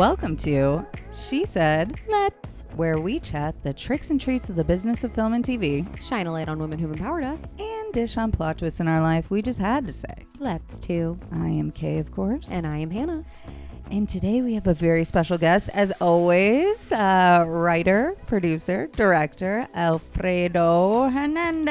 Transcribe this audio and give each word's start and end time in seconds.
Welcome 0.00 0.38
to 0.38 0.86
She 1.14 1.44
Said, 1.44 2.00
Let's 2.08 2.64
where 2.74 2.98
we 2.98 3.20
chat 3.20 3.62
the 3.62 3.74
tricks 3.74 4.08
and 4.08 4.18
treats 4.18 4.48
of 4.48 4.56
the 4.56 4.64
business 4.64 5.04
of 5.04 5.12
film 5.12 5.34
and 5.34 5.44
TV 5.44 5.84
shine 6.00 6.26
a 6.26 6.32
light 6.32 6.48
on 6.48 6.58
women 6.58 6.78
who've 6.78 6.90
empowered 6.90 7.22
us. 7.22 7.54
and 7.58 7.92
dish 7.92 8.16
on 8.16 8.32
plot 8.32 8.56
twists 8.56 8.80
in 8.80 8.88
our 8.88 9.02
life 9.02 9.28
we 9.28 9.42
just 9.42 9.58
had 9.58 9.86
to 9.86 9.92
say. 9.92 10.24
Let's 10.38 10.78
too. 10.78 11.20
I 11.32 11.48
am 11.48 11.70
Kay, 11.70 11.98
of 11.98 12.10
course. 12.12 12.48
And 12.50 12.66
I 12.66 12.78
am 12.78 12.90
Hannah. 12.90 13.26
And 13.92 14.08
today 14.08 14.40
we 14.40 14.54
have 14.54 14.68
a 14.68 14.74
very 14.74 15.04
special 15.04 15.36
guest, 15.36 15.68
as 15.74 15.90
always, 16.00 16.92
uh, 16.92 17.44
writer, 17.44 18.14
producer, 18.28 18.86
director, 18.92 19.66
Alfredo 19.74 21.08
Hernandez. 21.08 21.70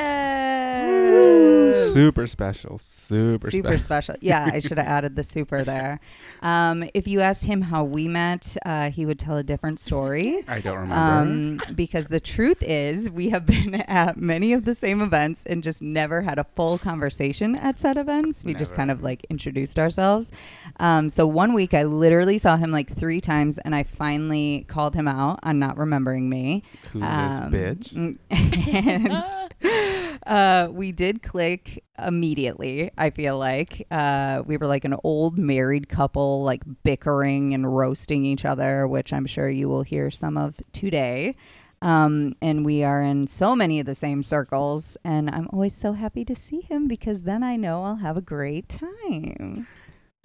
Super 1.94 2.28
special. 2.28 2.78
Super, 2.78 3.50
Super 3.50 3.78
special. 3.78 4.16
special. 4.16 4.16
Yeah, 4.20 4.50
I 4.52 4.60
should 4.60 4.78
have 4.78 4.88
added 4.98 5.16
the 5.16 5.24
super 5.24 5.64
there. 5.64 6.02
Um, 6.42 6.90
if 6.94 7.08
you 7.08 7.22
asked 7.22 7.46
him 7.46 7.62
how 7.62 7.86
we 7.86 8.10
met, 8.10 8.58
uh, 8.66 8.90
he 8.90 9.06
would 9.06 9.18
tell 9.18 9.38
a 9.38 9.44
different 9.44 9.80
story. 9.80 10.44
I 10.46 10.60
don't 10.60 10.78
remember. 10.78 10.96
Um, 10.96 11.60
because 11.74 12.08
the 12.08 12.20
truth 12.20 12.62
is, 12.62 13.10
we 13.10 13.30
have 13.30 13.46
been 13.46 13.76
at 13.88 14.18
many 14.18 14.52
of 14.52 14.66
the 14.66 14.76
same 14.76 15.00
events 15.02 15.44
and 15.46 15.64
just 15.64 15.82
never 15.82 16.22
had 16.24 16.38
a 16.38 16.44
full 16.44 16.78
conversation 16.80 17.56
at 17.56 17.80
said 17.80 17.96
events. 17.96 18.44
We 18.44 18.56
just 18.56 18.76
kind 18.76 18.92
of 18.92 19.02
like 19.02 19.26
introduced 19.30 19.80
ourselves. 19.80 20.34
Um, 20.82 21.10
so 21.10 21.26
one 21.26 21.54
week, 21.54 21.74
I 21.74 21.84
literally 21.84 22.09
saw 22.38 22.58
him 22.58 22.72
like 22.72 22.90
three 22.92 23.22
times, 23.22 23.58
and 23.60 23.74
I 23.76 23.84
finally 23.84 24.66
called 24.68 24.96
him 24.96 25.08
out 25.08 25.40
on 25.44 25.60
not 25.60 25.78
remembering 25.78 26.30
me. 26.30 26.64
Who's 26.92 27.04
Um, 27.04 27.52
this 27.52 27.88
bitch? 27.90 28.20
and 29.62 30.20
uh, 30.26 30.70
we 30.72 30.92
did 30.92 31.22
click 31.24 31.84
immediately. 31.98 32.92
I 32.98 33.10
feel 33.10 33.38
like 33.38 33.86
uh, 33.92 34.44
we 34.46 34.58
were 34.58 34.68
like 34.68 34.86
an 34.86 34.96
old 35.04 35.38
married 35.38 35.90
couple, 35.90 36.44
like 36.44 36.64
bickering 36.84 37.54
and 37.54 37.76
roasting 37.76 38.24
each 38.26 38.46
other, 38.46 38.88
which 38.88 39.14
I'm 39.14 39.26
sure 39.26 39.50
you 39.50 39.68
will 39.70 39.84
hear 39.84 40.10
some 40.12 40.38
of 40.38 40.56
today. 40.74 41.36
Um, 41.82 42.36
and 42.42 42.66
we 42.66 42.84
are 42.84 43.02
in 43.02 43.28
so 43.28 43.56
many 43.56 43.80
of 43.80 43.86
the 43.86 43.96
same 43.96 44.22
circles, 44.22 44.98
and 45.06 45.30
I'm 45.30 45.48
always 45.54 45.74
so 45.74 45.94
happy 45.94 46.26
to 46.26 46.36
see 46.36 46.60
him 46.60 46.88
because 46.90 47.24
then 47.24 47.42
I 47.42 47.56
know 47.56 47.84
I'll 47.84 47.96
have 47.98 48.18
a 48.18 48.22
great 48.22 48.68
time. 48.68 49.66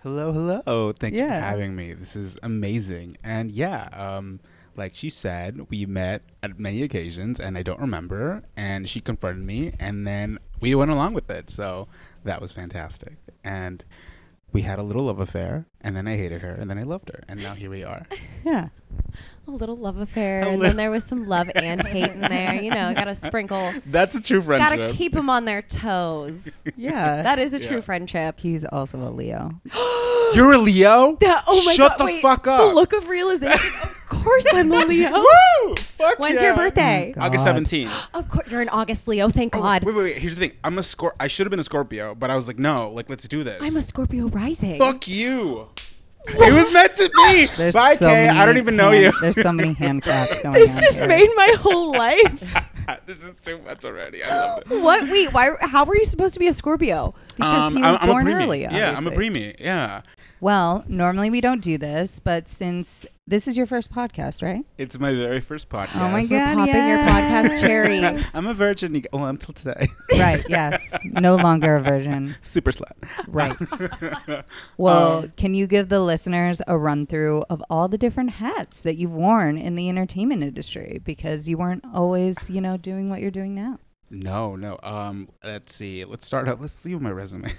Hello, 0.04 0.32
hello. 0.32 0.92
Thank 0.92 1.14
you 1.14 1.26
for 1.26 1.32
having 1.32 1.74
me. 1.74 1.94
This 1.94 2.14
is 2.14 2.36
amazing. 2.42 3.16
And 3.24 3.50
yeah, 3.50 3.88
um, 3.94 4.38
like 4.76 4.94
she 4.94 5.08
said, 5.08 5.70
we 5.70 5.86
met 5.86 6.20
at 6.42 6.60
many 6.60 6.82
occasions, 6.82 7.40
and 7.40 7.56
I 7.56 7.62
don't 7.62 7.80
remember. 7.80 8.42
And 8.54 8.86
she 8.86 9.00
confronted 9.00 9.46
me, 9.46 9.72
and 9.80 10.06
then 10.06 10.40
we 10.60 10.74
went 10.74 10.90
along 10.90 11.14
with 11.14 11.30
it. 11.30 11.48
So 11.48 11.88
that 12.22 12.42
was 12.42 12.52
fantastic. 12.52 13.16
And 13.44 13.82
we 14.52 14.60
had 14.60 14.78
a 14.78 14.82
little 14.82 15.04
love 15.04 15.20
affair, 15.20 15.64
and 15.80 15.96
then 15.96 16.06
I 16.06 16.18
hated 16.18 16.42
her, 16.42 16.52
and 16.52 16.68
then 16.68 16.78
I 16.78 16.82
loved 16.82 17.08
her, 17.08 17.24
and 17.26 17.42
now 17.42 17.54
here 17.54 17.70
we 17.70 17.82
are. 17.82 18.06
Yeah. 18.44 18.68
A 19.46 19.50
little 19.50 19.76
love 19.76 19.98
affair, 19.98 20.40
A 20.44 20.48
and 20.48 20.60
li- 20.62 20.68
then 20.68 20.76
there 20.76 20.90
was 20.90 21.04
some 21.04 21.26
love 21.26 21.50
and 21.54 21.86
hate 21.86 22.10
in 22.12 22.20
there. 22.20 22.54
You 22.54 22.70
know, 22.70 22.94
gotta 22.94 23.14
sprinkle, 23.14 23.72
That's 23.86 24.16
a 24.16 24.20
true 24.22 24.40
friendship. 24.40 24.78
gotta 24.78 24.92
keep 24.94 25.12
them 25.12 25.28
on 25.28 25.44
their 25.44 25.62
toes. 25.62 26.62
Yeah. 26.76 27.22
That 27.22 27.38
is 27.38 27.52
a 27.54 27.60
Yeah. 27.60 27.68
true 27.68 27.82
friendship. 27.82 28.40
He's 28.40 28.64
also 28.64 28.98
a 28.98 29.10
Leo. 29.10 29.60
You're 30.34 30.52
a 30.54 30.58
Leo? 30.58 31.16
That- 31.20 31.44
oh 31.46 31.62
my 31.64 31.74
Shut 31.74 31.92
God, 31.92 31.98
the 31.98 32.04
wait, 32.06 32.22
fuck 32.22 32.46
up. 32.46 32.68
The 32.70 32.74
look 32.74 32.92
of 32.94 33.08
realization. 33.08 33.70
of 33.82 34.06
course, 34.08 34.46
I'm 34.52 34.72
a 34.72 34.78
Leo. 34.84 35.12
Woo! 35.12 35.74
Fuck 35.76 36.18
When's 36.18 36.36
yeah. 36.40 36.46
your 36.48 36.56
birthday? 36.56 37.14
Oh, 37.16 37.20
August 37.22 37.46
17th. 37.46 38.08
Of 38.14 38.28
course, 38.28 38.50
you're 38.50 38.60
an 38.62 38.68
August 38.70 39.06
Leo. 39.06 39.28
Thank 39.28 39.54
Oh, 39.56 39.60
God. 39.60 39.84
Wait, 39.84 39.94
wait, 39.94 40.02
wait. 40.02 40.16
Here's 40.16 40.34
the 40.36 40.48
thing. 40.48 40.56
I'm 40.64 40.78
a 40.78 40.82
Scor. 40.82 41.12
I 41.20 41.28
should 41.28 41.46
have 41.46 41.50
been 41.50 41.60
a 41.60 41.64
Scorpio, 41.64 42.14
but 42.14 42.30
I 42.30 42.36
was 42.36 42.48
like, 42.48 42.58
no, 42.58 42.90
like 42.90 43.08
let's 43.10 43.28
do 43.28 43.44
this. 43.44 43.60
I'm 43.62 43.76
a 43.76 43.82
Scorpio 43.82 44.28
rising. 44.28 44.78
Fuck 44.78 45.06
you. 45.06 45.68
It 46.26 46.52
was 46.52 46.72
meant 46.72 46.96
to 46.96 47.10
be. 47.14 47.46
There's 47.56 47.74
Bye, 47.74 47.94
so 47.94 48.08
Kay. 48.08 48.26
many 48.26 48.38
I 48.38 48.46
don't 48.46 48.56
even 48.58 48.76
know 48.76 48.90
hand- 48.90 49.02
you. 49.04 49.12
There's 49.20 49.40
so 49.40 49.52
many 49.52 49.72
hand 49.74 50.02
claps 50.02 50.40
going 50.42 50.54
This 50.54 50.74
on 50.76 50.80
just 50.82 50.98
here. 50.98 51.08
made 51.08 51.30
my 51.36 51.56
whole 51.60 51.92
life. 51.92 52.64
this 53.06 53.22
is 53.22 53.38
too 53.40 53.58
much 53.64 53.84
already. 53.84 54.22
I 54.24 54.28
love 54.28 54.62
it. 54.70 54.80
what? 54.82 55.08
Wait, 55.10 55.32
why? 55.32 55.52
How 55.60 55.84
were 55.84 55.96
you 55.96 56.04
supposed 56.04 56.34
to 56.34 56.40
be 56.40 56.46
a 56.48 56.52
Scorpio? 56.52 57.14
Because 57.36 57.62
um, 57.62 57.76
he 57.76 57.82
was 57.82 57.98
I'm, 58.00 58.08
born 58.08 58.26
I'm 58.26 58.32
a 58.34 58.36
preemie. 58.38 58.44
early, 58.44 58.60
Yeah, 58.62 58.94
I'm 58.96 59.06
a 59.06 59.10
obviously. 59.10 59.30
preemie. 59.30 59.56
Yeah, 59.60 60.02
Well, 60.40 60.84
normally 60.88 61.30
we 61.30 61.40
don't 61.40 61.62
do 61.62 61.78
this, 61.78 62.20
but 62.20 62.48
since 62.48 63.06
this 63.26 63.48
is 63.48 63.56
your 63.56 63.64
first 63.64 63.90
podcast, 63.90 64.42
right? 64.42 64.64
it's 64.76 64.98
my 64.98 65.14
very 65.14 65.40
first 65.40 65.70
podcast. 65.70 65.94
Oh 65.96 66.08
my 66.10 66.22
We're 66.22 66.28
God, 66.28 66.54
popping 66.56 66.74
your 66.88 66.98
podcast 66.98 67.60
cherry. 67.66 68.04
I'm 68.34 68.46
a 68.46 68.52
virgin. 68.52 68.94
you 68.94 69.00
g- 69.00 69.08
Well, 69.12 69.24
until 69.26 69.54
today. 69.54 69.88
right, 70.12 70.44
yes. 70.48 70.82
No 71.04 71.36
longer 71.36 71.76
a 71.76 71.80
virgin. 71.82 72.34
Super 72.42 72.72
slut. 72.72 72.92
Right. 73.26 74.44
Well, 74.76 75.18
Um, 75.24 75.32
can 75.36 75.54
you 75.54 75.66
give 75.66 75.88
the 75.88 76.00
listeners 76.00 76.60
a 76.66 76.76
run 76.76 77.06
through 77.06 77.44
of 77.48 77.62
all 77.70 77.88
the 77.88 77.96
different 77.96 78.30
hats 78.30 78.82
that 78.82 78.96
you've 78.96 79.12
worn 79.12 79.56
in 79.56 79.76
the 79.76 79.88
entertainment 79.88 80.42
industry? 80.42 81.00
Because 81.04 81.48
you 81.48 81.56
weren't 81.56 81.84
always, 81.94 82.50
you 82.50 82.60
know, 82.60 82.76
doing 82.76 83.08
what 83.08 83.20
you're 83.20 83.30
doing 83.30 83.54
now. 83.54 83.78
No, 84.10 84.56
no. 84.56 84.78
Um, 84.82 85.28
let's 85.42 85.74
see. 85.74 86.04
Let's 86.04 86.26
start 86.26 86.48
out. 86.48 86.60
Let's 86.60 86.74
see 86.74 86.94
my 86.96 87.10
resume. 87.10 87.52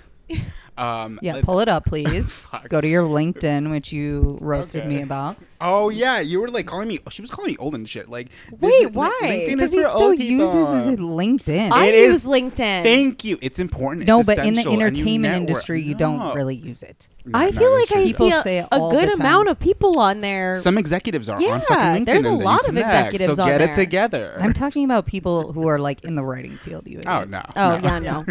Um, 0.77 1.19
Yeah, 1.21 1.41
pull 1.41 1.59
it 1.59 1.67
up, 1.67 1.85
please. 1.85 2.47
Go 2.69 2.81
to 2.81 2.87
your 2.87 3.03
LinkedIn, 3.03 3.69
which 3.71 3.91
you 3.91 4.37
roasted 4.41 4.81
Okay. 4.81 4.89
me 4.89 5.01
about. 5.01 5.37
Oh 5.61 5.89
yeah, 5.89 6.19
you 6.19 6.41
were 6.41 6.49
like 6.49 6.65
calling 6.65 6.87
me. 6.87 6.99
She 7.09 7.21
was 7.21 7.31
calling 7.31 7.51
me 7.51 7.57
old 7.57 7.75
and 7.75 7.87
shit. 7.87 8.09
Like, 8.09 8.27
Wait, 8.59 8.83
this 8.83 8.91
why? 8.91 9.45
Because 9.47 9.71
he 9.71 9.81
for 9.81 9.87
still 9.89 10.01
old 10.03 10.19
uses 10.19 10.85
his. 10.85 10.99
LinkedIn. 10.99 11.71
I 11.71 11.87
It 11.87 12.05
use 12.07 12.23
is- 12.23 12.25
LinkedIn. 12.25 12.83
Thank 12.83 13.23
you. 13.23 13.37
It's 13.41 13.59
important. 13.59 14.05
no, 14.05 14.19
It's 14.19 14.25
but 14.27 14.39
in 14.39 14.53
the 14.55 14.61
essential, 14.61 14.71
and 14.73 14.81
you 14.81 14.87
entertainment 14.87 15.35
industry, 15.49 15.81
you 15.81 15.93
No. 15.93 15.99
don't 15.99 16.35
really 16.35 16.55
use 16.55 16.83
it. 16.83 17.07
No, 17.27 17.39
I 17.39 17.51
feel 17.51 17.73
like 17.73 17.91
I 17.91 18.11
see 18.11 18.31
a, 18.31 18.41
say 18.43 18.59
a 18.59 18.77
good 18.77 19.15
amount 19.15 19.47
of 19.49 19.59
people 19.59 19.97
on 19.97 20.21
there. 20.21 20.59
Some 20.59 20.77
executives 20.77 21.27
are 21.29 21.37
on 21.37 21.41
Yeah, 21.41 21.59
fucking 21.61 22.03
LinkedIn. 22.03 22.05
there's 22.05 22.23
a 22.25 22.31
lot 22.31 22.59
of 22.59 22.65
connect, 22.67 22.87
executives 23.15 23.37
so 23.37 23.43
on 23.43 23.49
get 23.49 23.57
there. 23.59 23.69
it 23.71 23.75
together. 23.75 24.37
I'm 24.39 24.53
talking 24.53 24.85
about 24.85 25.05
people 25.07 25.51
who 25.53 25.67
are 25.67 25.79
like 25.79 26.03
in 26.03 26.15
the 26.15 26.23
writing 26.23 26.57
field. 26.57 26.85
You 26.85 27.01
oh 27.07 27.21
idiot. 27.23 27.29
no. 27.29 27.41
oh 27.55 27.77
no. 27.77 27.83
yeah, 27.87 27.99
no. 27.99 28.25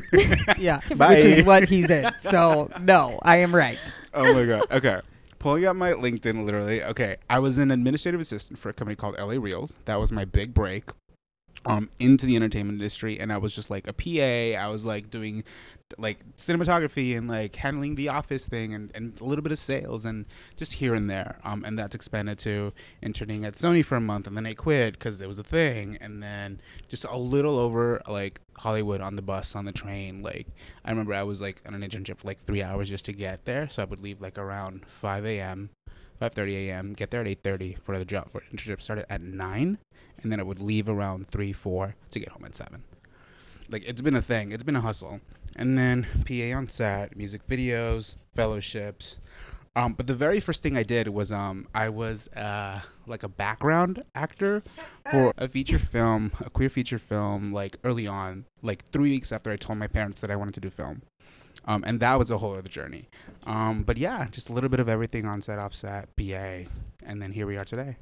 yeah, 0.59 0.81
Bye. 0.95 1.09
which 1.17 1.25
is 1.25 1.45
what 1.45 1.69
he's 1.69 1.91
in. 1.91 2.13
So 2.21 2.71
no, 2.83 3.19
I 3.23 3.39
am 3.39 3.53
right. 3.55 3.79
oh 4.13 4.33
my 4.33 4.45
god. 4.45 4.63
Okay. 4.71 5.01
Pulling 5.45 5.67
up 5.67 5.77
my 5.77 5.93
LinkedIn, 5.93 6.47
literally. 6.47 6.83
Okay, 6.83 7.19
I 7.29 7.39
was 7.39 7.59
an 7.59 7.71
administrative 7.71 8.19
assistant 8.19 8.59
for 8.59 8.71
a 8.71 8.73
company 8.73 8.97
called 8.97 9.19
LA 9.19 9.35
Reels. 9.35 9.77
That 9.85 9.97
was 9.97 10.11
my 10.11 10.25
big 10.25 10.55
break, 10.55 10.85
um, 11.67 11.91
into 11.99 12.25
the 12.25 12.35
entertainment 12.35 12.79
industry, 12.79 13.21
and 13.21 13.31
I 13.31 13.37
was 13.37 13.55
just 13.55 13.69
like 13.69 13.87
a 13.87 13.93
PA. 13.93 14.59
I 14.59 14.69
was 14.69 14.87
like 14.87 15.11
doing, 15.11 15.45
like 15.99 16.25
cinematography 16.37 17.17
and 17.17 17.29
like 17.29 17.57
handling 17.57 17.95
the 17.95 18.09
office 18.09 18.47
thing 18.47 18.75
and, 18.75 18.91
and 18.95 19.21
a 19.21 19.25
little 19.25 19.43
bit 19.43 19.53
of 19.53 19.59
sales 19.59 20.05
and 20.05 20.27
just 20.57 20.73
here 20.73 20.95
and 20.95 21.09
there. 21.09 21.39
Um, 21.45 21.65
and 21.65 21.79
that's 21.79 21.95
expanded 21.95 22.39
to 22.41 22.73
interning 23.03 23.45
at 23.45 23.55
Sony 23.55 23.85
for 23.85 23.97
a 23.97 24.01
month, 24.01 24.27
and 24.27 24.37
then 24.37 24.47
I 24.47 24.55
quit 24.55 24.95
because 24.95 25.21
it 25.21 25.29
was 25.29 25.39
a 25.39 25.45
thing, 25.45 25.97
and 26.01 26.23
then 26.23 26.61
just 26.89 27.05
a 27.05 27.17
little 27.17 27.59
over 27.59 28.01
like 28.09 28.41
Hollywood 28.57 29.01
on 29.01 29.17
the 29.17 29.23
bus 29.23 29.55
on 29.55 29.65
the 29.65 29.73
train. 29.73 30.23
Like 30.23 30.47
I 30.85 30.91
remember 30.91 31.15
I 31.15 31.23
was 31.23 31.41
like 31.41 31.63
on 31.67 31.75
an 31.75 31.83
internship 31.83 32.19
for 32.19 32.27
like 32.27 32.41
three 32.45 32.63
hours 32.63 32.89
just 32.89 33.05
to 33.07 33.13
get 33.13 33.45
there, 33.45 33.69
so 33.69 33.83
I 33.83 33.87
would 33.87 34.03
leave 34.03 34.21
like 34.21 34.39
around 34.39 34.87
5 34.87 35.27
a.m. 35.27 35.71
5:30 36.21 36.69
a.m. 36.69 36.93
Get 36.95 37.11
there 37.11 37.21
at 37.21 37.27
8:30 37.27 37.79
for 37.79 37.99
the 37.99 38.05
job. 38.05 38.31
For 38.31 38.43
internship 38.53 38.81
started 38.81 39.11
at 39.13 39.21
nine, 39.21 39.79
and 40.23 40.33
then 40.33 40.41
I 40.41 40.45
would 40.45 40.61
leave 40.61 40.89
around 40.89 41.29
three, 41.29 41.53
four 41.53 41.97
to 42.11 42.19
get 42.19 42.29
home 42.31 42.45
at 42.45 42.55
seven. 42.55 42.85
Like 43.69 43.85
it's 43.87 44.03
been 44.03 44.17
a 44.17 44.23
thing. 44.23 44.53
It's 44.53 44.63
been 44.63 44.77
a 44.77 44.81
hustle. 44.81 45.21
And 45.57 45.79
then 45.79 46.07
PA 46.27 46.57
on 46.57 46.69
set, 46.69 47.17
music 47.17 47.47
videos, 47.47 48.17
fellowships. 48.35 49.17
Um, 49.77 49.95
but 49.95 50.07
the 50.07 50.15
very 50.15 50.39
first 50.39 50.63
thing 50.63 50.77
I 50.77 50.85
did 50.85 51.09
was 51.09 51.33
um, 51.33 51.67
I 51.75 51.89
was 51.89 52.29
uh, 52.29 52.81
like 53.07 53.25
a 53.25 53.29
background 53.29 54.05
actor 54.15 54.63
for 55.11 55.33
a 55.37 55.49
feature 55.49 55.81
film, 55.81 56.31
a 56.41 56.51
queer 56.51 56.69
feature 56.69 56.99
film, 56.99 57.53
like 57.53 57.77
early 57.83 58.07
on, 58.07 58.45
like 58.63 58.85
three 58.91 59.11
weeks 59.11 59.33
after 59.33 59.51
I 59.51 59.57
told 59.57 59.79
my 59.79 59.89
parents 59.89 60.21
that 60.21 60.31
I 60.31 60.37
wanted 60.37 60.55
to 60.55 60.61
do 60.61 60.71
film. 60.71 61.03
Um, 61.67 61.83
and 61.87 61.99
that 62.01 62.19
was 62.19 62.31
a 62.31 62.39
whole 62.39 62.55
other 62.55 62.69
journey. 62.69 63.09
Um, 63.47 63.83
but 63.83 63.97
yeah, 63.97 64.29
just 64.31 64.49
a 64.49 64.53
little 64.53 64.71
bit 64.71 64.81
of 64.81 64.89
everything 64.89 65.25
on 65.25 65.41
set, 65.41 65.59
off 65.59 65.75
set, 65.75 66.15
PA, 66.17 66.69
and 67.05 67.21
then 67.21 67.33
here 67.33 67.47
we 67.47 67.57
are 67.57 67.65
today. 67.65 67.97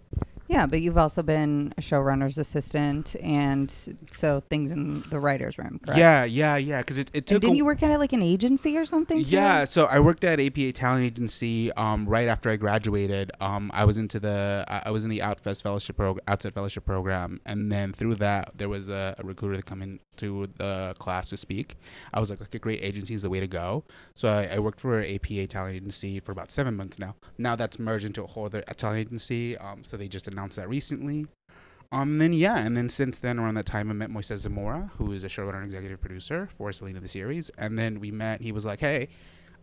Yeah, 0.49 0.67
but 0.67 0.81
you've 0.83 0.99
also 0.99 1.23
been 1.23 1.73
a 1.79 1.81
showrunner's 1.81 2.37
assistant, 2.37 3.17
and 3.23 3.71
so 4.11 4.43
things 4.51 4.71
in 4.73 5.03
the 5.09 5.19
writers' 5.19 5.57
room. 5.57 5.81
Correct? 5.85 5.99
Yeah, 5.99 6.25
yeah, 6.25 6.57
yeah. 6.57 6.79
Because 6.79 6.99
it, 6.99 7.11
it 7.15 7.31
And 7.31 7.41
didn't 7.41 7.55
a- 7.55 7.57
you 7.57 7.65
work 7.65 7.83
at 7.83 7.99
like 7.99 8.13
an 8.13 8.23
agency 8.23 8.77
or 8.77 8.85
something? 8.85 9.19
too? 9.19 9.31
Yeah, 9.31 9.65
so 9.65 9.87
I 9.87 10.01
worked 10.01 10.25
at 10.25 10.41
APA 10.41 10.73
Talent 10.73 11.05
Agency 11.05 11.73
um, 11.73 12.07
right 12.07 12.29
after 12.29 12.51
I 12.51 12.57
graduated. 12.57 13.31
Um, 13.41 13.71
I 13.73 13.85
was 13.85 13.97
into 13.99 14.21
the 14.21 14.65
I 14.69 14.91
was 14.91 15.05
in 15.05 15.11
the 15.11 15.21
Outfest 15.21 15.63
Fellowship 15.63 15.97
program, 15.97 16.23
Outset 16.29 16.53
Fellowship 16.55 16.85
program, 16.85 17.41
and 17.47 17.71
then 17.73 17.93
through 17.93 18.17
that 18.17 18.51
there 18.59 18.69
was 18.69 18.89
a, 18.89 19.15
a 19.19 19.25
recruiter 19.25 19.57
to 19.57 19.63
come 19.63 19.81
into 19.81 20.49
the 20.59 20.95
class 20.99 21.31
to 21.31 21.37
speak. 21.37 21.77
I 22.13 22.21
was 22.21 22.29
like, 22.31 22.43
okay, 22.43 22.59
great 22.59 22.83
agency 22.83 23.15
is 23.15 23.23
the 23.23 23.31
way 23.31 23.41
to 23.41 23.47
go. 23.47 23.85
So 24.15 24.29
I, 24.29 24.57
I 24.57 24.59
worked 24.59 24.81
for 24.81 25.01
APA 25.03 25.47
Talent 25.47 25.77
Agency 25.77 26.21
for 26.21 26.33
about 26.33 26.51
seven 26.51 26.77
months 26.77 26.99
now. 26.99 27.15
Now 27.39 27.57
that's 27.57 27.79
merged 27.79 28.05
into 28.05 28.23
a 28.23 28.27
whole 28.27 28.45
other 28.47 28.61
talent 28.77 28.99
agency. 28.99 29.57
Um, 29.57 29.85
so 29.85 29.97
they 29.97 30.09
just 30.09 30.29
announced 30.29 30.42
that 30.51 30.69
recently. 30.69 31.27
Um, 31.91 32.19
then 32.19 32.33
yeah, 32.33 32.59
and 32.59 32.75
then 32.77 32.89
since 32.89 33.19
then, 33.19 33.39
around 33.39 33.55
that 33.55 33.67
time, 33.67 33.91
I 33.91 33.93
met 33.93 34.11
Moises 34.11 34.39
Zamora, 34.39 34.91
who 34.97 35.13
is 35.13 35.25
a 35.25 35.29
showrunner 35.29 35.57
and 35.57 35.65
executive 35.65 36.01
producer 36.01 36.49
for 36.57 36.73
Selena 36.73 37.01
the 37.01 37.09
series. 37.09 37.51
And 37.59 37.79
then 37.79 38.01
we 38.01 38.11
met. 38.11 38.41
He 38.41 38.51
was 38.51 38.65
like, 38.65 38.81
"Hey, 38.81 39.09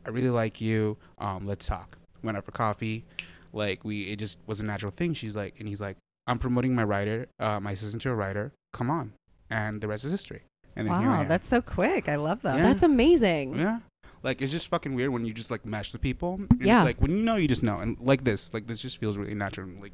I 0.05 0.09
really 0.09 0.29
like 0.29 0.61
you. 0.61 0.97
Um, 1.17 1.47
let's 1.47 1.65
talk." 1.65 1.97
Went 2.21 2.37
out 2.37 2.45
for 2.45 2.51
coffee. 2.51 3.03
Like 3.51 3.83
we, 3.83 4.03
it 4.03 4.19
just 4.19 4.37
was 4.45 4.59
a 4.59 4.65
natural 4.65 4.91
thing. 4.91 5.15
She's 5.15 5.35
like, 5.35 5.55
and 5.59 5.67
he's 5.67 5.81
like, 5.81 5.97
I'm 6.27 6.37
promoting 6.37 6.75
my 6.75 6.83
writer, 6.83 7.27
uh, 7.39 7.59
my 7.59 7.71
assistant 7.71 8.03
to 8.03 8.11
a 8.11 8.15
writer. 8.15 8.51
Come 8.73 8.91
on, 8.91 9.13
and 9.49 9.81
the 9.81 9.87
rest 9.87 10.05
is 10.05 10.11
history. 10.11 10.43
And 10.75 10.87
then 10.87 10.93
Wow, 10.93 11.23
that's 11.23 11.47
so 11.47 11.61
quick. 11.61 12.07
I 12.07 12.15
love 12.15 12.43
that. 12.43 12.57
Yeah. 12.57 12.63
That's 12.63 12.83
amazing. 12.83 13.57
Yeah. 13.57 13.79
Like 14.21 14.41
it's 14.41 14.51
just 14.51 14.67
fucking 14.67 14.93
weird 14.93 15.09
when 15.09 15.25
you 15.25 15.33
just 15.33 15.49
like 15.49 15.65
mesh 15.65 15.91
with 15.91 16.01
people. 16.01 16.35
And 16.35 16.61
Yeah. 16.61 16.75
It's 16.75 16.83
like 16.85 17.01
when 17.01 17.11
you 17.11 17.23
know 17.23 17.37
you 17.37 17.47
just 17.47 17.63
know. 17.63 17.79
And 17.79 17.97
like 17.99 18.23
this, 18.23 18.53
like 18.53 18.67
this 18.67 18.79
just 18.79 18.97
feels 18.97 19.17
really 19.17 19.33
natural. 19.33 19.67
Like 19.81 19.93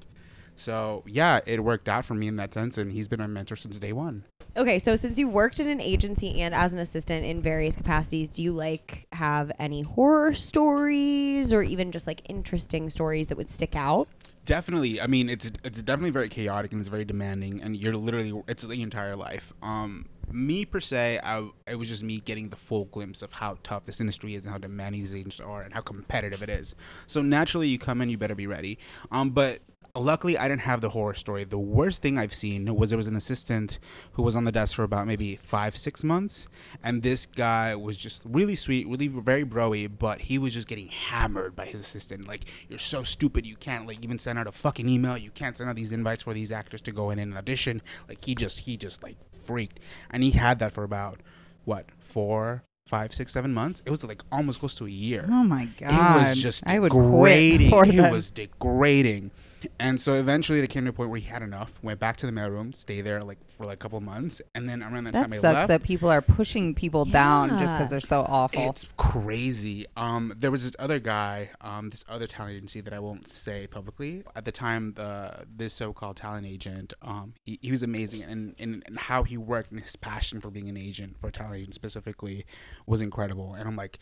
so 0.55 1.03
yeah, 1.05 1.39
it 1.45 1.63
worked 1.63 1.89
out 1.89 2.05
for 2.05 2.13
me 2.13 2.27
in 2.27 2.35
that 2.37 2.53
sense 2.53 2.77
and 2.77 2.91
he's 2.91 3.07
been 3.07 3.19
my 3.19 3.27
mentor 3.27 3.55
since 3.55 3.79
day 3.79 3.93
one. 3.93 4.23
Okay, 4.57 4.79
so 4.79 4.95
since 4.95 5.17
you've 5.17 5.33
worked 5.33 5.59
in 5.59 5.67
an 5.67 5.81
agency 5.81 6.41
and 6.41 6.55
as 6.55 6.73
an 6.73 6.79
assistant 6.79 7.25
in 7.25 7.41
various 7.41 7.75
capacities, 7.75 8.29
do 8.29 8.43
you 8.43 8.53
like 8.53 9.05
have 9.11 9.51
any 9.59 9.81
horror 9.81 10.33
stories 10.33 11.51
or 11.51 11.61
even 11.61 11.91
just 11.91 12.07
like 12.07 12.21
interesting 12.29 12.89
stories 12.89 13.27
that 13.27 13.37
would 13.37 13.49
stick 13.49 13.75
out? 13.75 14.07
Definitely. 14.45 15.01
I 15.01 15.07
mean, 15.07 15.27
it's 15.27 15.51
it's 15.63 15.81
definitely 15.81 16.11
very 16.11 16.29
chaotic 16.29 16.71
and 16.71 16.79
it's 16.79 16.87
very 16.87 17.03
demanding, 17.03 17.61
and 17.61 17.75
you're 17.75 17.95
literally 17.95 18.43
it's 18.47 18.63
the 18.63 18.81
entire 18.83 19.15
life. 19.15 19.51
Um, 19.63 20.05
me 20.31 20.65
per 20.65 20.79
se, 20.79 21.19
I 21.23 21.49
it 21.67 21.75
was 21.75 21.89
just 21.89 22.03
me 22.03 22.19
getting 22.19 22.49
the 22.49 22.55
full 22.55 22.85
glimpse 22.85 23.23
of 23.23 23.33
how 23.33 23.57
tough 23.63 23.85
this 23.85 23.99
industry 23.99 24.35
is 24.35 24.45
and 24.45 24.51
how 24.51 24.59
demanding 24.59 25.01
these 25.01 25.15
agents 25.15 25.39
are 25.39 25.63
and 25.63 25.73
how 25.73 25.81
competitive 25.81 26.43
it 26.43 26.49
is. 26.49 26.75
So 27.07 27.23
naturally, 27.23 27.67
you 27.67 27.79
come 27.79 28.01
in, 28.01 28.09
you 28.09 28.19
better 28.19 28.35
be 28.35 28.45
ready. 28.45 28.77
Um, 29.11 29.31
but 29.31 29.61
luckily, 29.95 30.37
I 30.37 30.47
didn't 30.47 30.61
have 30.61 30.81
the 30.81 30.89
horror 30.89 31.13
story. 31.13 31.43
The 31.43 31.57
worst 31.57 32.01
thing 32.01 32.17
I've 32.17 32.33
seen 32.33 32.75
was 32.75 32.89
there 32.89 32.97
was 32.97 33.07
an 33.07 33.15
assistant 33.15 33.79
who 34.13 34.23
was 34.23 34.35
on 34.35 34.43
the 34.43 34.51
desk 34.51 34.75
for 34.75 34.83
about 34.83 35.07
maybe 35.07 35.37
five 35.37 35.75
six 35.77 36.03
months, 36.03 36.47
and 36.83 37.01
this 37.01 37.25
guy 37.25 37.75
was 37.75 37.97
just 37.97 38.23
really 38.25 38.55
sweet, 38.55 38.87
really 38.87 39.07
very 39.07 39.43
broy, 39.45 39.89
but 39.97 40.21
he 40.21 40.37
was 40.37 40.53
just 40.53 40.67
getting 40.67 40.87
hammered 40.87 41.55
by 41.55 41.65
his 41.65 41.81
assistant. 41.81 42.27
Like, 42.27 42.45
you're 42.69 42.79
so 42.79 43.03
stupid, 43.03 43.45
you 43.45 43.55
can't 43.55 43.87
like 43.87 44.03
even 44.03 44.17
send 44.17 44.37
out 44.39 44.47
a 44.47 44.51
fucking 44.51 44.87
email, 44.89 45.17
you 45.17 45.31
can't 45.31 45.55
send 45.57 45.69
out 45.69 45.75
these 45.75 45.91
invites 45.91 46.23
for 46.23 46.33
these 46.33 46.51
actors 46.51 46.81
to 46.81 46.91
go 46.91 47.09
in 47.09 47.19
and 47.19 47.35
audition. 47.37 47.81
Like, 48.07 48.23
he 48.23 48.35
just 48.35 48.59
he 48.59 48.77
just 48.77 49.03
like 49.03 49.17
freaked, 49.45 49.79
and 50.11 50.23
he 50.23 50.31
had 50.31 50.59
that 50.59 50.73
for 50.73 50.83
about 50.83 51.21
what 51.63 51.85
four. 51.99 52.63
Five, 52.87 53.15
six, 53.15 53.33
seven 53.33 53.51
months. 53.51 53.81
It 53.83 53.89
was 53.89 54.03
like 54.03 54.21
almost 54.31 54.59
close 54.59 54.75
to 54.75 54.85
a 54.85 54.89
year 54.91 55.25
Oh 55.27 55.43
my 55.43 55.65
god! 55.79 56.17
it 56.17 56.29
was 56.29 56.37
just 56.37 56.63
I 56.67 56.77
would 56.77 56.91
degrading. 56.91 57.69
quit 57.71 57.87
for 57.87 57.91
it 57.91 57.95
that. 57.97 58.11
was 58.11 58.29
degrading. 58.29 59.31
And 59.79 59.99
so 59.99 60.13
eventually 60.13 60.61
they 60.61 60.67
came 60.67 60.83
to 60.85 60.89
a 60.89 60.93
point 60.93 61.09
where 61.09 61.19
he 61.19 61.27
had 61.27 61.41
enough, 61.41 61.77
went 61.81 61.99
back 61.99 62.17
to 62.17 62.25
the 62.25 62.31
mailroom, 62.31 62.75
stayed 62.75 63.01
there 63.01 63.21
like 63.21 63.37
for 63.49 63.65
like 63.65 63.75
a 63.75 63.77
couple 63.77 63.99
months, 64.01 64.41
and 64.53 64.67
then 64.69 64.81
around 64.83 65.05
that, 65.05 65.13
That 65.13 65.21
time 65.23 65.33
I 65.33 65.37
sucks 65.37 65.55
left. 65.55 65.67
that 65.69 65.83
people 65.83 66.09
are 66.09 66.21
pushing 66.21 66.73
people 66.73 67.05
down 67.05 67.49
just 67.59 67.73
because 67.73 67.89
they're 67.89 67.99
so 67.99 68.25
awful. 68.27 68.69
it's 68.69 68.85
crazy. 68.97 69.85
Um, 69.97 70.33
there 70.37 70.51
was 70.51 70.63
this 70.63 70.75
other 70.79 70.99
guy, 70.99 71.49
um, 71.61 71.89
this 71.89 72.03
other 72.09 72.27
talent 72.27 72.55
agency 72.55 72.81
that 72.81 72.93
I 72.93 72.99
won't 72.99 73.27
say 73.27 73.67
publicly. 73.67 74.23
At 74.35 74.45
the 74.45 74.51
time, 74.51 74.93
the 74.93 75.45
this 75.55 75.73
so-called 75.73 76.17
talent 76.17 76.45
agent, 76.45 76.93
um, 77.01 77.33
he, 77.45 77.59
he 77.61 77.71
was 77.71 77.83
amazing, 77.83 78.23
and, 78.23 78.55
and 78.59 78.83
and 78.85 78.97
how 78.99 79.23
he 79.23 79.37
worked 79.37 79.71
and 79.71 79.79
his 79.79 79.95
passion 79.95 80.39
for 80.41 80.49
being 80.49 80.69
an 80.69 80.77
agent 80.77 81.19
for 81.19 81.27
a 81.27 81.31
talent 81.31 81.55
agent 81.55 81.73
specifically 81.75 82.45
was 82.85 83.01
incredible. 83.01 83.53
And 83.53 83.67
I'm 83.67 83.75
like, 83.75 83.99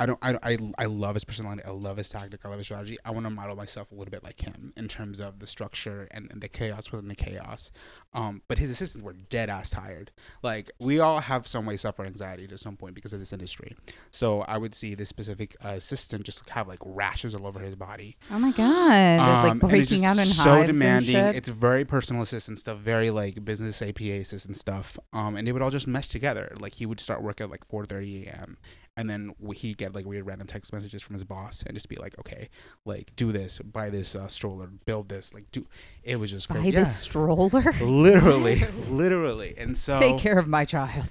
I 0.00 0.06
don't, 0.06 0.18
I, 0.22 0.38
I, 0.42 0.58
I 0.78 0.86
love 0.86 1.14
his 1.14 1.24
personality. 1.24 1.62
I 1.64 1.70
love 1.70 1.98
his 1.98 2.08
tactic. 2.08 2.40
I 2.44 2.48
love 2.48 2.58
his 2.58 2.66
strategy. 2.66 2.96
I 3.04 3.10
want 3.10 3.26
to 3.26 3.30
model 3.30 3.54
myself 3.54 3.92
a 3.92 3.94
little 3.94 4.10
bit 4.10 4.24
like 4.24 4.40
him 4.40 4.72
in 4.76 4.88
terms 4.88 5.20
of 5.20 5.38
the 5.38 5.46
structure 5.46 6.08
and, 6.10 6.30
and 6.32 6.40
the 6.40 6.48
chaos 6.48 6.90
within 6.90 7.08
the 7.08 7.14
chaos. 7.14 7.70
Um, 8.14 8.42
but 8.48 8.58
his 8.58 8.70
assistants 8.70 9.04
were 9.04 9.12
dead 9.12 9.50
ass 9.50 9.70
tired. 9.70 10.10
Like 10.42 10.70
we 10.80 11.00
all 11.00 11.20
have 11.20 11.46
some 11.46 11.66
way 11.66 11.76
suffer 11.76 12.04
anxiety 12.04 12.46
to 12.48 12.56
some 12.58 12.76
point 12.76 12.94
because 12.94 13.12
of 13.12 13.18
this 13.18 13.32
industry. 13.32 13.76
So 14.10 14.40
I 14.42 14.56
would 14.58 14.74
see 14.74 14.94
this 14.94 15.08
specific 15.10 15.54
uh, 15.64 15.68
assistant 15.68 16.24
just 16.24 16.48
have 16.48 16.66
like 16.66 16.80
rashes 16.84 17.34
all 17.34 17.46
over 17.46 17.60
his 17.60 17.74
body. 17.76 18.16
oh 18.30 18.38
my 18.38 18.52
god! 18.52 19.20
Um, 19.20 19.58
like 19.58 19.70
breaking 19.70 20.06
out 20.06 20.16
in 20.18 20.24
so 20.24 20.64
demanding. 20.66 21.14
It's 21.16 21.50
very 21.50 21.84
personal 21.84 22.22
assistant 22.22 22.58
stuff, 22.58 22.78
very 22.78 23.10
like 23.10 23.44
business 23.44 23.82
APA 23.82 24.12
assistant 24.12 24.56
stuff. 24.56 24.98
Um, 25.12 25.36
and 25.36 25.46
they 25.46 25.52
would 25.52 25.62
all 25.62 25.70
just 25.70 25.86
mesh 25.86 26.08
together. 26.08 26.56
Like 26.58 26.74
he 26.74 26.86
would 26.86 27.00
start 27.00 27.22
work 27.22 27.40
at 27.40 27.50
like 27.50 27.68
4:30 27.68 28.28
a.m. 28.28 28.56
and 29.00 29.08
then 29.08 29.34
he'd 29.56 29.78
get 29.78 29.94
like 29.94 30.04
weird 30.04 30.26
random 30.26 30.46
text 30.46 30.74
messages 30.74 31.02
from 31.02 31.14
his 31.14 31.24
boss 31.24 31.62
and 31.66 31.74
just 31.74 31.88
be 31.88 31.96
like, 31.96 32.18
okay, 32.18 32.50
like 32.84 33.16
do 33.16 33.32
this, 33.32 33.58
buy 33.58 33.88
this 33.88 34.14
uh, 34.14 34.28
stroller, 34.28 34.66
build 34.84 35.08
this, 35.08 35.32
like 35.32 35.50
do. 35.52 35.66
It 36.04 36.16
was 36.16 36.30
just 36.30 36.50
Buy 36.50 36.56
crazy. 36.56 36.72
this 36.72 36.94
stroller. 36.94 37.72
literally, 37.80 38.62
literally, 38.90 39.54
and 39.56 39.74
so 39.74 39.98
Take 39.98 40.18
care 40.18 40.38
of 40.38 40.46
my 40.46 40.66
child. 40.66 41.08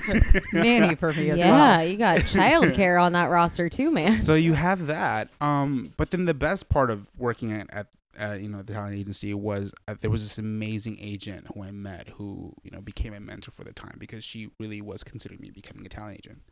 Nanny 0.52 0.96
for 0.96 1.14
me 1.14 1.30
as 1.30 1.38
yeah, 1.38 1.78
well. 1.78 1.86
you 1.86 1.96
got 1.96 2.18
childcare 2.18 3.02
on 3.02 3.14
that 3.14 3.30
roster 3.30 3.70
too, 3.70 3.90
man. 3.90 4.12
so 4.12 4.34
you 4.34 4.52
have 4.52 4.88
that. 4.88 5.30
Um, 5.40 5.94
but 5.96 6.10
then 6.10 6.26
the 6.26 6.34
best 6.34 6.68
part 6.68 6.90
of 6.90 7.08
working 7.18 7.52
at, 7.52 7.72
at 7.72 7.86
uh, 8.20 8.32
you 8.34 8.50
know 8.50 8.60
the 8.60 8.74
talent 8.74 8.96
agency 8.96 9.32
was 9.32 9.72
uh, 9.88 9.94
there 10.00 10.10
was 10.10 10.22
this 10.22 10.36
amazing 10.36 10.98
agent 11.00 11.46
who 11.54 11.62
I 11.62 11.70
met 11.70 12.10
who 12.10 12.52
you 12.62 12.70
know 12.70 12.82
became 12.82 13.14
a 13.14 13.20
mentor 13.20 13.50
for 13.50 13.64
the 13.64 13.72
time 13.72 13.96
because 13.98 14.24
she 14.24 14.50
really 14.58 14.82
was 14.82 15.02
considering 15.02 15.40
me 15.40 15.50
becoming 15.50 15.86
a 15.86 15.88
talent 15.88 16.18
agent. 16.18 16.42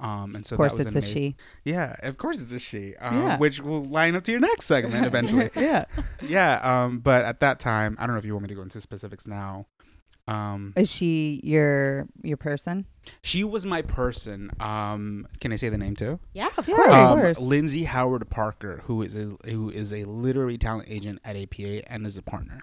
Um, 0.00 0.36
and 0.36 0.46
so 0.46 0.54
of 0.54 0.58
course, 0.58 0.76
that 0.76 0.86
was 0.86 0.94
it's 0.94 1.06
a 1.06 1.08
she. 1.08 1.36
Yeah, 1.64 1.96
of 2.02 2.18
course 2.18 2.40
it's 2.40 2.52
a 2.52 2.58
she. 2.58 2.94
Um, 2.96 3.16
Yeah. 3.16 3.38
which 3.38 3.60
will 3.60 3.84
line 3.84 4.14
up 4.14 4.24
to 4.24 4.30
your 4.30 4.40
next 4.40 4.66
segment 4.66 5.06
eventually. 5.06 5.50
yeah. 5.56 5.86
yeah. 6.22 6.60
Um, 6.62 6.98
but 7.00 7.24
at 7.24 7.40
that 7.40 7.58
time, 7.58 7.96
I 7.98 8.06
don't 8.06 8.14
know 8.14 8.18
if 8.18 8.24
you 8.24 8.32
want 8.32 8.44
me 8.44 8.48
to 8.48 8.54
go 8.54 8.62
into 8.62 8.80
specifics 8.80 9.26
now. 9.26 9.66
Um, 10.28 10.74
Is 10.76 10.90
she 10.90 11.40
your 11.42 12.06
your 12.22 12.36
person? 12.36 12.84
she 13.22 13.42
was 13.44 13.64
my 13.64 13.80
person. 13.80 14.50
Um, 14.60 15.26
can 15.40 15.52
I 15.54 15.56
say 15.56 15.70
the 15.70 15.78
name 15.78 15.96
too? 15.96 16.20
Yeah, 16.34 16.50
of 16.58 16.68
Yeah, 16.68 16.76
course. 16.76 16.88
of 16.88 16.94
um, 16.94 17.18
course. 17.20 17.40
Lindsay 17.40 17.84
Howard 17.84 18.28
Parker, 18.28 18.82
who 18.84 19.00
is 19.02 19.16
a 19.16 19.36
who 19.48 19.70
is 19.70 19.92
a 19.94 20.04
literary 20.04 20.58
talent 20.58 20.88
agent 20.90 21.20
at 21.24 21.34
APA 21.34 21.90
and 21.90 22.06
is 22.06 22.18
a 22.18 22.22
partner. 22.22 22.60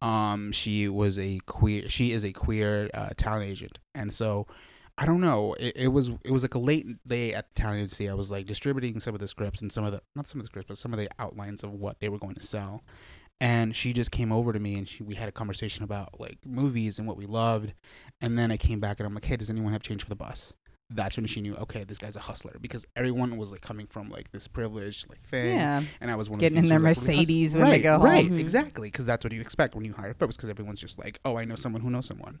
Um, 0.00 0.52
she 0.52 0.88
was 0.88 1.18
a 1.18 1.40
queer. 1.46 1.88
She 1.88 2.12
is 2.12 2.24
a 2.24 2.32
queer 2.32 2.88
uh, 2.94 3.10
talent 3.16 3.50
agent, 3.50 3.80
and 3.94 4.14
so 4.14 4.46
I 4.98 5.06
don't 5.06 5.20
know. 5.20 5.54
It, 5.54 5.72
it 5.76 5.88
was 5.88 6.10
it 6.24 6.30
was 6.30 6.42
like 6.42 6.54
a 6.54 6.58
late 6.58 6.86
day 7.08 7.32
at 7.34 7.48
the 7.54 7.60
talent 7.60 7.78
agency. 7.78 8.08
I 8.08 8.14
was 8.14 8.30
like 8.30 8.46
distributing 8.46 9.00
some 9.00 9.14
of 9.14 9.20
the 9.20 9.28
scripts 9.28 9.62
and 9.62 9.72
some 9.72 9.84
of 9.84 9.92
the 9.92 10.02
not 10.14 10.26
some 10.28 10.40
of 10.40 10.44
the 10.44 10.48
scripts, 10.48 10.68
but 10.68 10.76
some 10.78 10.92
of 10.92 10.98
the 10.98 11.08
outlines 11.18 11.62
of 11.64 11.72
what 11.72 12.00
they 12.00 12.08
were 12.08 12.18
going 12.18 12.34
to 12.34 12.42
sell. 12.42 12.82
And 13.42 13.74
she 13.74 13.94
just 13.94 14.10
came 14.10 14.30
over 14.32 14.52
to 14.52 14.60
me 14.60 14.74
and 14.74 14.86
she, 14.86 15.02
we 15.02 15.14
had 15.14 15.26
a 15.26 15.32
conversation 15.32 15.82
about 15.82 16.20
like 16.20 16.36
movies 16.44 16.98
and 16.98 17.08
what 17.08 17.16
we 17.16 17.24
loved. 17.24 17.72
And 18.20 18.38
then 18.38 18.52
I 18.52 18.58
came 18.58 18.80
back 18.80 19.00
and 19.00 19.06
I'm 19.06 19.14
like, 19.14 19.24
hey, 19.24 19.36
does 19.36 19.48
anyone 19.48 19.72
have 19.72 19.82
change 19.82 20.02
for 20.02 20.08
the 20.10 20.16
bus? 20.16 20.52
that's 20.92 21.16
when 21.16 21.24
she 21.24 21.40
knew, 21.40 21.54
okay, 21.54 21.84
this 21.84 21.98
guy's 21.98 22.16
a 22.16 22.20
hustler 22.20 22.56
because 22.60 22.84
everyone 22.96 23.36
was 23.36 23.52
like 23.52 23.60
coming 23.60 23.86
from 23.86 24.10
like 24.10 24.28
this 24.32 24.48
privileged 24.48 25.08
like 25.08 25.20
thing, 25.22 25.54
Yeah. 25.56 25.84
and 26.00 26.10
I 26.10 26.16
was 26.16 26.28
one 26.28 26.40
Getting 26.40 26.58
of 26.58 26.64
in 26.64 26.68
the 26.68 26.70
their 26.70 26.78
few, 26.80 26.84
like, 26.88 26.96
really 27.06 27.16
hus- 27.18 27.28
Mercedes 27.28 27.54
when 27.56 27.64
they 27.66 27.70
right, 27.70 27.82
go 27.84 27.98
right, 27.98 28.26
home. 28.26 28.36
Mhm. 28.36 28.40
exactly, 28.40 28.88
because 28.88 29.06
that's 29.06 29.22
what 29.24 29.32
you 29.32 29.40
expect 29.40 29.76
when 29.76 29.84
you 29.84 29.92
hire 29.92 30.14
folks, 30.14 30.36
because 30.36 30.50
everyone's 30.50 30.80
just 30.80 30.98
like, 30.98 31.20
oh, 31.24 31.36
I 31.36 31.44
know 31.44 31.54
someone 31.54 31.80
who 31.80 31.90
knows 31.90 32.06
someone. 32.06 32.40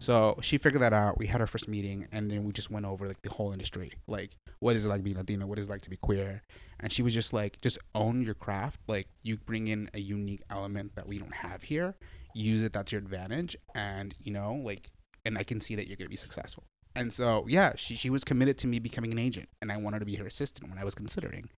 So 0.00 0.38
she 0.40 0.56
figured 0.56 0.80
that 0.80 0.94
out. 0.94 1.18
We 1.18 1.26
had 1.26 1.42
our 1.42 1.46
first 1.46 1.68
meeting, 1.68 2.08
and 2.10 2.30
then 2.30 2.44
we 2.44 2.52
just 2.52 2.70
went 2.70 2.86
over 2.86 3.06
like 3.06 3.20
the 3.20 3.30
whole 3.30 3.52
industry, 3.52 3.92
like 4.06 4.30
what 4.60 4.74
is 4.74 4.86
it 4.86 4.88
like 4.88 5.04
being 5.04 5.16
Latino, 5.16 5.46
what 5.46 5.58
is 5.58 5.66
it 5.66 5.70
like 5.70 5.82
to 5.82 5.90
be 5.90 5.96
queer, 5.96 6.42
and 6.80 6.90
she 6.90 7.02
was 7.02 7.12
just 7.12 7.34
like, 7.34 7.60
just 7.60 7.78
own 7.94 8.22
your 8.22 8.32
craft. 8.32 8.80
Like 8.88 9.08
you 9.22 9.36
bring 9.36 9.68
in 9.68 9.90
a 9.92 10.00
unique 10.00 10.40
element 10.48 10.94
that 10.94 11.06
we 11.06 11.18
don't 11.18 11.34
have 11.34 11.62
here, 11.62 11.94
use 12.34 12.62
it. 12.62 12.72
That's 12.72 12.92
your 12.92 13.00
advantage, 13.00 13.56
and 13.74 14.14
you 14.22 14.32
know, 14.32 14.54
like, 14.64 14.90
and 15.26 15.36
I 15.36 15.42
can 15.42 15.60
see 15.60 15.74
that 15.76 15.86
you're 15.86 15.98
gonna 15.98 16.08
be 16.08 16.16
successful. 16.16 16.64
And 16.96 17.12
so, 17.12 17.44
yeah, 17.46 17.74
she, 17.76 17.94
she 17.94 18.10
was 18.10 18.24
committed 18.24 18.56
to 18.58 18.66
me 18.66 18.78
becoming 18.78 19.12
an 19.12 19.18
agent, 19.18 19.50
and 19.60 19.70
I 19.70 19.76
wanted 19.76 19.98
to 19.98 20.06
be 20.06 20.16
her 20.16 20.26
assistant 20.26 20.70
when 20.70 20.78
I 20.78 20.84
was 20.84 20.94
considering. 20.94 21.50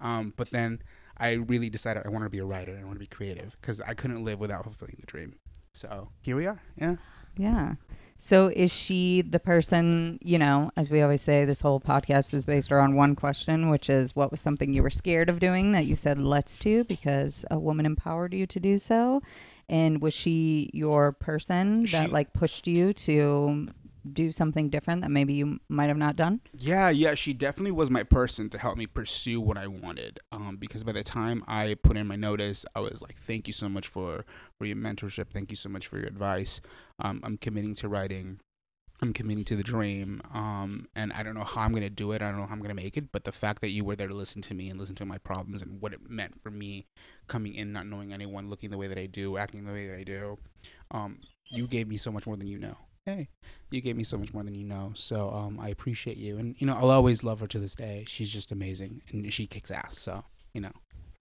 Um, 0.00 0.34
but 0.36 0.50
then 0.50 0.82
I 1.16 1.34
really 1.34 1.70
decided 1.70 2.02
I 2.04 2.10
wanted 2.10 2.24
to 2.24 2.30
be 2.30 2.40
a 2.40 2.44
writer. 2.44 2.76
I 2.78 2.84
want 2.84 2.96
to 2.96 3.00
be 3.00 3.06
creative 3.06 3.56
because 3.60 3.80
I 3.80 3.94
couldn't 3.94 4.24
live 4.24 4.40
without 4.40 4.64
fulfilling 4.64 4.96
the 4.98 5.06
dream. 5.06 5.36
So 5.74 6.10
here 6.20 6.36
we 6.36 6.46
are. 6.46 6.60
Yeah. 6.76 6.96
Yeah. 7.36 7.74
So 8.18 8.46
is 8.48 8.72
she 8.72 9.22
the 9.22 9.40
person, 9.40 10.18
you 10.22 10.38
know, 10.38 10.70
as 10.76 10.90
we 10.90 11.02
always 11.02 11.20
say, 11.20 11.44
this 11.44 11.60
whole 11.60 11.80
podcast 11.80 12.32
is 12.32 12.46
based 12.46 12.72
around 12.72 12.94
one 12.94 13.14
question, 13.16 13.68
which 13.70 13.90
is 13.90 14.16
what 14.16 14.30
was 14.30 14.40
something 14.40 14.72
you 14.72 14.82
were 14.82 14.90
scared 14.90 15.28
of 15.28 15.40
doing 15.40 15.72
that 15.72 15.84
you 15.86 15.94
said 15.94 16.18
let's 16.18 16.56
do 16.56 16.84
because 16.84 17.44
a 17.50 17.58
woman 17.58 17.84
empowered 17.84 18.32
you 18.32 18.46
to 18.46 18.60
do 18.60 18.78
so? 18.78 19.20
And 19.68 20.00
was 20.00 20.14
she 20.14 20.70
your 20.72 21.12
person 21.12 21.82
that 21.86 22.06
She- 22.06 22.12
like 22.12 22.32
pushed 22.32 22.66
you 22.66 22.92
to 22.94 23.68
do 24.12 24.32
something 24.32 24.68
different 24.68 25.02
that 25.02 25.10
maybe 25.10 25.34
you 25.34 25.58
might 25.68 25.86
have 25.86 25.96
not 25.96 26.16
done? 26.16 26.40
Yeah, 26.56 26.90
yeah, 26.90 27.14
she 27.14 27.32
definitely 27.32 27.72
was 27.72 27.90
my 27.90 28.02
person 28.02 28.48
to 28.50 28.58
help 28.58 28.76
me 28.76 28.86
pursue 28.86 29.40
what 29.40 29.56
I 29.56 29.66
wanted. 29.66 30.20
Um, 30.32 30.56
because 30.56 30.84
by 30.84 30.92
the 30.92 31.02
time 31.02 31.42
I 31.46 31.74
put 31.82 31.96
in 31.96 32.06
my 32.06 32.16
notice, 32.16 32.64
I 32.74 32.80
was 32.80 33.02
like, 33.02 33.16
"Thank 33.18 33.46
you 33.46 33.52
so 33.52 33.68
much 33.68 33.88
for 33.88 34.24
for 34.58 34.66
your 34.66 34.76
mentorship. 34.76 35.30
Thank 35.32 35.50
you 35.50 35.56
so 35.56 35.68
much 35.68 35.86
for 35.86 35.98
your 35.98 36.06
advice. 36.06 36.60
Um, 36.98 37.20
I'm 37.24 37.36
committing 37.36 37.74
to 37.76 37.88
writing. 37.88 38.40
I'm 39.02 39.12
committing 39.12 39.44
to 39.46 39.56
the 39.56 39.62
dream. 39.62 40.22
Um, 40.32 40.88
and 40.94 41.12
I 41.12 41.22
don't 41.22 41.34
know 41.34 41.44
how 41.44 41.62
I'm 41.62 41.72
gonna 41.72 41.90
do 41.90 42.12
it. 42.12 42.22
I 42.22 42.30
don't 42.30 42.38
know 42.38 42.46
how 42.46 42.54
I'm 42.54 42.60
gonna 42.60 42.74
make 42.74 42.96
it. 42.96 43.10
But 43.12 43.24
the 43.24 43.32
fact 43.32 43.60
that 43.62 43.70
you 43.70 43.84
were 43.84 43.96
there 43.96 44.08
to 44.08 44.14
listen 44.14 44.40
to 44.42 44.54
me 44.54 44.70
and 44.70 44.78
listen 44.78 44.94
to 44.96 45.04
my 45.04 45.18
problems 45.18 45.62
and 45.62 45.80
what 45.80 45.92
it 45.92 46.08
meant 46.08 46.40
for 46.40 46.50
me 46.50 46.86
coming 47.26 47.54
in, 47.54 47.72
not 47.72 47.86
knowing 47.86 48.12
anyone, 48.12 48.48
looking 48.48 48.70
the 48.70 48.78
way 48.78 48.86
that 48.86 48.98
I 48.98 49.06
do, 49.06 49.36
acting 49.36 49.64
the 49.64 49.72
way 49.72 49.88
that 49.88 49.98
I 49.98 50.04
do, 50.04 50.38
um, 50.90 51.18
you 51.50 51.66
gave 51.66 51.88
me 51.88 51.96
so 51.96 52.12
much 52.12 52.26
more 52.26 52.36
than 52.36 52.46
you 52.46 52.58
know. 52.58 52.76
Hey, 53.06 53.28
you 53.70 53.82
gave 53.82 53.96
me 53.96 54.02
so 54.02 54.16
much 54.16 54.32
more 54.32 54.42
than 54.42 54.54
you 54.54 54.64
know. 54.64 54.92
So 54.94 55.28
um, 55.30 55.60
I 55.60 55.68
appreciate 55.68 56.16
you, 56.16 56.38
and 56.38 56.54
you 56.58 56.66
know 56.66 56.74
I'll 56.74 56.90
always 56.90 57.22
love 57.22 57.40
her 57.40 57.46
to 57.48 57.58
this 57.58 57.74
day. 57.74 58.04
She's 58.08 58.30
just 58.30 58.50
amazing, 58.50 59.02
and 59.12 59.30
she 59.32 59.46
kicks 59.46 59.70
ass. 59.70 59.98
So 59.98 60.24
you 60.54 60.62
know, 60.62 60.72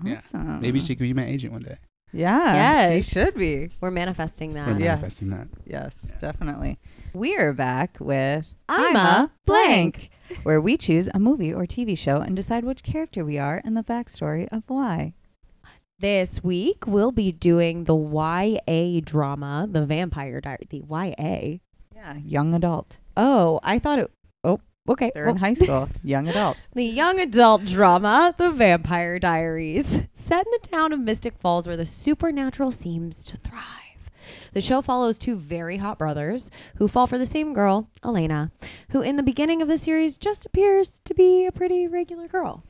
Yeah. 0.04 0.18
Awesome. 0.18 0.62
Maybe 0.62 0.80
she 0.80 0.96
could 0.96 1.04
be 1.04 1.13
my 1.13 1.25
agent 1.25 1.52
one 1.52 1.63
day. 1.63 1.75
Yeah. 2.13 2.54
Yes. 2.54 3.06
She 3.06 3.12
should 3.16 3.34
be. 3.36 3.70
We're 3.82 3.92
manifesting 3.92 4.54
that. 4.54 4.68
We're 4.68 4.74
Yes. 4.80 4.86
manifesting 5.02 5.30
that. 5.32 5.48
Yes, 5.66 6.13
definitely. 6.22 6.78
We're 7.13 7.52
back 7.54 7.98
with 8.00 8.54
I'm 8.70 8.96
a 8.96 9.32
blank. 9.46 10.10
where 10.44 10.62
we 10.62 10.78
choose 10.78 11.10
a 11.13 11.20
movie 11.20 11.54
or 11.54 11.66
TV 11.66 11.98
show 11.98 12.18
and 12.22 12.34
decide 12.36 12.63
which 12.63 12.84
character 12.84 13.25
we 13.25 13.38
are 13.38 13.62
and 13.66 13.75
the 13.75 13.84
backstory 13.84 14.48
of 14.54 14.63
why. 14.68 15.16
This 16.00 16.44
week 16.44 16.86
we'll 16.88 17.12
be 17.12 17.32
doing 17.34 17.84
the 17.86 17.96
YA 17.96 19.02
drama, 19.04 19.68
The 19.70 19.86
Vampire 19.86 20.40
Diary. 20.40 20.68
The 20.70 20.84
YA. 20.90 21.60
Yeah, 22.03 22.17
young 22.17 22.53
adult. 22.53 22.98
Oh, 23.15 23.62
I 23.63 23.79
thought 23.79 24.00
it. 24.00 24.12
Oh, 24.43 24.60
okay. 24.89 25.12
They're 25.15 25.25
well, 25.25 25.36
in 25.36 25.39
high 25.39 25.53
school. 25.53 25.88
young 26.03 26.27
adult. 26.27 26.67
The 26.74 26.83
young 26.83 27.19
adult 27.19 27.63
drama, 27.63 28.33
The 28.38 28.50
Vampire 28.51 29.19
Diaries, 29.19 30.07
set 30.13 30.45
in 30.45 30.51
the 30.51 30.67
town 30.67 30.91
of 30.91 31.00
Mystic 31.00 31.38
Falls 31.38 31.65
where 31.65 31.77
the 31.77 31.86
supernatural 31.86 32.72
seems 32.72 33.24
to 33.25 33.38
thrive. 33.38 33.62
The 34.51 34.60
show 34.62 34.81
follows 34.81 35.17
two 35.17 35.38
very 35.38 35.77
hot 35.77 35.98
brothers 35.98 36.51
who 36.75 36.88
fall 36.89 37.07
for 37.07 37.17
the 37.17 37.25
same 37.25 37.53
girl, 37.53 37.89
Elena, 38.03 38.51
who 38.89 39.01
in 39.01 39.15
the 39.15 39.24
beginning 39.24 39.62
of 39.62 39.67
the 39.69 39.77
series 39.77 40.17
just 40.17 40.45
appears 40.45 41.00
to 41.05 41.13
be 41.13 41.45
a 41.45 41.51
pretty 41.51 41.88
regular 41.88 42.27
girl. 42.27 42.63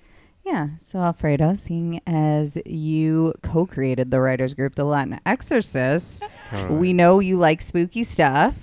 Yeah. 0.45 0.69
So 0.77 0.99
Alfredo, 0.99 1.55
seeing 1.55 2.01
as 2.05 2.57
you 2.65 3.33
co-created 3.41 4.11
the 4.11 4.19
writers 4.19 4.53
group, 4.53 4.75
The 4.75 4.83
Latin 4.83 5.19
Exorcists, 5.25 6.21
we 6.69 6.93
know 6.93 7.19
you 7.19 7.37
like 7.37 7.61
spooky 7.61 8.03
stuff. 8.03 8.55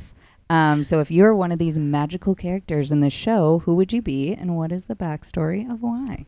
Um, 0.50 0.83
so 0.83 0.99
if 0.99 1.12
you're 1.12 1.35
one 1.35 1.52
of 1.52 1.61
these 1.61 1.78
magical 1.78 2.35
characters 2.35 2.90
in 2.90 3.00
the 3.00 3.09
show, 3.09 3.61
who 3.61 3.76
would 3.76 3.92
you 3.92 4.02
be, 4.02 4.35
and 4.35 4.57
what 4.57 4.73
is 4.73 4.85
the 4.85 4.97
backstory 4.97 5.71
of 5.71 5.80
why? 5.80 6.26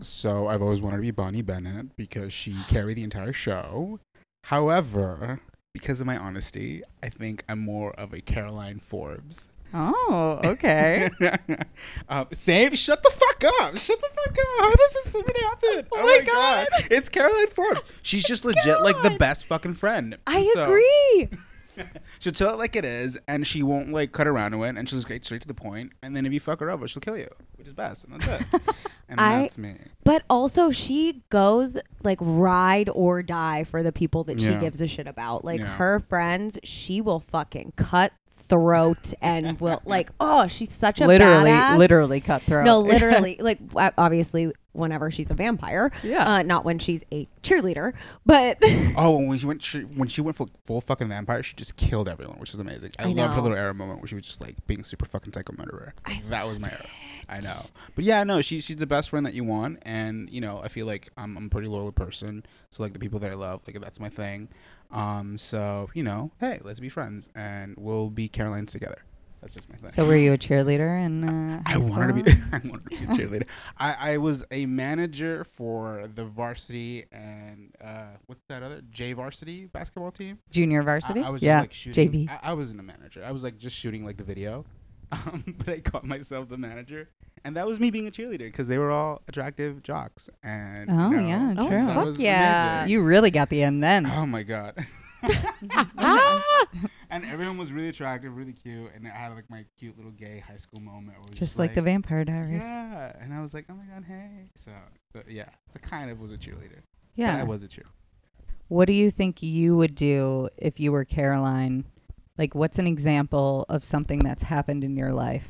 So 0.00 0.46
I've 0.46 0.62
always 0.62 0.80
wanted 0.80 0.98
to 0.98 1.02
be 1.02 1.10
Bonnie 1.10 1.42
Bennett 1.42 1.96
because 1.96 2.32
she 2.32 2.54
carried 2.68 2.96
the 2.96 3.02
entire 3.02 3.32
show. 3.32 3.98
However, 4.44 5.40
because 5.74 6.00
of 6.00 6.06
my 6.06 6.16
honesty, 6.16 6.84
I 7.02 7.08
think 7.08 7.42
I'm 7.48 7.58
more 7.58 7.92
of 7.94 8.14
a 8.14 8.20
Caroline 8.20 8.78
Forbes. 8.78 9.48
Oh, 9.74 10.40
okay. 10.44 11.10
um. 12.08 12.28
Shut 12.30 13.02
the 13.02 13.10
fuck 13.10 13.44
up. 13.60 13.76
Shut 13.76 14.00
the 14.00 14.10
fuck 14.14 14.38
up. 14.38 14.60
How 14.60 14.70
does 14.70 14.92
this 14.92 15.08
even 15.08 15.34
happen? 15.42 15.86
Oh 15.92 16.04
my 16.04 16.24
God. 16.24 16.68
It's 16.88 17.08
Caroline 17.08 17.48
Forbes. 17.48 17.80
She's 18.02 18.22
just 18.22 18.44
legit 18.44 18.80
like 18.82 19.02
the 19.02 19.16
best 19.18 19.44
fucking 19.44 19.74
friend. 19.74 20.16
I 20.24 20.48
so 20.54 20.62
agree. 20.62 21.38
She'll 22.26 22.32
tell 22.32 22.52
it 22.54 22.58
like 22.58 22.74
it 22.74 22.84
is, 22.84 23.16
and 23.28 23.46
she 23.46 23.62
won't 23.62 23.92
like 23.92 24.10
cut 24.10 24.26
around 24.26 24.50
to 24.50 24.64
it, 24.64 24.70
and 24.76 24.88
she'll 24.88 24.96
just 24.98 25.06
get 25.06 25.24
straight 25.24 25.42
to 25.42 25.46
the 25.46 25.54
point. 25.54 25.92
And 26.02 26.16
then 26.16 26.26
if 26.26 26.32
you 26.32 26.40
fuck 26.40 26.58
her 26.58 26.72
over, 26.72 26.88
she'll 26.88 27.00
kill 27.00 27.16
you, 27.16 27.28
which 27.54 27.68
is 27.68 27.72
best, 27.72 28.02
and 28.04 28.20
that's 28.20 28.42
it. 28.52 28.60
and 29.08 29.20
I- 29.20 29.42
that's 29.42 29.58
me. 29.58 29.76
But 30.02 30.24
also, 30.28 30.72
she 30.72 31.22
goes 31.30 31.78
like 32.02 32.18
ride 32.20 32.88
or 32.92 33.22
die 33.22 33.62
for 33.62 33.84
the 33.84 33.92
people 33.92 34.24
that 34.24 34.40
she 34.40 34.48
Yeah. 34.50 34.58
gives 34.58 34.80
a 34.80 34.88
shit 34.88 35.06
about. 35.06 35.44
Like 35.44 35.60
Yeah. 35.60 35.66
her 35.76 36.00
friends, 36.00 36.58
she 36.64 37.00
will 37.00 37.20
fucking 37.20 37.74
cut 37.76 38.12
throat 38.48 39.14
and 39.22 39.60
will 39.60 39.80
like. 39.84 40.10
Oh, 40.20 40.48
she's 40.48 40.72
such 40.72 41.00
a 41.00 41.06
literally, 41.06 41.50
badass. 41.50 41.78
literally 41.78 42.20
cutthroat. 42.20 42.64
No, 42.64 42.80
literally, 42.94 43.36
like 43.38 43.58
o- 43.76 43.90
obviously, 43.96 44.52
whenever 44.76 45.10
she's 45.10 45.30
a 45.30 45.34
vampire, 45.34 45.90
Yeah. 46.02 46.26
uh, 46.28 46.42
not 46.42 46.64
when 46.64 46.78
she's 46.78 47.02
a 47.12 47.26
cheerleader, 47.42 47.92
but 48.24 48.58
Oh, 48.96 49.18
when 49.18 49.38
she 49.38 49.46
went, 49.46 49.62
she, 49.62 49.80
when 49.80 50.08
she 50.08 50.20
went 50.20 50.36
full, 50.36 50.48
full 50.64 50.80
fucking 50.80 51.08
vampire, 51.08 51.42
she 51.42 51.54
just 51.54 51.76
killed 51.76 52.08
everyone, 52.08 52.38
which 52.38 52.52
is 52.54 52.60
amazing. 52.60 52.92
I, 52.98 53.04
I 53.04 53.06
loved 53.12 53.34
her 53.34 53.40
little 53.40 53.56
era 53.56 53.74
moment 53.74 54.00
where 54.00 54.08
she 54.08 54.14
was 54.14 54.24
just 54.24 54.40
like 54.40 54.54
being 54.66 54.84
super 54.84 55.04
fucking 55.04 55.32
psycho 55.32 55.54
murderer. 55.56 55.94
that 56.30 56.46
was 56.46 56.58
my 56.60 56.68
era. 56.70 56.86
I 57.28 57.40
know, 57.40 57.58
but 57.96 58.04
yeah, 58.04 58.22
no, 58.22 58.40
she, 58.40 58.60
she's 58.60 58.76
the 58.76 58.86
best 58.86 59.10
friend 59.10 59.26
that 59.26 59.34
you 59.34 59.42
want, 59.42 59.80
and 59.82 60.30
you 60.30 60.40
know, 60.40 60.60
I 60.62 60.68
feel 60.68 60.86
like 60.86 61.08
I'm, 61.16 61.36
I'm 61.36 61.46
a 61.46 61.48
pretty 61.48 61.66
loyal 61.66 61.90
person, 61.90 62.44
so 62.70 62.84
like 62.84 62.92
the 62.92 63.00
people 63.00 63.18
that 63.18 63.32
I 63.32 63.34
love, 63.34 63.62
like 63.66 63.80
that's 63.80 63.98
my 63.98 64.08
thing. 64.08 64.48
Um, 64.92 65.36
so 65.36 65.90
you 65.92 66.04
know, 66.04 66.30
hey, 66.38 66.60
let's 66.62 66.78
be 66.78 66.88
friends, 66.88 67.28
and 67.34 67.74
we'll 67.76 68.10
be 68.10 68.28
Carolines 68.28 68.70
together. 68.70 68.98
That's 69.46 69.54
just 69.54 69.70
my 69.70 69.76
thing. 69.76 69.90
So 69.90 70.04
were 70.04 70.16
you 70.16 70.32
a 70.32 70.38
cheerleader 70.38 71.06
in 71.06 71.22
uh, 71.22 71.62
I 71.64 71.76
wanted 71.76 72.08
to 72.08 72.14
be. 72.24 72.32
I 72.52 72.60
wanted 72.68 72.82
to 72.82 72.88
be 72.90 72.96
a 72.96 73.06
cheerleader. 73.06 73.46
I, 73.78 74.14
I 74.14 74.18
was 74.18 74.44
a 74.50 74.66
manager 74.66 75.44
for 75.44 76.08
the 76.12 76.24
varsity 76.24 77.04
and 77.12 77.72
uh, 77.80 78.06
what's 78.26 78.42
that 78.48 78.64
other 78.64 78.82
J 78.90 79.12
varsity 79.12 79.66
basketball 79.66 80.10
team. 80.10 80.40
junior 80.50 80.82
varsity. 80.82 81.20
I 81.20 81.30
was 81.30 81.42
yeah, 81.42 81.58
just 81.58 81.62
like 81.62 81.72
shooting. 81.74 82.10
JV. 82.26 82.30
I, 82.30 82.50
I 82.50 82.52
wasn't 82.54 82.80
a 82.80 82.82
manager. 82.82 83.22
I 83.24 83.30
was 83.30 83.44
like 83.44 83.56
just 83.56 83.76
shooting 83.76 84.04
like 84.04 84.16
the 84.16 84.24
video, 84.24 84.64
um, 85.12 85.44
but 85.58 85.68
I 85.68 85.78
called 85.78 86.02
myself 86.06 86.48
the 86.48 86.58
manager, 86.58 87.08
and 87.44 87.54
that 87.56 87.68
was 87.68 87.78
me 87.78 87.92
being 87.92 88.08
a 88.08 88.10
cheerleader 88.10 88.38
because 88.50 88.66
they 88.66 88.78
were 88.78 88.90
all 88.90 89.22
attractive 89.28 89.80
jocks. 89.84 90.28
And 90.42 90.90
Oh, 90.90 91.10
you 91.10 91.18
know, 91.18 91.28
yeah, 91.28 91.54
Oh, 91.56 91.68
true. 91.68 91.86
that 91.86 91.94
fuck 91.94 92.18
yeah. 92.18 92.78
amazing. 92.80 92.92
you 92.94 93.02
really 93.02 93.30
got 93.30 93.48
the 93.48 93.62
end 93.62 93.80
then. 93.80 94.06
Oh 94.06 94.26
my 94.26 94.42
god. 94.42 94.74
And 97.08 97.24
everyone 97.24 97.56
was 97.56 97.72
really 97.72 97.88
attractive, 97.88 98.36
really 98.36 98.52
cute, 98.52 98.90
and 98.94 99.06
I 99.06 99.10
had 99.10 99.32
like 99.34 99.48
my 99.48 99.64
cute 99.78 99.96
little 99.96 100.12
gay 100.12 100.40
high 100.40 100.56
school 100.56 100.80
moment. 100.80 101.18
Where 101.18 101.32
it 101.32 101.36
just 101.36 101.58
like 101.58 101.74
the 101.74 101.82
Vampire 101.82 102.24
Diaries. 102.24 102.62
Yeah, 102.62 103.12
and 103.20 103.32
I 103.32 103.40
was 103.40 103.54
like, 103.54 103.66
oh 103.70 103.74
my 103.74 103.84
god, 103.84 104.04
hey. 104.06 104.48
So, 104.56 104.72
but 105.12 105.30
yeah, 105.30 105.48
so 105.68 105.78
kind 105.78 106.10
of 106.10 106.20
was 106.20 106.32
a 106.32 106.36
cheerleader. 106.36 106.80
Yeah. 107.14 107.36
but 107.36 107.40
I 107.40 107.44
was 107.44 107.62
a 107.62 107.68
cheerleader. 107.68 107.92
What 108.68 108.86
do 108.86 108.92
you 108.92 109.12
think 109.12 109.42
you 109.42 109.76
would 109.76 109.94
do 109.94 110.48
if 110.58 110.80
you 110.80 110.90
were 110.90 111.04
Caroline? 111.04 111.84
Like, 112.36 112.54
what's 112.54 112.78
an 112.78 112.88
example 112.88 113.64
of 113.68 113.84
something 113.84 114.18
that's 114.18 114.42
happened 114.42 114.82
in 114.82 114.96
your 114.96 115.12
life 115.12 115.48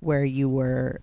where 0.00 0.24
you 0.24 0.48
were 0.48 1.00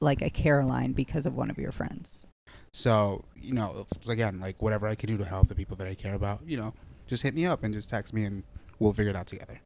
like 0.00 0.22
a 0.22 0.30
Caroline 0.30 0.92
because 0.92 1.26
of 1.26 1.34
one 1.34 1.50
of 1.50 1.58
your 1.58 1.72
friends? 1.72 2.24
So 2.72 3.24
you 3.34 3.54
know, 3.54 3.86
again, 4.08 4.40
like 4.40 4.62
whatever 4.62 4.86
I 4.86 4.94
can 4.94 5.08
do 5.08 5.18
to 5.18 5.24
help 5.24 5.48
the 5.48 5.54
people 5.56 5.76
that 5.76 5.88
I 5.88 5.94
care 5.94 6.14
about, 6.14 6.42
you 6.46 6.56
know, 6.56 6.74
just 7.08 7.24
hit 7.24 7.34
me 7.34 7.44
up 7.46 7.64
and 7.64 7.74
just 7.74 7.88
text 7.88 8.14
me, 8.14 8.24
and 8.24 8.44
we'll 8.78 8.92
figure 8.92 9.10
it 9.10 9.16
out 9.16 9.26
together. 9.26 9.60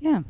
Yeah. 0.00 0.22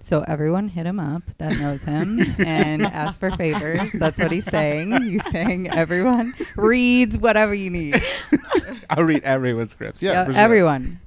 So 0.00 0.22
everyone 0.26 0.68
hit 0.68 0.84
him 0.84 0.98
up 0.98 1.22
that 1.38 1.56
knows 1.60 1.84
him 1.84 2.20
and 2.38 2.82
ask 2.86 3.20
for 3.20 3.30
favors. 3.36 3.92
That's 3.92 4.18
what 4.18 4.32
he's 4.32 4.44
saying. 4.44 5.00
He's 5.02 5.24
saying 5.30 5.70
everyone 5.70 6.34
reads 6.56 7.16
whatever 7.16 7.54
you 7.54 7.70
need. 7.70 8.02
I'll 8.90 9.04
read 9.04 9.22
everyone's 9.22 9.70
scripts. 9.70 10.02
Yeah, 10.02 10.12
Yeah, 10.12 10.24
for 10.24 10.32
sure. 10.32 10.40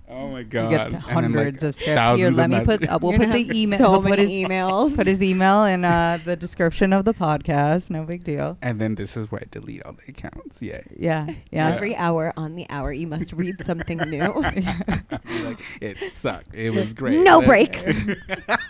Everyone. 0.08 0.28
Oh 0.28 0.32
my 0.32 0.44
god! 0.44 0.72
You 0.72 0.78
god, 0.78 0.78
get 0.78 0.86
And 0.86 0.94
then, 0.94 1.02
like, 1.02 1.12
hundreds 1.12 1.64
of 1.64 1.76
scripts. 1.76 2.18
Here, 2.18 2.30
let 2.32 2.46
of 2.46 2.52
me 2.52 2.66
put. 2.66 2.88
Uh, 2.88 3.00
we'll 3.02 3.18
put 3.18 3.32
the 3.32 3.50
email. 3.54 3.78
So 3.78 3.92
we'll 3.92 4.02
put 4.02 4.10
many 4.12 4.22
his, 4.22 4.50
emails. 4.50 4.96
put 4.96 5.08
his 5.08 5.24
email 5.24 5.64
in 5.66 5.86
uh, 5.86 6.20
the 6.24 6.36
description 6.36 6.94
of 6.94 7.06
the 7.06 7.14
podcast. 7.14 7.90
No 7.90 8.04
big 8.04 8.24
deal. 8.24 8.58
And 8.62 8.80
then 8.80 8.96
this 8.96 9.18
is 9.18 9.32
where 9.32 9.42
I 9.42 9.48
delete 9.50 9.84
all 9.84 9.94
the 9.94 10.12
accounts. 10.12 10.62
Yeah. 10.62 10.82
Yeah, 10.96 11.28
yeah. 11.52 11.70
Every 11.70 11.96
hour 11.96 12.34
on 12.38 12.56
the 12.56 12.66
hour, 12.70 12.92
you 12.92 13.08
must 13.08 13.34
read 13.34 13.64
something 13.64 13.98
new. 13.98 14.20
like 15.44 15.62
it 15.82 15.98
sucked. 16.12 16.54
It 16.54 16.74
was 16.74 16.94
great. 16.94 17.20
No 17.20 17.42
breaks. 17.42 17.84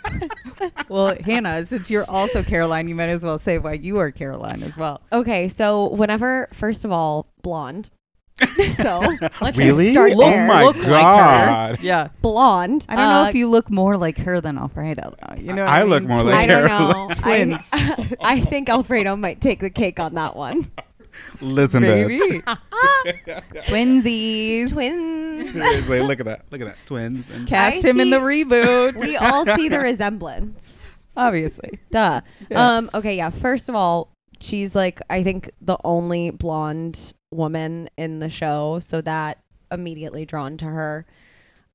well, 0.90 1.16
Hannah, 1.24 1.66
since 1.66 1.90
you're 1.90 2.10
also 2.10 2.44
Caroline, 2.44 2.88
you 2.88 2.96
might 2.96 3.10
as 3.10 3.24
well 3.24 3.38
say 3.38 3.58
why 3.58 3.74
you 3.74 3.98
are 3.98 4.12
Caroline 4.12 4.64
as 4.64 4.78
well. 4.78 5.02
Okay, 5.12 5.48
so 5.48 5.90
whenever, 5.90 6.48
first 6.54 6.86
of 6.86 6.92
all, 6.92 7.28
blonde. 7.42 7.90
so 8.76 9.00
let's 9.42 9.58
really? 9.58 9.86
just 9.86 9.92
start 9.94 10.12
oh 10.16 10.30
there. 10.30 10.46
my 10.48 10.64
Look 10.64 10.76
like 10.78 10.86
her. 10.86 10.90
god. 10.92 11.80
Yeah. 11.82 12.10
blonde. 12.22 12.86
I 12.90 12.96
don't 12.96 13.10
know 13.10 13.24
Uh, 13.24 13.30
if 13.30 13.36
you 13.36 13.48
look 13.50 13.70
more 13.70 13.96
like 13.98 14.18
her 14.18 14.42
than 14.42 14.58
Alfredo. 14.58 15.16
Though. 15.22 15.36
You 15.36 15.54
know, 15.54 15.64
what 15.64 15.72
I 15.72 15.80
I, 15.80 15.84
look 15.84 16.04
mean? 16.04 16.14
more 16.16 16.24
like 16.24 16.36
I 16.36 16.46
don't 16.46 16.66
know. 16.68 17.10
Twins. 17.16 17.58
I, 17.72 18.12
I 18.22 18.40
think 18.42 18.68
Alfredo 18.70 19.16
might 19.16 19.40
take 19.40 19.62
the 19.62 19.70
cake 19.70 20.00
on 20.02 20.16
that 20.16 20.36
one. 20.36 20.70
Listen, 21.40 21.84
Baby. 21.84 22.42
bitch. 22.42 22.60
Twinsies. 23.66 24.70
Twins. 24.72 25.54
Seriously, 25.54 26.02
look 26.02 26.20
at 26.20 26.26
that. 26.26 26.42
Look 26.52 26.62
at 26.62 26.68
that. 26.68 26.78
Twins 26.86 27.30
and 27.32 27.48
Cast 27.48 27.86
I 27.86 27.90
him 27.90 28.00
in 28.02 28.10
the 28.10 28.18
reboot. 28.20 28.96
we 28.98 29.16
all 29.16 29.46
see 29.46 29.70
the 29.70 29.80
resemblance. 29.80 30.86
Obviously. 31.16 31.80
Duh. 31.92 32.20
Yeah. 32.50 32.76
Um. 32.78 32.90
Okay. 32.94 33.16
Yeah. 33.16 33.30
First 33.30 33.70
of 33.70 33.76
all, 33.76 34.10
she's 34.46 34.76
like 34.76 35.02
I 35.10 35.24
think 35.24 35.52
the 35.62 35.78
only 35.84 36.30
blonde 36.30 37.14
woman 37.32 37.90
in 37.98 38.20
the 38.20 38.30
show, 38.30 38.80
so 38.80 39.02
that 39.02 39.40
immediately 39.72 40.26
drawn 40.26 40.58
to 40.58 40.66
her. 40.66 41.06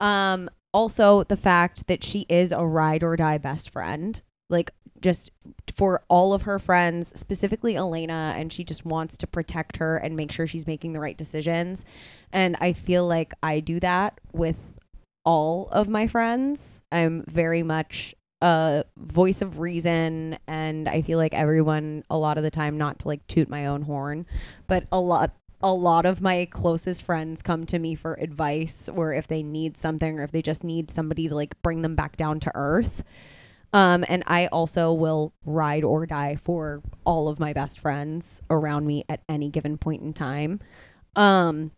Um. 0.00 0.48
Also, 0.72 1.24
the 1.24 1.36
fact 1.36 1.88
that 1.88 2.04
she 2.04 2.26
is 2.28 2.52
a 2.52 2.64
ride 2.64 3.02
or 3.02 3.16
die 3.16 3.38
best 3.38 3.70
friend, 3.70 4.22
like 4.48 4.70
just 5.00 5.32
for 5.74 6.02
all 6.08 6.32
of 6.32 6.42
her 6.42 6.60
friends, 6.60 7.12
specifically 7.18 7.76
Elena, 7.76 8.34
and 8.36 8.52
she 8.52 8.62
just 8.62 8.84
wants 8.84 9.16
to 9.18 9.26
protect 9.26 9.78
her 9.78 9.96
and 9.96 10.14
make 10.14 10.30
sure 10.30 10.46
she's 10.46 10.68
making 10.68 10.92
the 10.92 11.00
right 11.00 11.16
decisions. 11.16 11.84
And 12.32 12.56
I 12.60 12.72
feel 12.72 13.06
like 13.06 13.32
I 13.42 13.60
do 13.60 13.80
that 13.80 14.20
with 14.32 14.60
all 15.24 15.68
of 15.72 15.88
my 15.88 16.06
friends. 16.06 16.82
I'm 16.92 17.24
very 17.26 17.62
much 17.62 18.14
a 18.40 18.84
voice 18.96 19.42
of 19.42 19.58
reason 19.58 20.38
and 20.46 20.88
I 20.88 21.02
feel 21.02 21.18
like 21.18 21.34
everyone 21.34 22.04
a 22.08 22.16
lot 22.16 22.38
of 22.38 22.44
the 22.44 22.50
time 22.50 22.78
not 22.78 23.00
to 23.00 23.08
like 23.08 23.26
toot 23.26 23.48
my 23.48 23.66
own 23.66 23.82
horn, 23.82 24.26
but 24.66 24.84
a 24.90 25.00
lot 25.00 25.32
a 25.62 25.72
lot 25.72 26.06
of 26.06 26.22
my 26.22 26.46
closest 26.46 27.02
friends 27.02 27.42
come 27.42 27.66
to 27.66 27.78
me 27.78 27.94
for 27.94 28.14
advice 28.14 28.88
or 28.88 29.12
if 29.12 29.26
they 29.26 29.42
need 29.42 29.76
something 29.76 30.18
or 30.18 30.22
if 30.22 30.32
they 30.32 30.40
just 30.40 30.64
need 30.64 30.90
somebody 30.90 31.28
to 31.28 31.34
like 31.34 31.60
bring 31.62 31.82
them 31.82 31.94
back 31.94 32.16
down 32.16 32.40
to 32.40 32.52
earth. 32.54 33.04
Um, 33.72 34.04
and 34.08 34.24
I 34.26 34.46
also 34.46 34.92
will 34.92 35.34
ride 35.44 35.84
or 35.84 36.06
die 36.06 36.36
for 36.36 36.82
all 37.04 37.28
of 37.28 37.38
my 37.38 37.52
best 37.52 37.78
friends 37.78 38.42
around 38.48 38.86
me 38.86 39.04
at 39.08 39.20
any 39.28 39.50
given 39.50 39.76
point 39.76 40.02
in 40.02 40.12
time. 40.12 40.60
Um, 41.14 41.72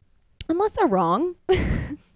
Unless 0.49 0.73
they're 0.73 0.87
wrong. 0.87 1.37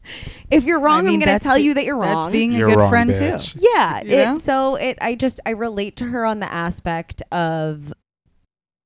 if 0.50 0.64
you're 0.64 0.80
wrong, 0.80 1.00
I 1.00 1.02
mean, 1.02 1.22
I'm 1.22 1.26
going 1.26 1.38
to 1.38 1.42
tell 1.42 1.56
be- 1.56 1.62
you 1.62 1.75
that 1.75 1.84
you're 1.84 1.96
wrong. 1.96 2.14
That's 2.25 2.32
being 2.32 2.54
a 2.54 2.58
You're 2.58 2.68
good 2.68 2.78
wrong, 2.78 2.90
friend 2.90 3.10
bitch. 3.10 3.52
too. 3.54 3.58
yeah. 3.62 4.02
You 4.02 4.10
know? 4.25 4.34
It, 4.34 4.40
so 4.40 4.75
it. 4.76 4.98
I 5.00 5.14
just 5.14 5.40
I 5.46 5.50
relate 5.50 5.96
to 5.96 6.04
her 6.06 6.25
on 6.25 6.40
the 6.40 6.52
aspect 6.52 7.22
of 7.32 7.92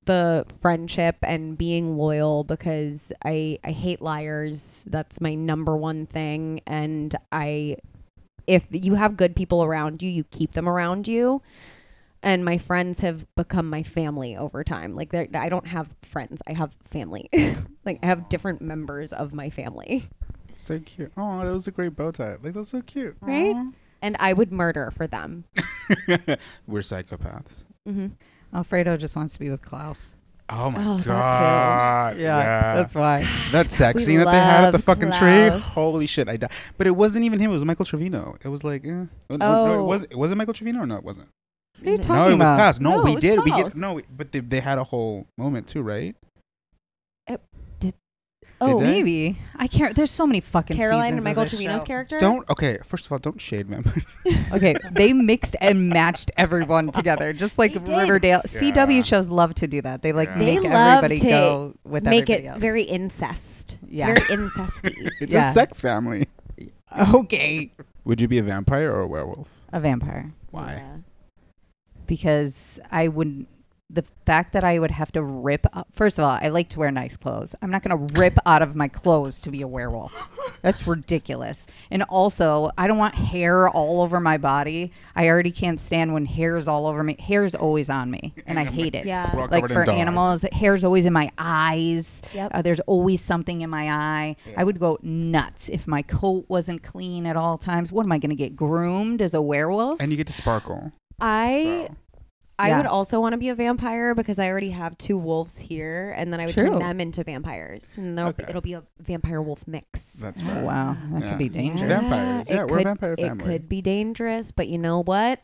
the 0.07 0.47
friendship 0.61 1.17
and 1.23 1.57
being 1.59 1.97
loyal 1.97 2.43
because 2.45 3.13
I 3.25 3.59
I 3.63 3.73
hate 3.73 4.01
liars. 4.01 4.87
That's 4.91 5.21
my 5.21 5.35
number 5.35 5.77
one 5.77 6.07
thing. 6.07 6.61
And 6.67 7.15
I, 7.31 7.77
if 8.47 8.67
you 8.71 8.95
have 8.95 9.17
good 9.17 9.37
people 9.37 9.63
around 9.63 10.03
you, 10.03 10.11
you 10.11 10.25
keep 10.25 10.53
them 10.53 10.69
around 10.69 11.07
you. 11.07 11.43
And 12.23 12.45
my 12.45 12.59
friends 12.59 13.01
have 13.01 13.27
become 13.35 13.71
my 13.71 13.83
family 13.83 14.37
over 14.37 14.63
time. 14.63 14.95
Like 14.95 15.11
they're- 15.11 15.29
I 15.33 15.49
don't 15.49 15.67
have 15.67 15.95
friends, 16.03 16.43
I 16.47 16.53
have 16.53 16.75
family. 16.91 17.31
like 17.87 17.99
I 18.03 18.07
have 18.07 18.29
different 18.29 18.61
members 18.61 19.13
of 19.13 19.33
my 19.33 19.49
family. 19.49 20.05
So 20.61 20.79
cute. 20.79 21.13
Oh, 21.17 21.45
that 21.45 21.53
was 21.53 21.67
a 21.67 21.71
great 21.71 21.97
bow 21.97 22.11
tie. 22.11 22.37
Like 22.43 22.55
that's 22.55 22.71
so 22.71 22.83
cute. 22.83 23.17
Right? 23.21 23.57
And 24.03 24.17
I 24.21 24.33
would 24.33 24.53
murder 24.53 24.91
for 24.91 25.07
them. 25.07 25.45
We're 26.67 26.81
psychopaths. 26.81 27.65
Mm-hmm. 27.89 28.09
Alfredo 28.55 28.97
just 28.97 29.17
wants 29.17 29.35
to 29.35 29.41
be 29.41 29.51
with 29.51 29.63
Klaus. 29.63 30.17
Oh 30.53 30.71
my 30.71 30.85
Oh, 30.85 30.97
that 30.97 31.03
too. 31.05 31.09
god. 32.25 32.77
that's 32.77 32.95
why. 32.95 33.25
that 33.53 33.71
sex 33.71 34.05
scene 34.05 34.19
that 34.19 34.27
they 34.27 34.39
had 34.39 34.65
at 34.65 34.73
the 34.73 34.81
fucking 34.81 35.13
tree. 35.13 35.49
Holy 35.49 36.07
shit! 36.07 36.29
I 36.29 36.37
died. 36.37 36.51
But 36.77 36.87
it 36.89 36.97
wasn't 36.97 37.25
even 37.25 37.39
him. 37.39 37.51
It 37.51 37.55
was 37.55 37.65
Michael 37.65 37.85
Trevino. 37.85 38.37
It 38.45 38.49
was 38.49 38.65
like, 38.65 38.85
eh. 38.85 39.05
Oh, 39.31 39.37
no, 39.37 39.37
no, 39.37 39.65
Oh. 39.67 39.81
it 39.81 40.17
was. 40.17 40.33
It 40.33 40.37
Michael 40.37 40.55
Trevino 40.55 40.81
or 40.81 40.87
no? 40.87 40.97
It 40.97 41.05
wasn't. 41.05 41.29
What 41.79 41.87
are 41.87 41.91
you 41.93 41.97
no, 41.99 42.03
talking 42.03 42.33
it 42.33 42.39
was? 42.39 42.49
Klaus. 42.49 42.81
No, 42.81 42.97
No, 42.97 43.03
we 43.05 43.13
it 43.13 43.21
did. 43.21 43.45
We 43.45 43.53
get 43.53 43.75
no, 43.77 44.01
but 44.17 44.33
they, 44.33 44.41
they 44.41 44.61
had 44.61 44.79
a 44.79 44.85
whole 44.85 45.27
moment 45.39 45.67
too, 45.69 45.83
right? 45.83 46.17
Oh, 48.63 48.79
Did 48.79 48.87
they? 48.89 48.93
Maybe 48.93 49.39
I 49.57 49.67
can't. 49.67 49.95
There's 49.97 50.11
so 50.11 50.27
many 50.27 50.41
fucking 50.41 50.77
Caroline 50.77 51.05
seasons 51.05 51.11
and 51.13 51.19
of 51.21 51.25
Michael 51.25 51.43
this 51.45 51.53
Trevino's 51.53 51.81
show. 51.81 51.87
character. 51.87 52.19
Don't. 52.19 52.49
Okay, 52.51 52.79
first 52.85 53.07
of 53.07 53.13
all, 53.13 53.19
don't 53.19 53.41
shade 53.41 53.69
them. 53.69 53.85
Okay, 54.53 54.75
they 54.93 55.13
mixed 55.13 55.55
and 55.61 55.89
matched 55.89 56.31
everyone 56.37 56.91
together, 56.93 57.33
just 57.45 57.57
like 57.59 57.73
They 57.73 57.79
did. 57.81 57.97
Riverdale. 57.99 58.43
Yeah. 58.45 58.61
CW 58.61 59.05
shows 59.05 59.29
love 59.29 59.55
to 59.55 59.67
do 59.69 59.81
that. 59.83 60.03
They 60.03 60.13
like 60.13 60.29
Yeah. 60.31 60.39
They 60.39 60.45
make 60.59 60.65
love 60.65 61.05
everybody 61.05 61.19
to 61.21 61.27
go 61.29 61.75
with 61.85 62.03
make 62.05 62.29
everybody 62.29 62.45
it 62.47 62.51
else. 62.51 62.61
very 62.61 62.83
incest. 62.83 63.79
Yeah. 63.89 64.11
It's 64.11 64.27
very 64.29 64.41
incesty. 64.43 65.11
it's 65.21 65.33
Yeah. 65.33 65.51
a 65.51 65.55
sex 65.55 65.81
family. 65.81 66.27
okay. 67.15 67.73
Would 68.05 68.21
you 68.21 68.29
be 68.29 68.39
a 68.39 68.43
vampire 68.43 68.93
or 68.93 69.01
a 69.03 69.07
werewolf? 69.07 69.49
A 69.73 69.81
vampire, 69.81 70.33
Why? 70.51 70.73
Yeah. 70.83 70.97
because 72.07 72.79
I 72.91 73.09
would. 73.09 73.47
The 73.93 74.05
fact 74.25 74.53
that 74.53 74.63
I 74.63 74.79
would 74.79 74.93
have 74.93 75.11
to 75.13 75.23
rip. 75.23 75.67
Up, 75.73 75.89
first 75.93 76.19
of 76.21 76.25
all, 76.25 76.39
I 76.41 76.49
like 76.49 76.69
to 76.71 76.79
wear 76.79 76.93
nice 76.93 77.17
clothes. 77.17 77.57
I'm 77.61 77.71
not 77.73 77.83
going 77.83 78.07
to 78.07 78.21
rip 78.21 78.35
out 78.47 78.63
of 78.63 78.77
my 78.77 78.87
clothes 78.87 79.41
to 79.41 79.51
be 79.51 79.63
a 79.63 79.67
werewolf. 79.67 80.13
That's 80.63 80.87
ridiculous. 80.87 81.67
And 81.91 82.05
also, 82.05 82.71
I 82.79 82.87
don't 82.87 82.99
want 82.99 83.17
hair 83.17 83.69
all 83.69 84.01
over 84.03 84.21
my 84.21 84.39
body. 84.39 84.93
I 85.17 85.27
already 85.29 85.51
can't 85.51 85.81
stand 85.81 86.15
when 86.15 86.25
hair 86.25 86.57
is 86.57 86.69
all 86.69 86.87
over 86.87 87.03
me. 87.03 87.17
Hair 87.19 87.45
is 87.47 87.55
always 87.57 87.91
on 87.91 88.11
me, 88.13 88.33
and 88.47 88.61
I 88.61 88.65
hate 88.65 88.95
it. 88.95 89.07
Yeah. 89.07 89.35
We're 89.35 89.49
like 89.49 89.63
covered 89.63 89.73
for 89.75 89.81
in 89.83 89.87
dog. 89.87 89.97
animals 89.99 90.43
hair's 90.53 90.85
always 90.85 91.05
in 91.07 91.13
my 91.13 91.31
eyes 91.39 92.23
Yep. 92.33 92.51
uh, 92.55 92.63
there's 92.63 92.81
always 92.81 93.21
something 93.21 93.61
in 93.63 93.71
my 93.71 93.89
eye 93.91 94.37
Yeah. 94.47 94.55
i 94.59 94.65
would 94.65 94.79
go 94.79 94.99
nuts 95.03 95.69
if 95.69 95.87
my 95.87 96.03
coat 96.03 96.45
wasn't 96.49 96.83
clean 96.83 97.27
at 97.27 97.37
all 97.37 97.59
times 97.59 97.93
what 97.93 98.05
am 98.07 98.13
i 98.13 98.19
going 98.19 98.31
to 98.31 98.37
get 98.37 98.55
groomed 98.57 99.21
as 99.23 99.35
a 99.35 99.41
werewolf 99.43 100.01
And 100.01 100.11
you 100.11 100.17
get 100.17 100.27
to 100.29 100.33
sparkle. 100.33 100.93
I 101.21 101.87
so. 101.89 101.97
I 102.61 102.69
Yeah. 102.69 102.77
would 102.79 102.87
also 102.87 103.21
want 103.21 103.33
to 103.33 103.37
be 103.39 103.49
a 103.49 103.55
vampire 103.55 104.15
because 104.15 104.39
I 104.39 104.49
already 104.49 104.71
have 104.71 104.97
two 104.99 105.17
wolves 105.17 105.59
here, 105.59 106.15
and 106.17 106.33
then 106.33 106.41
I 106.41 106.47
would 106.47 106.55
True. 106.55 106.71
turn 106.73 106.79
them 106.81 107.01
into 107.01 107.25
vampires, 107.25 107.97
and 107.99 108.17
there'll 108.19 108.33
be- 108.33 108.43
Okay. 108.43 108.51
it'll 108.51 108.61
be 108.63 108.75
a 108.75 108.83
vampire 109.01 109.41
wolf 109.41 109.67
mix. 109.67 110.13
That's 110.15 110.43
oh, 110.43 110.47
right. 110.47 110.63
wow 110.65 110.97
that 111.13 111.23
Yeah. 111.23 111.29
could 111.31 111.39
be 111.39 111.49
dangerous 111.49 111.91
Yeah. 111.91 112.01
Vampires. 112.01 112.51
it 112.51 112.55
we're 112.57 112.63
a 112.65 112.67
could- 112.69 112.85
vampire 112.85 113.15
It 113.19 113.39
could 113.39 113.69
be 113.69 113.81
dangerous, 113.83 114.51
but 114.53 114.69
you 114.69 114.79
know 114.79 115.03
what? 115.03 115.41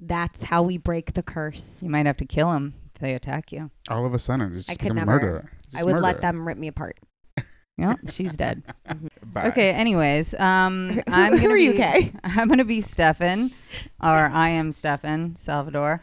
That's 0.00 0.44
how 0.44 0.62
we 0.62 0.78
break 0.78 1.12
the 1.14 1.22
curse. 1.22 1.82
you 1.82 1.88
might 1.90 2.06
have 2.06 2.16
to 2.18 2.24
kill 2.24 2.50
them 2.52 2.74
if 2.94 3.00
they 3.00 3.14
attack 3.14 3.52
you 3.52 3.70
All 3.88 4.04
of 4.06 4.14
a 4.14 4.18
sudden, 4.18 4.54
it's 4.54 4.68
I 4.68 4.72
just 4.72 4.78
could 4.80 4.94
become 4.94 4.96
a 4.96 5.00
never. 5.00 5.12
murderer. 5.12 5.50
It's 5.64 5.74
I 5.74 5.78
just 5.78 5.86
would 5.86 5.92
murder. 5.94 6.02
let 6.02 6.20
them 6.22 6.46
rip 6.46 6.58
me 6.58 6.68
apart. 6.68 6.98
yeah 7.78 7.94
she's 8.10 8.36
dead 8.36 8.62
Bye. 9.32 9.46
okay 9.46 9.70
anyways 9.70 10.34
um 10.34 11.00
i'm 11.06 11.32
who 11.32 11.40
gonna 11.40 11.54
are 11.54 11.56
be 11.56 11.64
you, 11.64 11.72
Kay? 11.72 12.12
i'm 12.22 12.46
gonna 12.46 12.66
be 12.66 12.82
stefan 12.82 13.50
or 14.02 14.10
i 14.30 14.50
am 14.50 14.72
stefan 14.72 15.36
salvador 15.36 16.02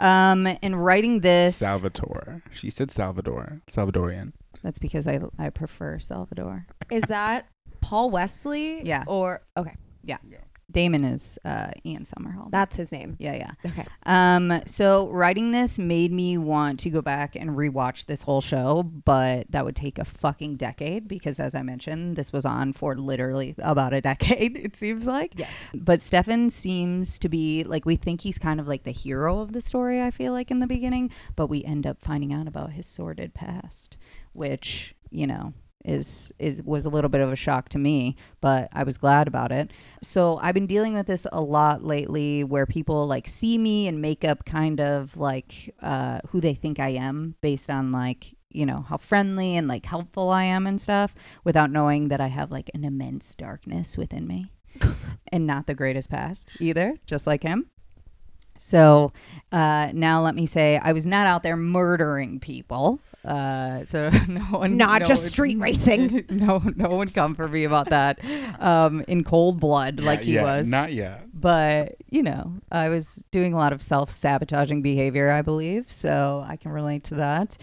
um 0.00 0.46
in 0.46 0.74
writing 0.74 1.20
this 1.20 1.56
Salvatore. 1.56 2.42
She 2.52 2.70
said 2.70 2.90
Salvador. 2.90 3.60
Salvadorian. 3.70 4.32
that's 4.62 4.78
because 4.78 5.06
i 5.06 5.20
i 5.38 5.50
prefer 5.50 5.98
salvador 5.98 6.66
Is 6.90 7.02
that 7.04 7.46
Paul 7.80 8.10
Wesley? 8.10 8.84
Yeah. 8.84 9.04
Or 9.06 9.42
okay, 9.56 9.76
damon 10.72 11.04
is 11.04 11.38
uh 11.44 11.70
ian 11.84 12.04
somerhalder 12.04 12.50
that's 12.50 12.76
his 12.76 12.92
name. 12.92 13.16
yeah 13.18 13.34
yeah 13.34 13.50
Okay. 13.70 13.86
Um, 14.06 14.62
so 14.66 15.08
writing 15.10 15.50
this 15.52 15.78
made 15.78 16.12
me 16.12 16.38
want 16.38 16.80
to 16.80 16.90
go 16.90 17.02
back 17.02 17.36
and 17.36 17.50
rewatch 17.50 18.06
this 18.06 18.22
whole 18.22 18.40
show, 18.40 18.82
but 18.82 19.46
that 19.50 19.64
would 19.64 19.76
take 19.76 19.98
a 19.98 20.04
fucking 20.04 20.56
decade 20.56 21.06
because, 21.06 21.38
as 21.38 21.54
I 21.54 21.62
mentioned, 21.62 22.16
this 22.16 22.32
was 22.32 22.44
on 22.44 22.72
for 22.72 22.96
literally 22.96 23.54
about 23.58 23.92
a 23.92 24.00
decade. 24.00 24.56
It 24.70 24.76
seems 24.76 25.06
like. 25.06 25.32
Yes. 25.36 25.70
But 25.74 26.02
Stefan 26.02 26.50
seems 26.50 27.18
to 27.20 27.28
be 27.28 27.64
like 27.64 27.84
we 27.84 27.96
think 27.96 28.20
he's 28.22 28.38
kind 28.38 28.60
of 28.60 28.66
like 28.68 28.84
the 28.84 28.90
hero 28.92 29.40
of 29.40 29.52
the 29.52 29.60
story. 29.60 30.02
I 30.02 30.10
feel 30.10 30.32
like 30.32 30.50
in 30.50 30.60
the 30.60 30.66
beginning, 30.66 31.10
but 31.36 31.46
we 31.48 31.62
end 31.64 31.86
up 31.86 32.00
finding 32.00 32.32
out 32.32 32.48
about 32.48 32.72
his 32.72 32.86
sordid 32.86 33.34
past, 33.34 33.96
which 34.32 34.94
you 35.10 35.26
know 35.26 35.52
is 35.84 36.32
is 36.38 36.62
was 36.62 36.84
a 36.84 36.88
little 36.88 37.10
bit 37.10 37.20
of 37.20 37.32
a 37.32 37.36
shock 37.36 37.68
to 37.70 37.78
me, 37.78 38.16
but 38.40 38.68
I 38.72 38.84
was 38.84 38.98
glad 38.98 39.28
about 39.28 39.52
it. 39.52 39.72
So 40.02 40.38
I've 40.42 40.54
been 40.54 40.66
dealing 40.66 40.94
with 40.94 41.06
this 41.06 41.26
a 41.32 41.40
lot 41.40 41.84
lately, 41.84 42.44
where 42.44 42.66
people 42.66 43.06
like 43.06 43.28
see 43.28 43.58
me 43.58 43.88
and 43.88 44.00
make 44.00 44.24
up 44.24 44.44
kind 44.44 44.80
of 44.80 45.16
like 45.16 45.74
uh, 45.82 46.20
who 46.28 46.40
they 46.40 46.54
think 46.54 46.78
I 46.78 46.90
am 46.90 47.36
based 47.40 47.70
on 47.70 47.92
like 47.92 48.34
you 48.50 48.66
know 48.66 48.84
how 48.88 48.96
friendly 48.96 49.56
and 49.56 49.68
like 49.68 49.86
helpful 49.86 50.30
I 50.30 50.44
am 50.44 50.66
and 50.66 50.80
stuff, 50.80 51.14
without 51.44 51.70
knowing 51.70 52.08
that 52.08 52.20
I 52.20 52.28
have 52.28 52.50
like 52.50 52.70
an 52.74 52.84
immense 52.84 53.34
darkness 53.34 53.96
within 53.96 54.26
me, 54.26 54.52
and 55.32 55.46
not 55.46 55.66
the 55.66 55.74
greatest 55.74 56.10
past 56.10 56.50
either, 56.60 56.96
just 57.06 57.26
like 57.26 57.42
him. 57.42 57.70
So 58.60 59.14
uh, 59.52 59.88
now 59.94 60.20
let 60.22 60.34
me 60.34 60.44
say 60.44 60.78
I 60.82 60.92
was 60.92 61.06
not 61.06 61.26
out 61.26 61.42
there 61.42 61.56
murdering 61.56 62.40
people. 62.40 63.00
Uh, 63.24 63.84
so 63.84 64.08
no 64.28 64.40
one, 64.40 64.76
Not 64.76 65.02
no 65.02 65.08
just 65.08 65.24
one- 65.24 65.28
street 65.28 65.58
racing. 65.58 66.24
No, 66.30 66.58
no 66.76 66.88
one 66.90 67.08
come 67.08 67.34
for 67.34 67.46
me 67.48 67.64
about 67.64 67.90
that. 67.90 68.18
Um, 68.58 69.04
in 69.08 69.24
cold 69.24 69.60
blood, 69.60 70.00
like 70.00 70.20
Not 70.20 70.24
he 70.24 70.32
yet, 70.34 70.42
was. 70.44 70.68
Not 70.68 70.92
yet. 70.92 71.24
but 71.34 71.96
you 72.08 72.22
know, 72.22 72.54
I 72.72 72.88
was 72.88 73.22
doing 73.30 73.52
a 73.52 73.56
lot 73.58 73.72
of 73.72 73.82
self-sabotaging 73.82 74.80
behavior, 74.82 75.30
I 75.30 75.42
believe, 75.42 75.90
so 75.90 76.44
I 76.46 76.56
can 76.56 76.70
relate 76.72 77.04
to 77.04 77.14
that. 77.16 77.56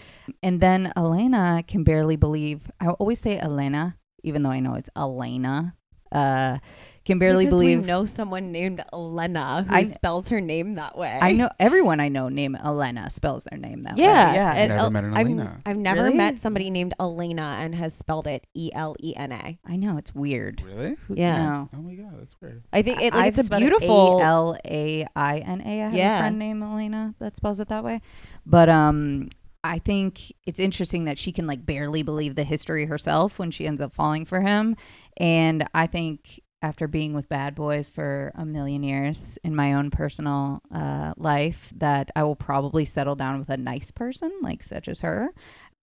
And 0.43 0.61
then 0.61 0.93
Elena 0.95 1.63
can 1.67 1.83
barely 1.83 2.15
believe. 2.17 2.69
I 2.79 2.89
always 2.89 3.19
say 3.19 3.39
Elena, 3.39 3.97
even 4.23 4.43
though 4.43 4.51
I 4.51 4.59
know 4.59 4.75
it's 4.75 4.89
Elena. 4.95 5.73
Uh, 6.11 6.59
can 7.07 7.17
barely 7.17 7.45
because 7.45 7.59
believe. 7.59 7.79
we 7.81 7.85
know 7.87 8.05
someone 8.05 8.51
named 8.51 8.83
Elena 8.93 9.63
who 9.67 9.73
I- 9.73 9.83
spells 9.83 10.27
her 10.29 10.39
name 10.39 10.75
that 10.75 10.95
way. 10.97 11.17
I 11.19 11.31
know 11.33 11.49
everyone 11.59 11.99
I 11.99 12.09
know 12.09 12.29
named 12.29 12.57
Elena 12.63 13.09
spells 13.09 13.45
their 13.49 13.57
name 13.57 13.83
that 13.83 13.95
way. 13.95 14.03
Yeah, 14.03 14.27
way. 14.29 14.35
Yeah. 14.35 14.53
and 14.53 14.69
Never 14.69 14.79
El- 14.83 14.91
met 14.91 15.03
an 15.05 15.13
I've, 15.15 15.25
Elena. 15.25 15.61
I've 15.65 15.77
never 15.77 16.03
Really? 16.03 16.15
met 16.15 16.37
somebody 16.39 16.69
named 16.69 16.93
Elena 16.99 17.57
and 17.59 17.73
has 17.73 17.95
spelled 17.95 18.27
it 18.27 18.45
E 18.53 18.69
L 18.75 18.95
E 19.01 19.15
N 19.15 19.31
A. 19.31 19.57
I 19.65 19.75
know 19.77 19.97
it's 19.97 20.13
weird. 20.13 20.61
Really? 20.63 20.95
Yeah. 21.13 21.37
no. 21.43 21.69
Oh 21.75 21.81
my 21.81 21.95
god, 21.95 22.13
that's 22.19 22.35
weird. 22.39 22.63
I 22.71 22.83
think 22.83 23.01
it, 23.01 23.13
like, 23.13 23.35
it's 23.37 23.47
a 23.49 23.57
beautiful. 23.57 24.19
A-L-A-I-N-A. 24.19 25.81
I 25.81 25.85
have 25.85 25.93
Yeah. 25.93 26.17
a 26.17 26.19
friend 26.19 26.39
named 26.39 26.61
Elena 26.63 27.15
that 27.19 27.35
spells 27.37 27.59
it 27.59 27.69
that 27.69 27.83
way. 27.83 28.01
But 28.45 28.69
um, 28.69 29.29
I 29.63 29.79
think 29.79 30.31
it's 30.45 30.59
interesting 30.59 31.05
that 31.05 31.17
she 31.17 31.31
can 31.31 31.47
like 31.47 31.65
barely 31.65 32.03
believe 32.03 32.35
the 32.35 32.43
history 32.43 32.85
herself 32.85 33.39
when 33.39 33.51
she 33.51 33.65
ends 33.67 33.81
up 33.81 33.93
falling 33.93 34.25
for 34.25 34.41
him. 34.41 34.75
And 35.17 35.67
I 35.73 35.87
think 35.87 36.39
after 36.61 36.87
being 36.87 37.13
with 37.13 37.29
bad 37.29 37.55
boys 37.55 37.89
for 37.89 38.31
a 38.35 38.45
million 38.45 38.83
years 38.83 39.37
in 39.43 39.55
my 39.55 39.73
own 39.73 39.91
personal 39.91 40.61
uh, 40.73 41.13
life, 41.17 41.71
that 41.75 42.09
I 42.15 42.23
will 42.23 42.35
probably 42.35 42.85
settle 42.85 43.15
down 43.15 43.39
with 43.39 43.49
a 43.49 43.57
nice 43.57 43.91
person 43.91 44.31
like 44.41 44.63
such 44.63 44.87
as 44.87 45.01
her. 45.01 45.29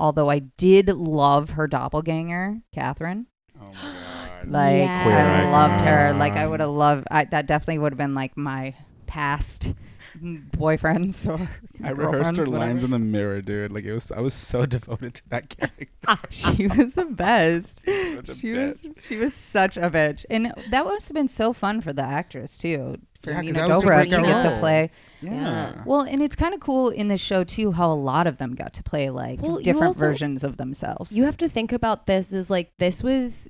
Although 0.00 0.28
I 0.28 0.40
did 0.40 0.88
love 0.88 1.50
her 1.50 1.68
doppelganger, 1.68 2.60
Catherine. 2.72 3.26
Oh 3.60 3.72
my 3.72 3.74
god. 3.74 4.48
Like 4.48 5.02
Queer 5.02 5.16
I 5.16 5.50
loved 5.50 5.84
her. 5.84 6.12
Like 6.12 6.32
I 6.32 6.46
would 6.46 6.60
have 6.60 6.70
loved. 6.70 7.06
I, 7.10 7.24
that 7.24 7.46
definitely 7.46 7.78
would 7.78 7.92
have 7.92 7.98
been 7.98 8.14
like 8.14 8.36
my 8.36 8.74
past 9.06 9.72
boyfriends 10.22 11.26
or 11.28 11.48
I 11.82 11.90
rehearsed 11.90 11.96
girlfriends, 11.96 12.38
her 12.38 12.44
whatever. 12.44 12.58
lines 12.58 12.84
in 12.84 12.90
the 12.90 12.98
mirror, 12.98 13.42
dude. 13.42 13.72
Like 13.72 13.84
it 13.84 13.92
was, 13.92 14.12
I 14.12 14.20
was 14.20 14.34
so 14.34 14.64
devoted 14.66 15.14
to 15.14 15.28
that 15.30 15.48
character. 15.48 16.18
she 16.30 16.66
was 16.66 16.94
the 16.94 17.06
best. 17.06 17.80
Such 17.84 18.28
a 18.28 18.34
She 18.34 18.52
was 18.52 18.90
she 19.00 19.16
was 19.16 19.34
such 19.34 19.76
a 19.76 19.90
bitch, 19.90 20.24
and 20.30 20.52
that 20.70 20.84
must 20.84 21.08
have 21.08 21.14
been 21.14 21.28
so 21.28 21.52
fun 21.52 21.80
for 21.80 21.92
the 21.92 22.02
actress 22.02 22.56
too. 22.58 22.98
for 23.22 23.30
Yeah, 23.30 23.36
'cause 23.36 23.44
Nina 23.44 23.58
that 23.58 23.68
was 23.68 23.82
her 23.82 23.90
Dobrev 23.90 24.04
to 24.04 24.22
get 24.22 24.42
to 24.42 24.56
play. 24.60 24.90
Yeah. 25.20 25.82
Well, 25.86 26.02
and 26.02 26.22
it's 26.22 26.36
kind 26.36 26.52
of 26.54 26.60
cool 26.60 26.90
in 26.90 27.08
this 27.08 27.20
show 27.20 27.44
too 27.44 27.72
how 27.72 27.90
a 27.90 27.94
lot 27.94 28.26
of 28.26 28.38
them 28.38 28.54
got 28.54 28.74
to 28.74 28.82
play 28.82 29.08
like 29.10 29.40
Well, 29.40 29.56
different 29.58 29.86
also- 29.88 30.00
versions 30.00 30.44
of 30.44 30.58
themselves. 30.58 31.12
You 31.12 31.24
have 31.24 31.38
to 31.38 31.48
think 31.48 31.72
about 31.72 32.06
this 32.06 32.32
as 32.32 32.50
like 32.50 32.72
this 32.78 33.02
was 33.02 33.48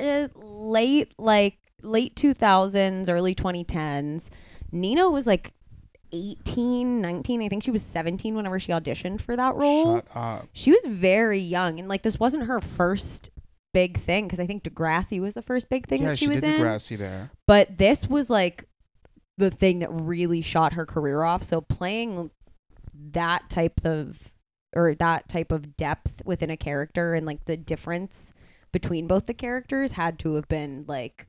uh, 0.00 0.28
late 0.34 1.12
like 1.18 1.58
late 1.82 2.14
2000s, 2.16 3.08
early 3.08 3.34
2010s. 3.34 4.30
Nina 4.72 5.08
was 5.10 5.26
like 5.26 5.52
18, 6.12 7.00
19. 7.00 7.42
I 7.42 7.48
think 7.48 7.62
she 7.62 7.70
was 7.70 7.82
17 7.82 8.34
whenever 8.34 8.58
she 8.58 8.72
auditioned 8.72 9.20
for 9.20 9.36
that 9.36 9.54
role. 9.54 9.96
Shut 9.96 10.06
up. 10.14 10.48
She 10.52 10.70
was 10.70 10.84
very 10.86 11.40
young 11.40 11.78
and 11.78 11.88
like 11.88 12.02
this 12.02 12.18
wasn't 12.18 12.44
her 12.44 12.60
first 12.60 13.30
big 13.74 13.98
thing 13.98 14.26
because 14.26 14.40
I 14.40 14.46
think 14.46 14.64
Degrassi 14.64 15.20
was 15.20 15.34
the 15.34 15.42
first 15.42 15.68
big 15.68 15.86
thing 15.86 16.02
yeah, 16.02 16.08
that 16.10 16.18
she, 16.18 16.26
she, 16.26 16.30
was 16.30 16.40
did 16.40 16.54
in. 16.54 16.60
Degrassi 16.60 16.96
there. 16.96 17.30
But 17.46 17.78
this 17.78 18.08
was 18.08 18.30
like 18.30 18.64
the 19.36 19.50
thing 19.50 19.80
that 19.80 19.90
really 19.90 20.42
shot 20.42 20.72
her 20.72 20.86
career 20.86 21.22
off. 21.22 21.42
So 21.44 21.60
playing 21.60 22.30
that 23.12 23.48
type 23.50 23.80
of 23.84 24.30
or 24.74 24.94
that 24.94 25.28
type 25.28 25.52
of 25.52 25.76
depth 25.76 26.22
within 26.24 26.50
a 26.50 26.56
character 26.56 27.14
and 27.14 27.26
like 27.26 27.44
the 27.46 27.56
difference 27.56 28.32
between 28.72 29.06
both 29.06 29.26
the 29.26 29.34
characters 29.34 29.92
had 29.92 30.18
to 30.20 30.34
have 30.34 30.48
been 30.48 30.84
like 30.86 31.26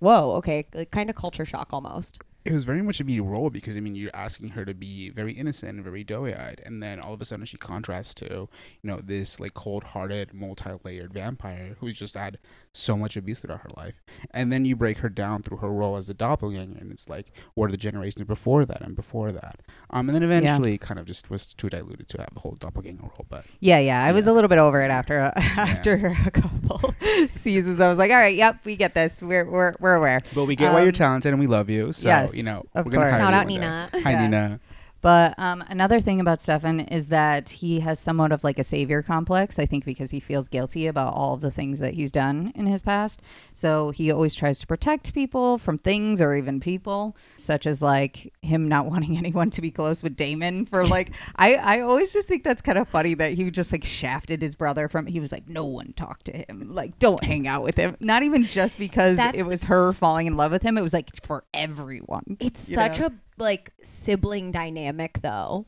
whoa, 0.00 0.32
okay, 0.32 0.66
like 0.74 0.90
kind 0.90 1.10
of 1.10 1.16
culture 1.16 1.44
shock 1.44 1.68
almost. 1.72 2.18
It 2.48 2.54
was 2.54 2.64
very 2.64 2.80
much 2.82 2.98
a 3.00 3.04
meaty 3.04 3.20
role 3.20 3.50
because 3.50 3.76
I 3.76 3.80
mean 3.80 3.94
you're 3.94 4.10
asking 4.14 4.48
her 4.50 4.64
to 4.64 4.72
be 4.74 5.10
very 5.10 5.32
innocent 5.32 5.72
and 5.74 5.84
very 5.84 6.02
doe-eyed, 6.02 6.62
and 6.64 6.82
then 6.82 6.98
all 7.00 7.12
of 7.12 7.20
a 7.20 7.24
sudden 7.24 7.44
she 7.44 7.56
contrasts 7.58 8.14
to 8.14 8.26
you 8.26 8.48
know 8.90 9.00
this 9.04 9.38
like 9.38 9.54
cold-hearted, 9.54 10.32
multi-layered 10.32 11.12
vampire 11.12 11.76
who's 11.80 11.94
just 11.94 12.14
had 12.14 12.38
so 12.72 12.96
much 12.96 13.16
abuse 13.16 13.40
throughout 13.40 13.60
her 13.60 13.70
life, 13.76 14.02
and 14.30 14.52
then 14.52 14.64
you 14.64 14.76
break 14.76 14.98
her 14.98 15.08
down 15.08 15.42
through 15.42 15.58
her 15.58 15.70
role 15.70 15.96
as 15.96 16.08
a 16.08 16.14
doppelganger, 16.14 16.78
and 16.78 16.90
it's 16.92 17.08
like 17.08 17.32
what 17.54 17.66
are 17.68 17.72
the 17.72 17.76
generations 17.76 18.26
before 18.26 18.64
that 18.64 18.80
and 18.82 18.96
before 18.96 19.30
that, 19.32 19.60
um, 19.90 20.08
and 20.08 20.14
then 20.16 20.22
eventually 20.22 20.74
it 20.74 20.80
kind 20.80 20.98
of 20.98 21.06
just 21.06 21.28
was 21.30 21.46
too 21.54 21.68
diluted 21.68 22.08
to 22.08 22.18
have 22.18 22.32
the 22.34 22.40
whole 22.40 22.56
doppelganger 22.58 23.02
role, 23.02 23.26
but 23.28 23.44
yeah, 23.60 23.78
yeah. 23.78 24.02
I 24.02 24.12
was 24.12 24.26
a 24.26 24.32
little 24.32 24.48
bit 24.48 24.58
over 24.58 24.82
it 24.82 24.90
after 24.90 25.18
after 25.36 26.14
a 26.26 26.30
couple 26.40 26.94
seasons. 27.28 27.80
I 27.80 27.88
was 27.88 27.98
like, 27.98 28.10
all 28.10 28.16
right, 28.16 28.34
yep, 28.36 28.56
we 28.64 28.76
get 28.76 28.94
this. 28.94 29.20
We're 29.20 29.50
we're 29.50 29.74
we're 29.80 29.94
aware. 29.96 30.22
but 30.34 30.44
we 30.44 30.56
get 30.56 30.72
why 30.72 30.80
you're 30.80 30.88
Um, 30.88 30.92
talented 30.92 31.32
and 31.32 31.40
we 31.40 31.46
love 31.46 31.68
you, 31.68 31.92
so 31.92 32.08
yes, 32.08 32.34
you 32.38 32.44
know 32.44 32.62
of 32.74 32.86
we're 32.86 32.92
gonna 32.92 33.10
hire 33.10 33.20
Shout 33.20 33.30
you 33.32 33.36
out 33.36 33.44
one 33.46 33.48
day. 33.48 33.54
Nina. 33.54 33.90
Hi 34.04 34.10
Yeah. 34.12 34.22
Nina. 34.22 34.60
But 35.00 35.34
um, 35.38 35.62
another 35.68 36.00
thing 36.00 36.20
about 36.20 36.40
Stefan 36.40 36.80
is 36.80 37.06
that 37.06 37.50
he 37.50 37.80
has 37.80 38.00
somewhat 38.00 38.32
of 38.32 38.42
like 38.42 38.58
a 38.58 38.64
savior 38.64 39.02
complex. 39.02 39.58
I 39.58 39.66
think 39.66 39.84
because 39.84 40.10
he 40.10 40.20
feels 40.20 40.48
guilty 40.48 40.86
about 40.86 41.14
all 41.14 41.34
of 41.34 41.40
the 41.40 41.50
things 41.50 41.78
that 41.78 41.94
he's 41.94 42.10
done 42.10 42.52
in 42.54 42.66
his 42.66 42.82
past. 42.82 43.22
So 43.54 43.90
he 43.90 44.10
always 44.10 44.34
tries 44.34 44.58
to 44.60 44.66
protect 44.66 45.14
people 45.14 45.58
from 45.58 45.78
things 45.78 46.20
or 46.20 46.34
even 46.34 46.58
people, 46.60 47.16
such 47.36 47.66
as 47.66 47.80
like 47.80 48.32
him 48.42 48.68
not 48.68 48.86
wanting 48.90 49.16
anyone 49.16 49.50
to 49.50 49.60
be 49.62 49.70
close 49.70 50.02
with 50.02 50.16
Damon. 50.16 50.66
For 50.66 50.86
like, 50.86 51.12
I 51.36 51.54
I 51.54 51.80
always 51.80 52.12
just 52.12 52.26
think 52.26 52.42
that's 52.42 52.62
kind 52.62 52.78
of 52.78 52.88
funny 52.88 53.14
that 53.14 53.32
he 53.32 53.50
just 53.50 53.72
like 53.72 53.84
shafted 53.84 54.42
his 54.42 54.56
brother 54.56 54.88
from. 54.88 55.06
He 55.06 55.20
was 55.20 55.30
like, 55.32 55.48
no 55.48 55.64
one 55.64 55.92
talk 55.94 56.22
to 56.24 56.32
him. 56.32 56.74
Like, 56.74 56.98
don't 56.98 57.22
hang 57.22 57.46
out 57.46 57.62
with 57.62 57.76
him. 57.76 57.96
Not 58.00 58.22
even 58.24 58.44
just 58.44 58.78
because 58.78 59.16
That's- 59.16 59.38
it 59.38 59.46
was 59.46 59.64
her 59.64 59.92
falling 59.92 60.26
in 60.26 60.36
love 60.36 60.50
with 60.50 60.62
him. 60.62 60.76
It 60.76 60.82
was 60.82 60.92
like 60.92 61.10
for 61.24 61.44
everyone. 61.54 62.36
It's 62.40 62.60
such 62.60 62.98
know? 62.98 63.06
a 63.06 63.12
like 63.38 63.72
sibling 63.82 64.50
dynamic 64.52 65.20
though. 65.22 65.66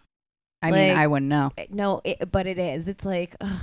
I 0.63 0.71
mean, 0.71 0.89
Like- 0.91 0.99
I 0.99 1.07
wouldn't 1.07 1.29
know. 1.31 1.53
Eh, 1.57 1.67
no, 1.71 2.01
it, 2.05 2.31
but 2.31 2.47
it 2.47 2.59
is. 2.59 2.87
It's 2.87 3.05
like, 3.07 3.35
ugh, 3.41 3.59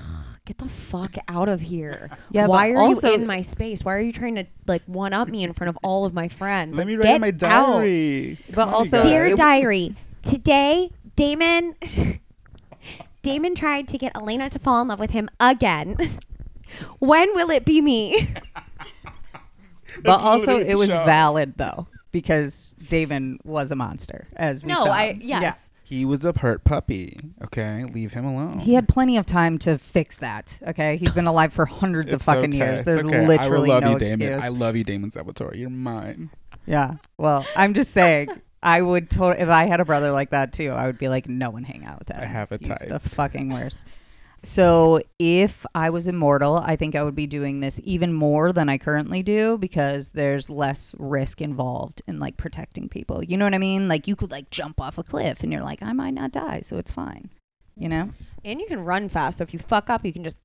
get 0.46 0.58
the 0.58 0.68
fuck 0.68 1.16
out 1.28 1.48
of 1.48 1.62
here. 1.62 2.10
Yeah, 2.32 2.48
Why 2.48 2.72
but 2.72 2.78
are 2.78 2.82
also- 2.84 3.10
you 3.10 3.14
in 3.14 3.28
my 3.28 3.42
space? 3.42 3.86
Why 3.86 3.94
are 3.96 4.02
you 4.02 4.12
trying 4.12 4.36
to 4.36 4.46
like 4.66 4.82
one 4.88 5.14
up 5.14 5.28
me 5.28 5.44
in 5.44 5.54
front 5.54 5.70
of 5.70 5.78
all 5.84 6.06
of 6.06 6.14
my 6.16 6.28
friends? 6.28 6.76
Let 6.78 6.88
Like, 6.88 6.98
me 6.98 7.04
write 7.04 7.16
in 7.16 7.22
my 7.22 7.28
out. 7.28 7.38
diary. 7.38 8.40
But 8.48 8.54
Come 8.56 8.64
on, 8.64 8.70
you 8.70 8.76
also- 8.78 8.98
guys. 8.98 9.04
Dear 9.06 9.26
it- 9.28 9.38
diary, 9.38 9.96
today 10.24 10.90
Damon 11.16 11.76
Damon 13.22 13.56
tried 13.56 13.88
to 13.90 13.98
get 13.98 14.16
Elena 14.16 14.50
to 14.50 14.60
fall 14.60 14.82
in 14.82 14.88
love 14.88 15.00
with 15.00 15.12
him 15.12 15.30
again. 15.40 15.98
when 17.00 17.34
will 17.36 17.50
it 17.52 17.66
be 17.66 17.82
me? 17.82 18.30
But 19.96 20.04
That's 20.04 20.24
also, 20.24 20.46
literally 20.58 20.62
it 20.64 20.68
the 20.74 20.78
was 20.78 20.90
show. 20.90 21.06
valid 21.06 21.54
though 21.58 21.88
because 22.22 22.76
Damon 22.90 23.40
was 23.44 23.70
a 23.70 23.76
monster, 23.76 24.28
as 24.36 24.64
we 24.64 24.70
no, 24.70 24.86
saw. 24.86 24.92
I 24.92 25.18
yes. 25.22 25.70
He 25.84 26.04
was 26.04 26.26
a 26.26 26.38
hurt 26.38 26.64
puppy. 26.64 27.18
Okay, 27.46 27.86
leave 27.86 28.12
him 28.12 28.26
alone. 28.26 28.60
He 28.60 28.74
had 28.74 28.90
plenty 28.90 29.16
of 29.18 29.26
time 29.26 29.58
to 29.60 29.78
fix 29.78 30.18
that. 30.18 30.60
Okay, 30.68 30.98
he's 30.98 31.12
been 31.12 31.28
alive 31.28 31.54
for 31.54 31.66
hundreds 31.66 32.12
of 32.12 32.22
fucking 32.24 32.50
okay, 32.50 32.58
years. 32.58 32.74
it's 32.82 32.84
There's 32.84 33.06
okay. 33.06 33.26
literally 33.26 33.72
I 33.72 33.76
love 33.76 33.84
no 33.84 33.92
you, 33.94 34.00
Damon. 34.00 34.22
excuse. 34.28 34.44
I 34.44 34.48
love 34.50 34.76
you, 34.76 34.84
Damon 34.84 35.12
Salvatore. 35.12 35.54
You're 35.56 35.70
mine. 35.70 36.32
yeah. 36.66 36.96
Well, 37.18 37.46
I'm 37.56 37.74
just 37.74 37.92
saying. 37.92 38.30
I 38.64 38.82
would 38.82 39.12
totally 39.12 39.44
if 39.44 39.50
I 39.50 39.68
had 39.68 39.80
a 39.80 39.86
brother 39.86 40.12
like 40.12 40.32
that 40.32 40.52
too. 40.52 40.72
I 40.72 40.88
would 40.88 40.98
be 40.98 41.10
like, 41.10 41.30
no 41.30 41.52
one 41.52 41.64
hang 41.64 41.86
out 41.86 42.00
with 42.00 42.08
that. 42.08 42.24
I 42.24 42.26
have 42.26 42.52
a 42.52 42.58
He's 42.58 42.68
type. 42.68 42.90
the 42.90 43.00
fucking 43.00 43.50
worst. 43.54 43.86
So 44.48 45.02
if 45.20 45.66
I 45.76 45.90
was 45.90 46.08
immortal, 46.08 46.56
I 46.56 46.78
think 46.78 46.96
I 46.96 47.04
would 47.04 47.16
be 47.16 47.28
doing 47.28 47.60
this 47.60 47.82
even 47.84 48.14
more 48.14 48.54
than 48.54 48.70
I 48.70 48.78
currently 48.78 49.22
do 49.22 49.58
because 49.58 50.10
there's 50.10 50.50
less 50.50 50.96
risk 50.98 51.42
involved 51.42 52.02
in 52.08 52.20
like 52.20 52.38
protecting 52.38 52.88
people. 52.88 53.22
You 53.24 53.36
know 53.36 53.46
what 53.46 53.54
I 53.54 53.58
mean? 53.60 53.90
Like 53.90 54.08
you 54.08 54.16
could 54.16 54.32
like 54.32 54.50
jump 54.50 54.80
off 54.80 54.98
a 54.98 55.04
cliff 55.04 55.44
and 55.44 55.52
you're 55.52 55.64
like, 55.64 55.84
I 55.84 55.92
might 55.92 56.14
not 56.14 56.32
die, 56.32 56.62
so 56.62 56.78
it's 56.78 56.90
fine. 56.90 57.30
You 57.76 57.90
know? 57.90 58.10
And 58.46 58.62
you 58.62 58.68
can 58.68 58.80
run 58.86 59.10
fast, 59.10 59.40
so 59.40 59.44
if 59.44 59.54
you 59.54 59.60
fuck 59.60 59.90
up, 59.90 60.06
you 60.06 60.14
can 60.14 60.24
just 60.24 60.40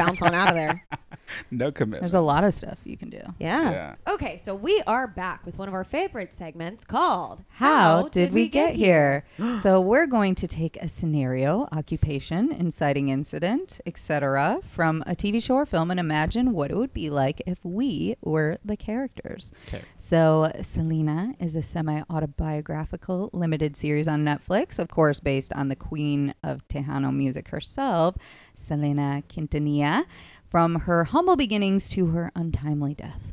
bounce 0.00 0.22
on 0.22 0.34
out 0.34 0.48
of 0.48 0.54
there. 0.54 0.86
No 1.50 1.70
commitment. 1.70 2.02
There's 2.02 2.14
a 2.14 2.20
lot 2.20 2.44
of 2.44 2.54
stuff 2.54 2.78
you 2.84 2.96
can 2.96 3.10
do. 3.10 3.20
Yeah. 3.38 3.70
Yeah. 3.70 3.94
Okay, 4.08 4.36
so 4.36 4.54
we 4.54 4.82
are 4.86 5.06
back 5.06 5.44
with 5.46 5.58
one 5.58 5.68
of 5.68 5.74
our 5.74 5.84
favorite 5.84 6.34
segments 6.34 6.84
called 6.84 7.44
How 7.50 8.08
did 8.08 8.32
we 8.32 8.48
get 8.48 8.74
here? 8.74 9.24
so 9.60 9.80
we're 9.80 10.06
going 10.06 10.34
to 10.36 10.48
take 10.48 10.76
a 10.78 10.88
scenario, 10.88 11.68
occupation, 11.72 12.52
inciting 12.52 13.08
incident, 13.08 13.80
etc., 13.86 14.60
from 14.68 15.02
a 15.06 15.14
TV 15.14 15.42
show 15.42 15.54
or 15.54 15.66
film 15.66 15.90
and 15.90 16.00
imagine 16.00 16.52
what 16.52 16.70
it 16.70 16.76
would 16.76 16.92
be 16.92 17.10
like 17.10 17.42
if 17.46 17.64
we 17.64 18.16
were 18.22 18.58
the 18.64 18.76
characters. 18.76 19.52
Okay. 19.68 19.82
So 19.96 20.52
Selena 20.62 21.34
is 21.38 21.54
a 21.54 21.62
semi-autobiographical 21.62 23.30
limited 23.32 23.76
series 23.76 24.08
on 24.08 24.24
Netflix, 24.24 24.78
of 24.78 24.88
course 24.88 25.20
based 25.20 25.52
on 25.52 25.68
the 25.68 25.76
queen 25.76 26.34
of 26.42 26.66
Tejano 26.68 27.14
music 27.14 27.48
herself, 27.48 28.16
Selena 28.60 29.22
Quintanilla, 29.28 30.04
from 30.48 30.80
her 30.80 31.04
humble 31.04 31.36
beginnings 31.36 31.88
to 31.90 32.06
her 32.08 32.30
untimely 32.34 32.94
death. 32.94 33.32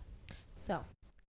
So, 0.55 0.81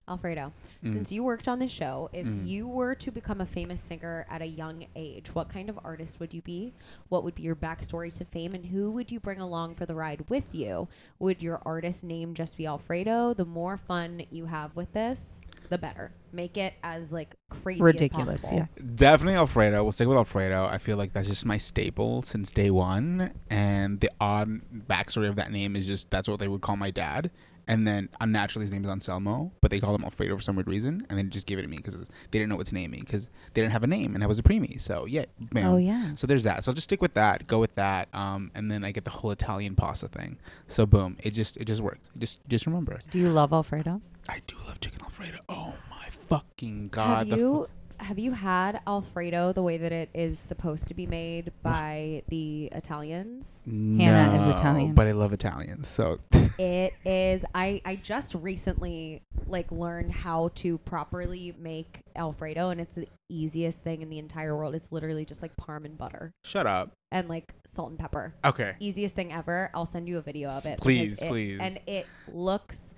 Alfredo, 0.07 0.53
Mm. 0.83 0.93
since 0.93 1.13
you 1.13 1.23
worked 1.25 1.49
on 1.49 1.59
the 1.59 1.67
show, 1.69 2.09
if 2.13 2.27
Mm. 2.27 2.47
you 2.47 2.69
were 2.69 2.95
to 2.95 3.11
become 3.11 3.41
a 3.41 3.47
famous 3.47 3.81
singer 3.81 4.25
at 4.31 4.41
a 4.41 4.47
young 4.47 4.87
age, 4.95 5.35
what 5.35 5.49
kind 5.49 5.69
of 5.69 5.79
artist 5.85 6.21
would 6.21 6.33
you 6.33 6.41
be? 6.41 6.73
What 7.09 7.25
would 7.25 7.35
be 7.35 7.43
your 7.43 7.57
backstory 7.57 8.13
to 8.15 8.25
fame, 8.25 8.53
and 8.55 8.67
who 8.67 8.91
would 8.93 9.11
you 9.11 9.19
bring 9.21 9.41
along 9.41 9.75
for 9.75 9.87
the 9.87 9.95
ride 9.95 10.25
with 10.31 10.55
you? 10.55 10.89
Would 11.19 11.43
your 11.43 11.61
artist 11.67 12.05
name 12.05 12.33
just 12.35 12.57
be 12.57 12.67
Alfredo? 12.67 13.35
The 13.35 13.45
more 13.45 13.77
fun 13.77 14.23
you 14.31 14.47
have 14.47 14.75
with 14.77 14.93
this, 14.93 15.41
the 15.69 15.79
better. 15.79 16.13
Make 16.33 16.57
it 16.57 16.75
as 16.83 17.13
like 17.13 17.35
crazy 17.63 17.81
Ridiculous, 17.83 18.35
as 18.37 18.41
possible. 18.43 18.69
yeah. 18.77 18.83
Definitely 18.95 19.37
Alfredo. 19.37 19.83
We'll 19.83 19.93
stick 19.93 20.09
with 20.09 20.17
Alfredo. 20.17 20.67
I 20.67 20.79
feel 20.79 20.97
like 20.97 21.13
that's 21.13 21.29
just 21.29 21.47
my 21.47 21.59
staple 21.59 22.23
since 22.23 22.51
day 22.51 22.71
one. 22.71 23.33
And 23.51 24.01
the 24.01 24.11
odd 24.21 24.61
backstory 24.89 25.29
of 25.29 25.37
that 25.37 25.51
name 25.53 25.77
is 25.77 25.87
just 25.87 26.11
that's 26.11 26.29
what 26.29 26.39
they 26.39 26.49
would 26.49 26.61
call 26.61 26.77
my 26.77 26.91
dad. 26.91 27.31
And 27.71 27.87
then 27.87 28.09
unnaturally 28.19 28.65
his 28.65 28.73
name 28.73 28.83
is 28.83 28.91
Anselmo, 28.91 29.53
but 29.61 29.71
they 29.71 29.79
called 29.79 30.01
him 30.01 30.05
Alfredo 30.05 30.35
for 30.37 30.41
some 30.41 30.57
weird 30.57 30.69
reason, 30.69 31.07
and 31.11 31.19
then 31.19 31.29
just 31.29 31.47
give 31.47 31.59
it 31.59 31.63
to 31.63 31.69
me 31.69 31.77
because 31.77 31.97
they 31.97 32.39
didn't 32.39 32.49
know 32.49 32.57
what 32.57 32.67
to 32.69 32.75
name 32.75 32.93
me 32.93 33.01
because 33.01 33.29
they 33.53 33.61
didn't 33.61 33.73
have 33.73 33.85
a 33.85 33.87
name, 33.87 34.15
and 34.15 34.25
I 34.25 34.27
was 34.27 34.39
a 34.39 34.43
preemie. 34.43 34.81
So 34.81 35.05
yeah, 35.05 35.27
man. 35.53 35.67
Oh 35.67 35.77
yeah. 35.77 36.15
So 36.17 36.27
there's 36.27 36.45
that. 36.45 36.65
So 36.65 36.71
I'll 36.71 36.75
just 36.75 36.85
stick 36.85 37.03
with 37.03 37.13
that. 37.13 37.47
Go 37.47 37.61
with 37.61 37.75
that. 37.75 38.09
Um, 38.15 38.51
and 38.55 38.71
then 38.71 38.85
I 38.85 38.91
get 38.91 39.05
the 39.05 39.11
whole 39.11 39.31
Italian 39.33 39.75
pasta 39.75 40.09
thing. 40.09 40.39
So 40.67 40.87
boom, 40.87 41.19
it 41.23 41.33
just 41.33 41.59
it 41.59 41.67
just 41.67 41.83
worked. 41.83 42.09
Just 42.19 42.39
just 42.49 42.65
remember. 42.65 43.01
Do 43.11 43.19
you 43.19 43.29
love 43.29 43.53
Alfredo? 43.53 44.01
I 44.29 44.41
do 44.47 44.57
love 44.67 44.81
chicken 44.81 45.01
Alfredo. 45.03 45.39
Oh 45.49 45.75
my 45.91 46.09
fucking 46.29 46.89
god. 46.89 47.29
Have 47.29 47.29
the 47.31 47.37
fu- 47.37 47.41
you 47.41 47.69
have 48.01 48.19
you 48.19 48.31
had 48.33 48.81
Alfredo 48.87 49.53
the 49.53 49.63
way 49.63 49.77
that 49.79 49.91
it 49.91 50.09
is 50.15 50.39
supposed 50.39 50.87
to 50.89 50.95
be 50.95 51.07
made 51.07 51.51
by 51.63 52.23
the 52.29 52.67
Italians? 52.67 53.63
Hannah 53.67 54.35
is 54.39 54.45
No, 54.45 54.51
Italian. 54.51 54.95
but 54.95 55.07
I 55.09 55.13
love 55.13 55.33
Italians. 55.33 55.89
So 55.89 56.19
It 56.59 56.93
is. 57.05 57.45
I 57.55 57.81
I 57.85 57.97
just 57.97 58.35
recently 58.35 59.23
like 59.47 59.71
learned 59.73 60.13
how 60.13 60.51
to 60.57 60.77
properly 60.79 61.55
make 61.59 62.01
Alfredo, 62.15 62.71
and 62.71 62.81
it's 62.81 62.97
the 62.97 63.09
easiest 63.31 63.83
thing 63.83 64.03
in 64.03 64.11
the 64.11 64.19
entire 64.19 64.55
world. 64.57 64.75
It's 64.75 64.93
literally 64.93 65.25
just 65.25 65.41
like 65.41 65.57
parm 65.57 65.85
and 65.85 65.97
butter 65.97 66.33
shut 66.45 66.67
up. 66.67 66.93
and 67.11 67.29
like 67.29 67.55
salt 67.65 67.91
and 67.91 67.99
pepper. 67.99 68.35
Okay. 68.45 68.75
Easiest 68.81 69.15
thing 69.15 69.33
ever. 69.33 69.71
I'll 69.75 69.87
send 69.87 70.07
you 70.09 70.19
a 70.19 70.23
video 70.23 70.49
of 70.51 70.67
it. 70.67 70.79
Please, 70.81 71.21
it- 71.23 71.29
please. 71.29 71.59
And 71.61 71.79
it 71.87 72.07
looks 72.33 72.95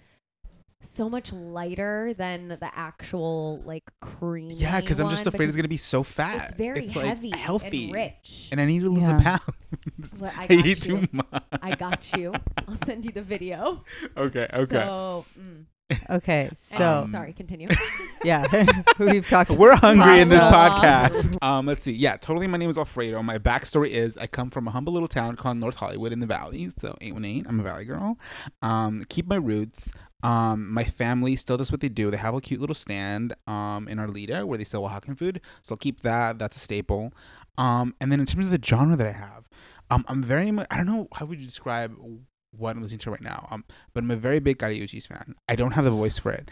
so 0.83 1.09
much 1.11 1.33
lighter 1.33 2.15
than 2.17 2.49
the 2.49 2.71
actual 2.75 3.61
like 3.65 3.91
cream. 4.01 4.49
Yeah, 4.51 4.81
because 4.81 5.01
I'm 5.01 5.11
just 5.11 5.27
afraid 5.27 5.49
it's 5.49 5.57
gonna 5.57 5.69
be 5.69 5.77
so 5.77 6.03
fat. 6.03 6.45
It's 6.51 6.55
very 6.55 6.87
like, 6.87 7.07
heavy, 7.07 7.31
healthy, 7.37 7.85
and 7.85 7.93
rich. 7.95 8.49
and 8.53 8.61
I 8.61 8.65
need 8.67 8.81
to 8.81 8.89
lose 8.91 9.03
Yeah. 9.03 9.19
a 9.19 9.23
pound. 9.23 9.41
Well, 10.19 10.33
I 10.37 10.45
I 10.45 10.47
got 10.47 10.67
eat 10.67 10.87
you. 10.89 10.99
too 11.01 11.09
much. 11.13 11.43
I 11.63 11.75
got 11.75 12.13
you. 12.17 12.33
I'll 12.67 12.75
send 12.77 13.05
you 13.05 13.13
the 13.13 13.23
video. 13.23 13.85
Okay. 14.17 14.47
Okay. 14.55 14.67
So, 14.67 15.25
mm. 15.39 15.65
Okay, 16.09 16.49
so 16.55 17.03
Um, 17.03 17.11
sorry, 17.11 17.33
continue. 17.33 17.67
yeah, 18.23 18.47
we've 19.01 19.29
talked. 19.29 19.51
We're 19.51 19.75
hungry 19.75 20.21
in 20.21 20.29
this 20.29 20.41
podcast. 20.45 21.37
Um, 21.43 21.67
let's 21.67 21.83
see. 21.83 21.91
Yeah, 21.93 22.17
totally. 22.17 22.47
My 22.47 22.59
name 22.59 22.71
is 22.71 22.79
Alfredo. 22.79 23.21
My 23.25 23.39
backstory 23.39 23.89
is 23.89 24.17
I 24.17 24.29
come 24.29 24.51
from 24.51 24.69
a 24.69 24.71
humble 24.71 24.93
little 24.93 25.09
town 25.09 25.35
called 25.35 25.57
North 25.57 25.75
Hollywood 25.75 26.13
in 26.13 26.21
the 26.21 26.27
Valley. 26.27 26.69
So 26.79 26.97
818. 27.01 27.45
I'm 27.49 27.59
a 27.59 27.63
Valley 27.65 27.85
girl. 27.87 28.17
Um, 28.63 29.03
keep 29.09 29.27
my 29.27 29.35
roots. 29.37 29.89
Um, 30.23 30.73
my 30.73 30.85
family 30.85 31.37
still 31.37 31.57
does 31.57 31.71
what 31.71 31.81
they 31.81 31.89
do. 31.89 32.11
They 32.11 32.17
have 32.17 32.35
a 32.35 32.41
cute 32.41 32.61
little 32.61 32.75
stand 32.75 33.35
um 33.47 33.89
in 33.89 33.99
Arleta 33.99 34.45
where 34.45 34.59
they 34.59 34.65
sell 34.65 34.83
Oaxacan 34.83 35.17
food. 35.17 35.41
So 35.63 35.75
I'll 35.75 35.79
keep 35.79 36.03
that. 36.03 36.39
That's 36.39 36.57
a 36.57 36.61
staple. 36.61 37.13
Um, 37.59 37.95
and 38.01 38.11
then 38.11 38.21
in 38.21 38.27
terms 38.27 38.47
of 38.47 38.53
the 38.53 38.61
genre 38.65 38.97
that 38.97 39.07
I 39.07 39.13
have, 39.13 39.49
um, 39.91 40.05
I'm 40.09 40.23
very. 40.23 40.49
I 40.71 40.77
don't 40.77 40.87
know 40.87 41.09
how 41.15 41.27
would 41.27 41.41
you 41.41 41.47
describe 41.47 41.97
what 42.51 42.77
I'm 42.77 42.83
listening 42.83 42.99
to 43.01 43.11
right 43.11 43.21
now. 43.21 43.47
Um, 43.51 43.65
but 43.93 44.05
I'm 44.05 44.11
a 44.11 44.17
very 44.17 44.41
big 44.41 44.59
Kali 44.59 44.81
Uchis 44.81 45.07
fan. 45.07 45.35
I 45.49 45.57
don't 45.57 45.73
have 45.73 45.85
the 45.85 45.91
voice 45.91 46.19
for 46.19 46.33
it. 46.33 46.51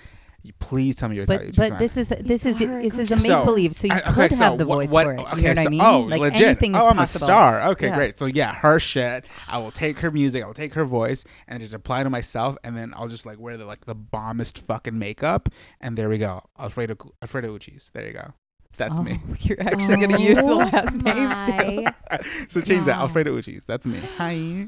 You 0.48 0.54
please 0.60 0.96
tell 0.96 1.10
me 1.10 1.16
you're 1.16 1.24
a 1.24 1.26
But 1.26 1.40
Kali 1.40 1.50
Uchis 1.50 1.68
but 1.68 1.78
this 1.78 1.96
is 1.98 2.08
this 2.08 2.46
is 2.46 2.58
this 2.58 2.98
is 2.98 3.10
a 3.10 3.16
make 3.16 3.26
So, 3.26 3.44
believe, 3.44 3.74
so 3.74 3.86
you 3.86 3.92
I- 3.92 4.00
could 4.00 4.30
so 4.30 4.36
have 4.44 4.56
the 4.56 4.64
what- 4.66 4.76
voice 4.76 4.90
what- 4.90 5.04
for 5.04 5.12
it. 5.12 5.20
Okay, 5.20 5.36
you 5.36 5.42
know 5.42 5.48
what 5.50 5.56
so, 5.56 5.62
I 5.62 5.68
mean? 5.68 5.80
Oh, 5.82 6.00
like 6.00 6.20
legit. 6.20 6.42
anything 6.42 6.74
is 6.74 6.80
oh, 6.80 6.88
I'm 6.88 6.96
possible. 6.96 7.26
a 7.26 7.28
star. 7.28 7.62
Okay, 7.72 7.88
Yeah. 7.88 7.96
great. 7.96 8.18
So 8.18 8.24
yeah, 8.24 8.54
her 8.54 8.80
shit. 8.80 9.26
I 9.46 9.58
will 9.58 9.70
take 9.70 9.98
her 9.98 10.10
music. 10.10 10.42
I'll 10.42 10.54
take 10.54 10.72
her 10.72 10.86
voice 10.86 11.26
and 11.48 11.62
just 11.62 11.74
apply 11.74 12.02
to 12.02 12.08
myself, 12.08 12.56
and 12.64 12.74
then 12.74 12.94
I'll 12.96 13.08
just 13.08 13.26
like 13.26 13.38
wear 13.38 13.58
the 13.58 13.66
like 13.66 13.84
the 13.84 13.94
bombest 13.94 14.60
fucking 14.60 14.98
makeup, 14.98 15.50
and 15.82 15.98
there 15.98 16.08
we 16.08 16.16
go. 16.16 16.42
Alfredo 16.58 16.96
Alfredo 17.20 17.54
Uchis. 17.58 17.92
There 17.92 18.06
you 18.06 18.14
go. 18.14 18.32
That's 18.78 18.98
oh, 18.98 19.02
me. 19.02 19.20
You're 19.40 19.60
actually 19.60 19.96
gonna 20.06 20.18
use 20.18 20.38
the 20.38 20.44
Oh 20.44 20.56
last 20.56 21.02
name 21.02 21.84
too. 21.84 22.46
so 22.48 22.62
change 22.62 22.86
that. 22.86 22.96
Alfredo 22.96 23.36
Uchis. 23.36 23.66
That's 23.66 23.84
me. 23.84 24.00
Hi. 24.16 24.66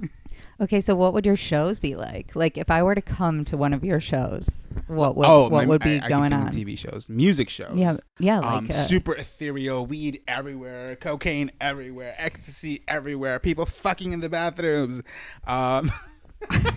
Okay, 0.60 0.82
so 0.82 0.94
what 0.94 1.14
would 1.14 1.24
your 1.24 1.36
shows 1.36 1.80
be 1.80 1.96
like? 1.96 2.36
Like 2.36 2.58
if 2.58 2.70
I 2.70 2.82
were 2.82 2.94
to 2.94 3.00
come 3.00 3.44
to 3.44 3.56
one 3.56 3.72
of 3.72 3.82
your 3.82 3.98
shows, 3.98 4.68
what 4.88 5.16
would 5.16 5.26
oh, 5.26 5.42
what 5.48 5.64
my- 5.64 5.66
would 5.66 5.82
be 5.82 5.98
I, 6.00 6.04
I 6.04 6.08
going 6.08 6.34
on? 6.34 6.48
TV 6.48 6.76
shows, 6.76 7.08
music 7.08 7.48
shows. 7.48 7.76
Yeah, 7.76 7.96
yeah, 8.18 8.40
like 8.40 8.46
um, 8.46 8.66
uh, 8.68 8.74
super 8.74 9.14
ethereal, 9.14 9.86
weed 9.86 10.20
everywhere, 10.28 10.96
cocaine 10.96 11.50
everywhere, 11.62 12.14
ecstasy 12.18 12.82
everywhere, 12.86 13.38
people 13.38 13.64
fucking 13.64 14.12
in 14.12 14.20
the 14.20 14.28
bathrooms. 14.28 15.02
Um, 15.46 15.90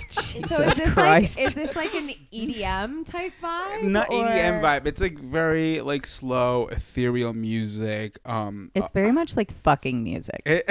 Jesus 0.10 0.50
so 0.50 0.64
is 0.64 0.76
this 0.76 0.94
Christ. 0.94 1.38
like 1.38 1.46
is 1.46 1.54
this 1.54 1.76
like 1.76 1.94
an 1.94 2.10
EDM 2.34 3.06
type 3.06 3.34
vibe? 3.42 3.84
not 3.84 4.10
EDM 4.10 4.62
vibe. 4.62 4.86
It's 4.86 5.02
like 5.02 5.20
very 5.20 5.82
like 5.82 6.06
slow, 6.06 6.68
ethereal 6.68 7.34
music. 7.34 8.20
Um, 8.26 8.72
it's 8.76 8.92
very 8.92 9.12
much 9.12 9.36
like 9.36 9.54
fucking 9.64 10.04
music. 10.04 10.42
it, 10.46 10.70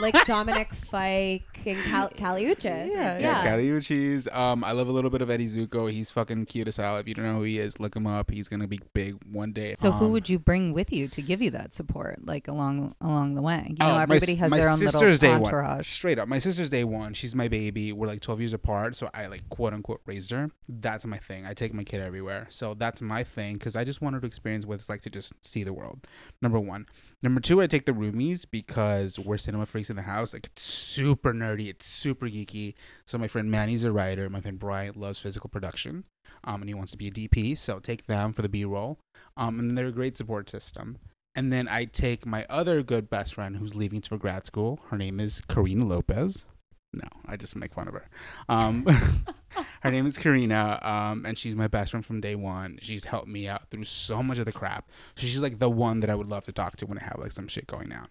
like 0.00 0.14
Dominic 0.26 0.72
Fike 0.74 1.51
and 1.66 1.78
Cal- 1.78 2.08
Kali 2.16 2.44
Uchis. 2.46 2.64
Yeah, 2.64 2.86
yeah, 2.88 3.18
yeah. 3.20 3.50
Kali 3.50 3.68
Uchis. 3.68 4.34
Um, 4.34 4.64
I 4.64 4.72
love 4.72 4.88
a 4.88 4.92
little 4.92 5.10
bit 5.10 5.22
of 5.22 5.30
Eddie 5.30 5.46
Zuko. 5.46 5.90
He's 5.90 6.10
fucking 6.10 6.46
cute 6.46 6.68
as 6.68 6.76
hell. 6.76 6.96
If 6.98 7.08
you 7.08 7.14
don't 7.14 7.24
know 7.24 7.36
who 7.38 7.42
he 7.44 7.58
is, 7.58 7.78
look 7.80 7.94
him 7.96 8.06
up. 8.06 8.30
He's 8.30 8.48
gonna 8.48 8.66
be 8.68 8.80
big 8.94 9.16
one 9.30 9.52
day. 9.52 9.74
So 9.76 9.90
who 9.92 10.06
Um, 10.06 10.12
would 10.12 10.28
you 10.28 10.38
bring 10.38 10.72
with 10.72 10.92
you 10.92 11.08
to 11.08 11.22
give 11.22 11.40
you 11.42 11.50
that 11.52 11.74
support, 11.74 12.24
like 12.26 12.48
along 12.48 12.94
along 13.00 13.34
the 13.34 13.42
way? 13.42 13.66
You 13.70 13.76
know, 13.78 13.90
Oh, 13.90 13.94
my 13.94 14.02
everybody 14.02 14.32
s- 14.32 14.38
has 14.38 14.50
my 14.50 14.58
their 14.58 14.68
own 14.68 14.78
little 14.78 14.92
sister's 15.00 15.18
day 15.18 15.30
one. 15.32 15.42
entourage. 15.44 15.88
Straight 15.88 16.18
up, 16.18 16.28
my 16.28 16.38
sister's 16.38 16.70
day 16.70 16.84
one. 16.84 17.14
She's 17.14 17.34
my 17.34 17.48
baby. 17.48 17.92
We're 17.92 18.06
like 18.06 18.20
twelve 18.20 18.40
years 18.40 18.52
apart, 18.52 18.96
so 18.96 19.10
I 19.14 19.26
like 19.26 19.48
quote 19.48 19.72
unquote 19.72 20.00
raised 20.06 20.30
her. 20.30 20.50
That's 20.68 21.04
my 21.06 21.18
thing. 21.18 21.46
I 21.46 21.54
take 21.54 21.74
my 21.74 21.84
kid 21.84 22.00
everywhere, 22.00 22.46
so 22.50 22.74
that's 22.74 23.00
my 23.02 23.24
thing 23.24 23.54
because 23.54 23.76
I 23.76 23.84
just 23.84 24.00
want 24.00 24.14
her 24.14 24.20
to 24.20 24.26
experience 24.26 24.66
what 24.66 24.74
it's 24.74 24.88
like 24.88 25.00
to 25.02 25.10
just 25.10 25.32
see 25.44 25.64
the 25.64 25.72
world. 25.72 26.06
Number 26.40 26.58
one. 26.58 26.86
Number 27.22 27.40
two, 27.40 27.62
I 27.62 27.68
take 27.68 27.86
the 27.86 27.92
roomies 27.92 28.44
because 28.50 29.16
we're 29.16 29.38
cinema 29.38 29.64
freaks 29.64 29.90
in 29.90 29.96
the 29.96 30.02
house. 30.02 30.32
Like 30.32 30.46
it's 30.46 30.62
super 30.62 31.32
nerdy. 31.32 31.68
It's 31.68 31.86
super 31.86 32.26
geeky. 32.26 32.74
So 33.06 33.16
my 33.16 33.28
friend 33.28 33.48
Manny's 33.48 33.84
a 33.84 33.92
writer. 33.92 34.28
My 34.28 34.40
friend 34.40 34.58
Brian 34.58 34.94
loves 34.96 35.20
physical 35.20 35.48
production, 35.48 36.04
um, 36.42 36.62
and 36.62 36.68
he 36.68 36.74
wants 36.74 36.90
to 36.92 36.98
be 36.98 37.06
a 37.06 37.12
DP. 37.12 37.56
So 37.56 37.78
take 37.78 38.06
them 38.06 38.32
for 38.32 38.42
the 38.42 38.48
B 38.48 38.64
roll. 38.64 38.98
Um, 39.36 39.60
and 39.60 39.78
they're 39.78 39.86
a 39.86 39.92
great 39.92 40.16
support 40.16 40.50
system. 40.50 40.98
And 41.36 41.52
then 41.52 41.68
I 41.68 41.84
take 41.84 42.26
my 42.26 42.44
other 42.50 42.82
good 42.82 43.08
best 43.08 43.34
friend 43.34 43.56
who's 43.56 43.76
leaving 43.76 44.02
for 44.02 44.18
grad 44.18 44.44
school. 44.44 44.80
Her 44.90 44.98
name 44.98 45.20
is 45.20 45.42
Karina 45.48 45.84
Lopez. 45.84 46.46
No, 46.92 47.08
I 47.26 47.36
just 47.36 47.56
make 47.56 47.72
fun 47.72 47.88
of 47.88 47.94
her. 47.94 48.08
Um, 48.48 48.84
her 49.82 49.90
name 49.90 50.06
is 50.06 50.16
Karina, 50.18 50.78
um, 50.82 51.24
and 51.26 51.36
she's 51.38 51.54
my 51.54 51.68
best 51.68 51.90
friend 51.92 52.04
from 52.04 52.20
day 52.20 52.34
one. 52.34 52.78
She's 52.82 53.04
helped 53.04 53.28
me 53.28 53.46
out 53.48 53.68
through 53.70 53.84
so 53.84 54.22
much 54.22 54.38
of 54.38 54.44
the 54.46 54.52
crap. 54.52 54.88
So 55.16 55.26
she's 55.26 55.42
like 55.42 55.58
the 55.58 55.70
one 55.70 56.00
that 56.00 56.10
I 56.10 56.14
would 56.14 56.28
love 56.28 56.44
to 56.44 56.52
talk 56.52 56.76
to 56.76 56.86
when 56.86 56.98
I 56.98 57.04
have 57.04 57.18
like 57.18 57.32
some 57.32 57.48
shit 57.48 57.66
going 57.66 57.88
down. 57.88 58.08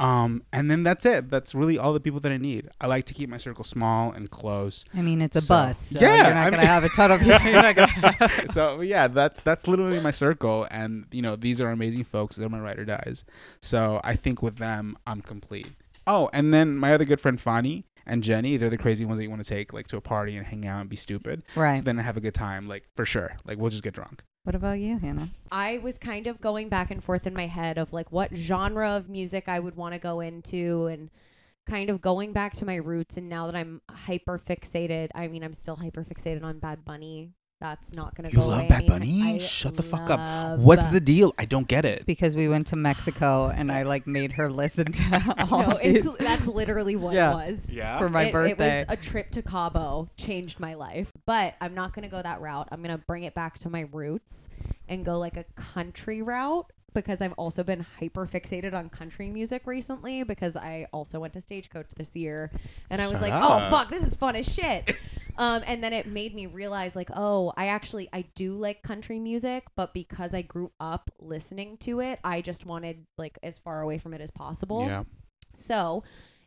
Um, 0.00 0.42
and 0.52 0.68
then 0.68 0.82
that's 0.82 1.06
it. 1.06 1.30
That's 1.30 1.54
really 1.54 1.78
all 1.78 1.92
the 1.92 2.00
people 2.00 2.18
that 2.20 2.32
I 2.32 2.36
need. 2.36 2.68
I 2.80 2.88
like 2.88 3.04
to 3.06 3.14
keep 3.14 3.28
my 3.28 3.36
circle 3.36 3.62
small 3.62 4.10
and 4.10 4.28
close. 4.28 4.84
I 4.94 5.00
mean, 5.02 5.20
it's 5.22 5.36
a 5.36 5.40
So- 5.40 5.54
bus. 5.54 5.78
So 5.90 6.00
Yeah, 6.00 6.14
you're 6.26 6.34
not 6.34 6.36
I 6.38 6.44
gonna 6.50 6.56
mean- 6.56 6.66
have 6.66 6.82
a 6.84 6.88
ton 6.88 7.10
of. 7.12 7.20
Gonna. 7.20 8.46
so 8.52 8.80
yeah, 8.80 9.06
that's 9.06 9.40
that's 9.42 9.68
literally 9.68 10.00
my 10.00 10.10
circle, 10.10 10.66
and 10.72 11.06
you 11.12 11.22
know 11.22 11.36
these 11.36 11.60
are 11.60 11.70
amazing 11.70 12.04
folks. 12.04 12.34
They're 12.36 12.48
my 12.48 12.58
ride 12.58 12.78
or 12.80 12.84
dies. 12.84 13.24
So 13.60 14.00
I 14.02 14.16
think 14.16 14.42
with 14.42 14.56
them, 14.56 14.96
I'm 15.06 15.22
complete. 15.22 15.68
Oh, 16.04 16.28
and 16.32 16.52
then 16.52 16.76
my 16.76 16.92
other 16.94 17.04
good 17.04 17.20
friend 17.20 17.40
Fani 17.40 17.84
and 18.06 18.22
Jenny, 18.22 18.56
they're 18.56 18.70
the 18.70 18.78
crazy 18.78 19.04
ones 19.04 19.18
that 19.18 19.24
you 19.24 19.30
want 19.30 19.44
to 19.44 19.48
take 19.48 19.72
like 19.72 19.86
to 19.88 19.96
a 19.96 20.00
party 20.00 20.36
and 20.36 20.46
hang 20.46 20.66
out 20.66 20.80
and 20.80 20.90
be 20.90 20.96
stupid. 20.96 21.42
right. 21.56 21.78
So 21.78 21.84
then 21.84 21.98
have 21.98 22.16
a 22.16 22.20
good 22.20 22.34
time, 22.34 22.68
like 22.68 22.84
for 22.96 23.04
sure. 23.04 23.36
Like 23.44 23.58
we'll 23.58 23.70
just 23.70 23.82
get 23.82 23.94
drunk. 23.94 24.22
What 24.44 24.56
about 24.56 24.80
you, 24.80 24.98
Hannah? 24.98 25.30
I 25.52 25.78
was 25.78 25.98
kind 25.98 26.26
of 26.26 26.40
going 26.40 26.68
back 26.68 26.90
and 26.90 27.02
forth 27.02 27.26
in 27.26 27.34
my 27.34 27.46
head 27.46 27.78
of 27.78 27.92
like 27.92 28.10
what 28.10 28.36
genre 28.36 28.90
of 28.90 29.08
music 29.08 29.48
I 29.48 29.60
would 29.60 29.76
want 29.76 29.94
to 29.94 30.00
go 30.00 30.20
into 30.20 30.86
and 30.86 31.10
kind 31.68 31.90
of 31.90 32.00
going 32.00 32.32
back 32.32 32.54
to 32.54 32.64
my 32.64 32.74
roots 32.74 33.16
and 33.16 33.28
now 33.28 33.46
that 33.46 33.54
I'm 33.54 33.80
hyper 33.88 34.38
fixated, 34.38 35.10
I 35.14 35.28
mean 35.28 35.44
I'm 35.44 35.54
still 35.54 35.76
hyper 35.76 36.04
fixated 36.04 36.42
on 36.42 36.58
Bad 36.58 36.84
Bunny. 36.84 37.30
That's 37.62 37.92
not 37.92 38.16
gonna 38.16 38.28
You 38.30 38.38
go 38.38 38.46
love 38.48 38.58
away 38.58 38.68
Bad 38.68 38.86
Bunny? 38.86 39.22
I 39.22 39.38
Shut 39.38 39.76
the 39.76 39.84
fuck 39.84 40.10
up. 40.10 40.18
love 40.18 40.60
What's 40.60 40.88
the 40.88 41.00
deal? 41.00 41.32
I 41.38 41.44
don't 41.44 41.68
get 41.68 41.84
It's 41.84 42.02
it. 42.02 42.06
because 42.06 42.34
we 42.34 42.48
went 42.48 42.66
to 42.68 42.76
Mexico 42.76 43.50
and 43.54 43.70
I 43.70 43.84
like 43.84 44.04
made 44.04 44.32
her 44.32 44.50
listen 44.50 44.90
to 44.90 45.34
all 45.50 45.62
No, 45.62 45.76
it's 45.76 46.04
these 46.04 46.16
that's 46.16 46.46
literally 46.48 46.96
what 46.96 47.14
Yeah. 47.14 47.30
it 47.30 47.34
was. 47.34 47.72
Yeah. 47.72 47.98
for 47.98 48.08
my 48.08 48.24
it, 48.24 48.32
birthday. 48.32 48.80
It 48.80 48.88
was 48.88 48.98
a 48.98 49.00
trip 49.00 49.30
to 49.30 49.42
Cabo, 49.42 50.10
changed 50.16 50.58
my 50.58 50.74
life. 50.74 51.12
But 51.24 51.54
I'm 51.60 51.74
not 51.74 51.94
going 51.94 52.02
to 52.02 52.08
go 52.08 52.20
that 52.20 52.40
route. 52.40 52.66
I'm 52.72 52.82
going 52.82 52.96
to 52.98 53.04
bring 53.06 53.22
it 53.22 53.34
back 53.36 53.60
to 53.60 53.70
my 53.70 53.86
roots 53.92 54.48
and 54.88 55.04
go 55.04 55.18
like 55.20 55.36
a 55.36 55.44
country 55.54 56.20
route 56.20 56.66
because 56.94 57.22
I've 57.22 57.32
also 57.34 57.62
been 57.62 57.86
hyper 58.00 58.26
fixated 58.26 58.74
on 58.74 58.88
country 58.90 59.30
music 59.30 59.62
recently 59.66 60.24
because 60.24 60.56
I 60.56 60.88
also 60.92 61.20
went 61.20 61.32
to 61.34 61.40
Stagecoach 61.40 61.90
this 61.96 62.14
year 62.16 62.50
and 62.90 63.00
I 63.00 63.06
was 63.06 63.14
Shut 63.20 63.22
like, 63.22 63.32
up. 63.32 63.62
oh, 63.62 63.70
fuck, 63.70 63.88
this 63.90 64.02
is 64.02 64.14
fun 64.14 64.34
as 64.36 64.46
shit. 64.46 64.94
Um, 65.38 65.62
and 65.66 65.82
then 65.82 65.92
it 65.92 66.06
made 66.06 66.34
me 66.34 66.46
realize 66.46 66.94
like, 66.96 67.10
oh, 67.14 67.52
I 67.56 67.66
actually, 67.66 68.08
I 68.12 68.22
do 68.34 68.54
like 68.54 68.82
country 68.82 69.18
music, 69.18 69.64
but 69.76 69.94
because 69.94 70.34
I 70.34 70.42
grew 70.42 70.72
up 70.80 71.10
listening 71.18 71.76
to 71.78 72.00
it, 72.00 72.18
I 72.24 72.40
just 72.42 72.66
wanted 72.66 73.06
like 73.18 73.38
as 73.42 73.58
far 73.58 73.80
away 73.82 73.98
from 73.98 74.14
it 74.14 74.20
as 74.20 74.30
possible. 74.30 74.86
Yeah. 74.86 75.04
So, 75.54 76.02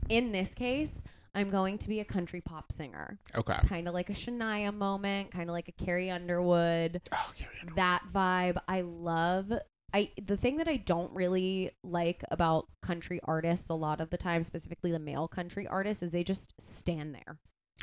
in 0.09 0.31
this 0.31 0.53
case, 0.53 1.03
I'm 1.33 1.49
going 1.49 1.77
to 1.79 1.89
be 1.89 1.99
a 1.99 2.05
country 2.05 2.41
pop 2.41 2.71
singer, 2.71 3.19
Okay. 3.35 3.57
kind 3.67 3.87
of 3.87 3.93
like 3.93 4.09
a 4.09 4.13
Shania 4.13 4.73
moment, 4.73 5.31
kind 5.31 5.49
of 5.49 5.53
like 5.53 5.67
a 5.67 5.71
Carrie 5.73 6.09
Underwood, 6.09 7.01
Oh, 7.11 7.31
Carrie 7.37 7.51
Underwood. 7.61 7.77
that 7.77 8.03
vibe. 8.13 8.57
I 8.67 8.81
love. 8.81 9.51
I 9.93 10.11
the 10.21 10.37
thing 10.37 10.57
that 10.57 10.67
I 10.67 10.77
don't 10.77 11.11
really 11.13 11.71
like 11.83 12.23
about 12.31 12.67
country 12.81 13.19
artists 13.23 13.69
a 13.69 13.73
lot 13.75 13.99
of 14.01 14.09
the 14.09 14.17
time, 14.17 14.43
specifically 14.43 14.91
the 14.91 14.99
male 14.99 15.27
country 15.27 15.67
artists, 15.67 16.03
is 16.03 16.11
they 16.11 16.23
just 16.23 16.53
stand 16.59 17.13
there. 17.15 17.37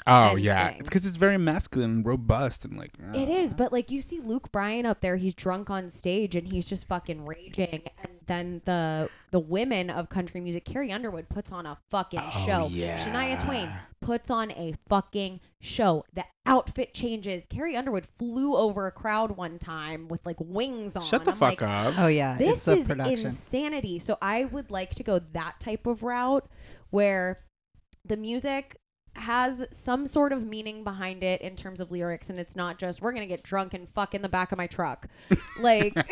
Oh 0.06 0.30
and 0.30 0.40
yeah, 0.40 0.70
sing. 0.70 0.78
it's 0.80 0.88
because 0.88 1.06
it's 1.06 1.16
very 1.16 1.38
masculine, 1.38 1.90
and 1.90 2.06
robust, 2.06 2.64
and 2.64 2.76
like. 2.76 2.90
It 3.14 3.28
uh, 3.28 3.32
is, 3.32 3.54
but 3.54 3.72
like 3.72 3.90
you 3.90 4.02
see 4.02 4.18
Luke 4.20 4.50
Bryan 4.50 4.84
up 4.84 5.00
there, 5.00 5.16
he's 5.16 5.34
drunk 5.34 5.70
on 5.70 5.88
stage 5.90 6.34
and 6.34 6.50
he's 6.52 6.66
just 6.66 6.86
fucking 6.88 7.24
raging. 7.24 7.82
And 7.98 8.12
then 8.26 8.62
the 8.64 9.08
the 9.30 9.38
women 9.38 9.90
of 9.90 10.08
country 10.08 10.40
music, 10.40 10.64
Carrie 10.64 10.90
Underwood 10.90 11.28
puts 11.28 11.52
on 11.52 11.66
a 11.66 11.78
fucking 11.90 12.20
Oh, 12.20 12.44
show. 12.44 12.68
yeah. 12.70 12.98
Shania 13.06 13.38
Twain 13.44 13.70
puts 14.00 14.28
on 14.28 14.50
a 14.52 14.74
fucking 14.88 15.38
show. 15.60 16.04
The 16.14 16.24
outfit 16.46 16.94
changes. 16.94 17.46
Carrie 17.48 17.76
Underwood 17.76 18.06
flew 18.18 18.56
over 18.56 18.88
a 18.88 18.92
crowd 18.92 19.36
one 19.36 19.60
time 19.60 20.08
with 20.08 20.26
like 20.26 20.36
wings 20.40 20.96
on. 20.96 21.04
Shut 21.04 21.24
the 21.24 21.30
I'm 21.30 21.36
fuck 21.36 21.60
like, 21.60 21.62
up. 21.62 21.94
oh 21.98 22.08
yeah, 22.08 22.36
This 22.38 22.58
it's 22.58 22.68
a 22.68 22.76
is 22.78 22.84
production. 22.86 23.26
insanity. 23.26 24.00
So 24.00 24.18
I 24.20 24.46
would 24.46 24.72
like 24.72 24.96
to 24.96 25.04
go 25.04 25.20
that 25.32 25.60
type 25.60 25.86
of 25.86 26.02
route 26.02 26.48
where 26.90 27.38
the 28.04 28.16
music 28.16 28.76
has 29.14 29.64
some 29.70 30.06
sort 30.06 30.32
of 30.32 30.42
meaning 30.44 30.84
behind 30.84 31.22
it 31.22 31.40
in 31.42 31.54
terms 31.54 31.80
of 31.80 31.90
lyrics 31.90 32.30
and 32.30 32.38
it's 32.40 32.56
not 32.56 32.78
just 32.78 33.02
we're 33.02 33.12
gonna 33.12 33.26
get 33.26 33.42
drunk 33.42 33.74
and 33.74 33.88
fuck 33.94 34.14
in 34.14 34.22
the 34.22 34.28
back 34.28 34.52
of 34.52 34.58
my 34.58 34.66
truck 34.66 35.06
like 35.60 35.94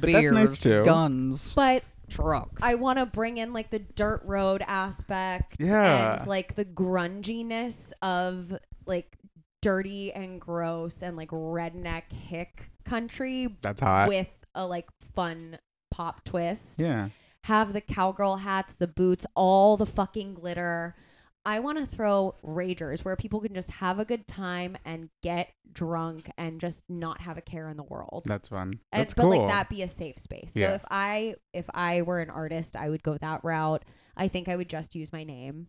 But 0.00 0.12
that's 0.12 0.30
nice 0.32 0.60
too. 0.60 0.84
guns, 0.84 1.54
but 1.54 1.84
trucks. 2.10 2.62
i 2.62 2.74
want 2.74 2.98
to 2.98 3.06
bring 3.06 3.38
in 3.38 3.52
like 3.52 3.70
the 3.70 3.78
dirt 3.78 4.22
road 4.24 4.62
aspect 4.66 5.56
Yeah. 5.58 6.18
and 6.18 6.26
like 6.26 6.54
the 6.54 6.64
grunginess 6.64 7.92
of 8.02 8.52
like 8.86 9.16
dirty 9.62 10.12
and 10.12 10.40
gross 10.40 11.02
and 11.02 11.16
like 11.16 11.30
redneck 11.30 12.12
hick 12.12 12.70
country 12.84 13.56
That's 13.62 13.80
hot. 13.80 14.08
with 14.08 14.28
a 14.54 14.66
like 14.66 14.86
fun 15.14 15.58
pop 15.90 16.22
twist 16.24 16.80
yeah. 16.80 17.08
have 17.44 17.72
the 17.72 17.80
cowgirl 17.80 18.36
hats, 18.36 18.74
the 18.74 18.86
boots, 18.86 19.24
all 19.34 19.76
the 19.76 19.86
fucking 19.86 20.34
glitter. 20.34 20.94
I 21.46 21.60
want 21.60 21.78
to 21.78 21.84
throw 21.86 22.34
ragers 22.44 23.04
where 23.04 23.16
people 23.16 23.40
can 23.40 23.54
just 23.54 23.70
have 23.72 23.98
a 23.98 24.04
good 24.04 24.26
time 24.26 24.78
and 24.84 25.10
get 25.22 25.48
drunk 25.72 26.30
and 26.38 26.58
just 26.60 26.84
not 26.88 27.20
have 27.20 27.36
a 27.36 27.42
care 27.42 27.68
in 27.68 27.76
the 27.76 27.82
world. 27.82 28.22
That's 28.24 28.48
fun. 28.48 28.72
And- 28.92 29.00
That's 29.00 29.14
but 29.14 29.24
cool. 29.24 29.38
like 29.38 29.48
that 29.48 29.68
be 29.68 29.82
a 29.82 29.88
safe 29.88 30.18
space. 30.18 30.54
So 30.54 30.60
if 30.60 30.84
I 30.90 31.34
if 31.52 31.66
I 31.74 32.02
were 32.02 32.20
an 32.20 32.30
artist, 32.30 32.76
I 32.76 32.88
would 32.88 33.02
go 33.02 33.18
that 33.18 33.44
route. 33.44 33.84
I 34.16 34.28
think 34.28 34.48
I 34.48 34.56
would 34.56 34.68
just 34.70 34.94
use 34.94 35.12
my 35.12 35.24
name 35.24 35.66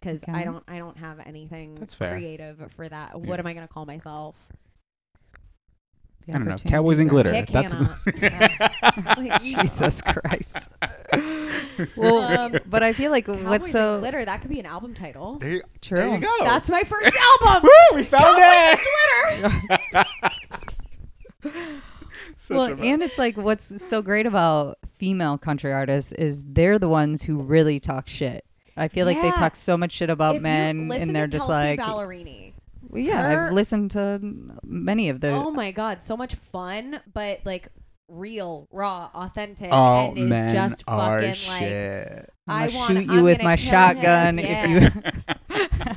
because 0.00 0.22
I 0.28 0.44
don't 0.44 0.64
I 0.68 0.78
don't 0.78 0.98
have 0.98 1.18
anything 1.24 1.76
That's 1.76 1.94
fair. 1.94 2.10
creative 2.12 2.70
for 2.76 2.86
that. 2.88 3.12
Yeah. 3.12 3.16
What 3.28 3.40
am 3.40 3.46
I 3.46 3.54
gonna 3.54 3.68
call 3.68 3.86
myself? 3.86 4.36
I 6.28 6.32
don't 6.32 6.46
know. 6.46 6.56
Cowboys 6.56 6.98
and 6.98 7.08
glitter. 7.08 7.30
Pick 7.30 7.50
That's 7.50 7.72
Like, 9.16 9.40
Jesus 9.42 10.02
Christ. 10.02 10.68
well, 11.96 12.18
Um, 12.22 12.58
but 12.66 12.82
I 12.82 12.92
feel 12.92 13.10
like 13.10 13.26
Cowboys 13.26 13.44
what's 13.46 13.72
so 13.72 13.98
glitter? 14.00 14.24
That 14.24 14.40
could 14.40 14.50
be 14.50 14.60
an 14.60 14.66
album 14.66 14.94
title. 14.94 15.38
there, 15.38 15.50
you, 15.50 15.62
true. 15.80 15.98
there 15.98 16.14
you 16.14 16.20
go. 16.20 16.34
That's 16.40 16.68
my 16.68 16.82
first 16.82 17.16
album. 17.44 17.62
Woo, 17.90 17.96
we 17.96 18.02
found 18.04 18.36
it. 18.38 20.06
Such 22.38 22.56
well, 22.56 22.80
and 22.80 23.02
it's 23.02 23.18
like 23.18 23.36
what's 23.36 23.82
so 23.84 24.02
great 24.02 24.26
about 24.26 24.78
female 24.98 25.36
country 25.38 25.72
artists 25.72 26.12
is 26.12 26.46
they're 26.46 26.78
the 26.78 26.88
ones 26.88 27.22
who 27.22 27.42
really 27.42 27.78
talk 27.80 28.08
shit. 28.08 28.44
I 28.76 28.88
feel 28.88 29.06
like 29.06 29.20
they 29.22 29.30
talk 29.32 29.56
so 29.56 29.76
much 29.76 29.92
shit 29.92 30.10
about 30.10 30.36
If 30.36 30.42
men, 30.42 30.88
listen 30.88 31.08
and 31.08 31.16
they're 31.16 31.26
to 31.26 31.32
just 31.32 31.46
Kelsey 31.46 31.76
like, 31.76 31.80
Ballerini. 31.80 32.52
well, 32.88 33.02
yeah, 33.02 33.22
her- 33.30 33.46
I've 33.46 33.52
listened 33.52 33.90
to 33.92 34.20
many 34.64 35.08
of 35.08 35.20
the. 35.20 35.30
oh 35.30 35.50
my 35.50 35.72
god, 35.72 36.02
so 36.02 36.16
much 36.16 36.34
fun, 36.34 37.00
but 37.12 37.40
like 37.44 37.68
real, 38.08 38.68
raw, 38.70 39.10
authentic, 39.14 39.68
All 39.72 40.10
and 40.10 40.18
is 40.18 40.28
men 40.30 40.54
just 40.54 40.84
are 40.86 41.20
fucking 41.22 41.48
like 41.48 41.60
shit. 41.60 42.30
I 42.48 42.64
I'm 42.64 42.66
gonna 42.68 42.78
want 42.78 42.98
shoot 42.98 43.14
you 43.14 43.22
with 43.22 43.42
my 43.42 43.56
shotgun 43.56 44.38
if 44.38 44.68
you 44.68 45.02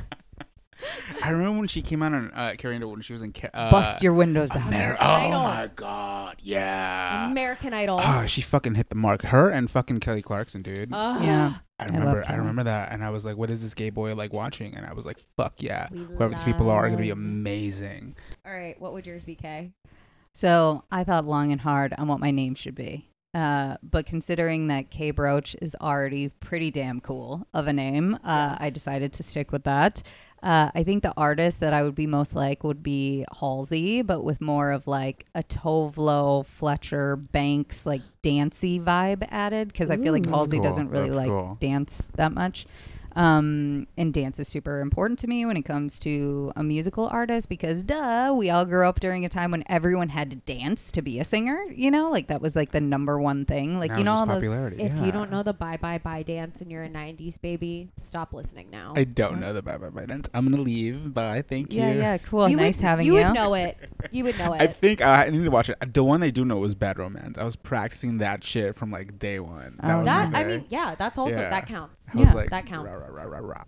I 1.22 1.30
remember 1.30 1.58
when 1.58 1.68
she 1.68 1.82
came 1.82 2.02
out 2.02 2.14
on 2.14 2.30
uh, 2.34 2.54
Carrie 2.56 2.74
Underwood 2.74 2.96
when 2.96 3.02
she 3.02 3.12
was 3.12 3.22
in 3.22 3.32
Ca- 3.32 3.50
uh, 3.52 3.70
bust 3.70 4.02
your 4.02 4.14
windows 4.14 4.50
out. 4.52 4.62
Amer- 4.68 4.96
American 4.96 5.06
oh 5.06 5.10
Idol. 5.10 5.42
my 5.42 5.70
god, 5.76 6.36
yeah. 6.40 7.30
American 7.30 7.74
Idol. 7.74 8.00
Oh, 8.02 8.26
she 8.26 8.40
fucking 8.40 8.74
hit 8.74 8.88
the 8.88 8.94
mark. 8.94 9.22
Her 9.22 9.50
and 9.50 9.70
fucking 9.70 10.00
Kelly 10.00 10.22
Clarkson, 10.22 10.62
dude. 10.62 10.88
Ugh. 10.92 11.22
Yeah. 11.22 11.54
I 11.78 11.84
love 11.84 11.92
remember. 11.92 12.22
I, 12.22 12.26
Kelly. 12.26 12.38
remember 12.38 12.64
that, 12.64 12.92
and 12.92 13.04
I 13.04 13.10
was 13.10 13.24
like, 13.26 13.36
"What 13.36 13.50
is 13.50 13.62
this 13.62 13.74
gay 13.74 13.90
boy 13.90 14.14
like 14.14 14.32
watching?" 14.32 14.74
And 14.74 14.86
I 14.86 14.94
was 14.94 15.04
like, 15.06 15.18
"Fuck 15.36 15.62
yeah, 15.62 15.88
We 15.90 15.98
whoever 16.04 16.28
these 16.34 16.44
people 16.44 16.70
are 16.70 16.84
are 16.86 16.88
gonna 16.88 17.00
be 17.00 17.10
amazing." 17.10 18.16
All 18.46 18.52
right, 18.52 18.80
what 18.80 18.92
would 18.94 19.06
yours 19.06 19.24
be, 19.24 19.34
Kay? 19.34 19.72
So 20.34 20.84
I 20.90 21.04
thought 21.04 21.26
long 21.26 21.52
and 21.52 21.60
hard 21.60 21.94
on 21.98 22.08
what 22.08 22.20
my 22.20 22.30
name 22.30 22.54
should 22.54 22.74
be. 22.74 23.06
Uh, 23.32 23.76
but 23.82 24.06
considering 24.06 24.66
that 24.68 24.90
K 24.90 25.12
Broch 25.12 25.54
is 25.62 25.76
already 25.80 26.30
pretty 26.40 26.70
damn 26.70 27.00
cool 27.00 27.46
of 27.54 27.68
a 27.68 27.72
name, 27.72 28.18
uh, 28.24 28.56
I 28.58 28.70
decided 28.70 29.12
to 29.14 29.22
stick 29.22 29.52
with 29.52 29.64
that. 29.64 30.02
Uh, 30.42 30.70
I 30.74 30.84
think 30.84 31.02
the 31.02 31.12
artist 31.16 31.60
that 31.60 31.74
I 31.74 31.82
would 31.82 31.94
be 31.94 32.06
most 32.06 32.34
like 32.34 32.64
would 32.64 32.82
be 32.82 33.24
Halsey, 33.38 34.02
but 34.02 34.24
with 34.24 34.40
more 34.40 34.72
of 34.72 34.86
like 34.86 35.26
a 35.34 35.42
Tove 35.42 35.96
Lo, 35.96 36.42
Fletcher, 36.42 37.14
Banks, 37.16 37.84
like 37.84 38.00
dancey 38.22 38.80
vibe 38.80 39.26
added. 39.30 39.68
Because 39.68 39.90
I 39.90 39.96
feel 39.98 40.12
like 40.12 40.26
Halsey 40.26 40.56
cool. 40.56 40.64
doesn't 40.64 40.88
really 40.88 41.10
That's 41.10 41.18
like 41.18 41.28
cool. 41.28 41.58
dance 41.60 42.10
that 42.16 42.32
much. 42.32 42.66
Um, 43.16 43.86
and 43.96 44.12
dance 44.14 44.38
is 44.38 44.48
super 44.48 44.80
important 44.80 45.18
to 45.20 45.26
me 45.26 45.44
when 45.44 45.56
it 45.56 45.62
comes 45.62 45.98
to 46.00 46.52
a 46.56 46.62
musical 46.62 47.08
artist 47.08 47.48
because, 47.48 47.82
duh, 47.82 48.32
we 48.36 48.50
all 48.50 48.64
grew 48.64 48.86
up 48.88 49.00
during 49.00 49.24
a 49.24 49.28
time 49.28 49.50
when 49.50 49.64
everyone 49.66 50.10
had 50.10 50.30
to 50.30 50.36
dance 50.36 50.90
to 50.92 51.02
be 51.02 51.18
a 51.18 51.24
singer. 51.24 51.58
You 51.74 51.90
know, 51.90 52.10
like 52.10 52.28
that 52.28 52.40
was 52.40 52.54
like 52.56 52.70
the 52.72 52.80
number 52.80 53.18
one 53.20 53.44
thing. 53.44 53.78
Like 53.78 53.90
Now 53.90 53.96
you 53.96 54.00
it's 54.02 54.06
know, 54.06 54.12
just 54.12 54.20
all 54.20 54.26
those. 54.26 54.34
popularity. 54.36 54.82
If 54.82 54.92
yeah. 54.92 55.04
you 55.04 55.12
don't 55.12 55.30
know 55.30 55.42
the 55.42 55.52
Bye 55.52 55.76
Bye 55.76 55.98
Bye 55.98 56.22
dance 56.22 56.60
and 56.60 56.70
you're 56.70 56.84
a 56.84 56.88
90s 56.88 57.40
baby, 57.40 57.88
stop 57.96 58.32
listening 58.32 58.70
now. 58.70 58.92
I 58.96 59.04
don't 59.04 59.40
know 59.40 59.52
the 59.52 59.62
bye 59.62 59.76
bye 59.78 59.90
bye 59.90 60.06
dance. 60.06 60.28
I'm 60.34 60.48
gonna 60.48 60.62
leave. 60.62 61.12
Bye. 61.12 61.42
Thank 61.42 61.72
you. 61.72 61.80
yeah, 61.80 61.92
yeah, 61.92 62.18
cool. 62.18 62.48
you 62.48 62.56
nice 62.56 62.76
would, 62.76 62.84
having 62.84 63.06
you. 63.06 63.18
you. 63.18 63.24
would 63.24 63.34
know 63.34 63.54
it. 63.54 63.76
You 64.10 64.24
would 64.24 64.38
know 64.38 64.52
it. 64.54 64.56
I 64.60 64.64
it. 64.64 64.76
think 64.76 65.02
I 65.02 65.28
need 65.30 65.44
to 65.44 65.50
watch 65.50 65.68
it. 65.68 65.76
The 65.92 66.04
one 66.04 66.22
I 66.22 66.30
do 66.30 66.44
know 66.44 66.58
was 66.58 66.74
Bad 66.74 66.98
Romance. 66.98 67.38
I 67.38 67.44
was 67.44 67.56
practicing 67.56 68.18
that 68.18 68.44
shit 68.44 68.76
from 68.76 68.90
like 68.90 69.18
day 69.18 69.40
one. 69.40 69.78
Oh, 69.82 69.98
was 69.98 70.06
that 70.06 70.34
I 70.34 70.42
day. 70.42 70.48
mean, 70.58 70.64
yeah, 70.68 70.94
that's 70.98 71.18
also 71.18 71.36
Yeah. 71.36 71.50
that 71.50 71.66
counts. 71.66 72.06
I 72.12 72.16
was 72.18 72.26
Yeah. 72.28 72.34
like, 72.34 72.50
That 72.50 72.66
counts. 72.66 72.99
Rah, 73.08 73.24
rah, 73.24 73.38
rah. 73.38 73.64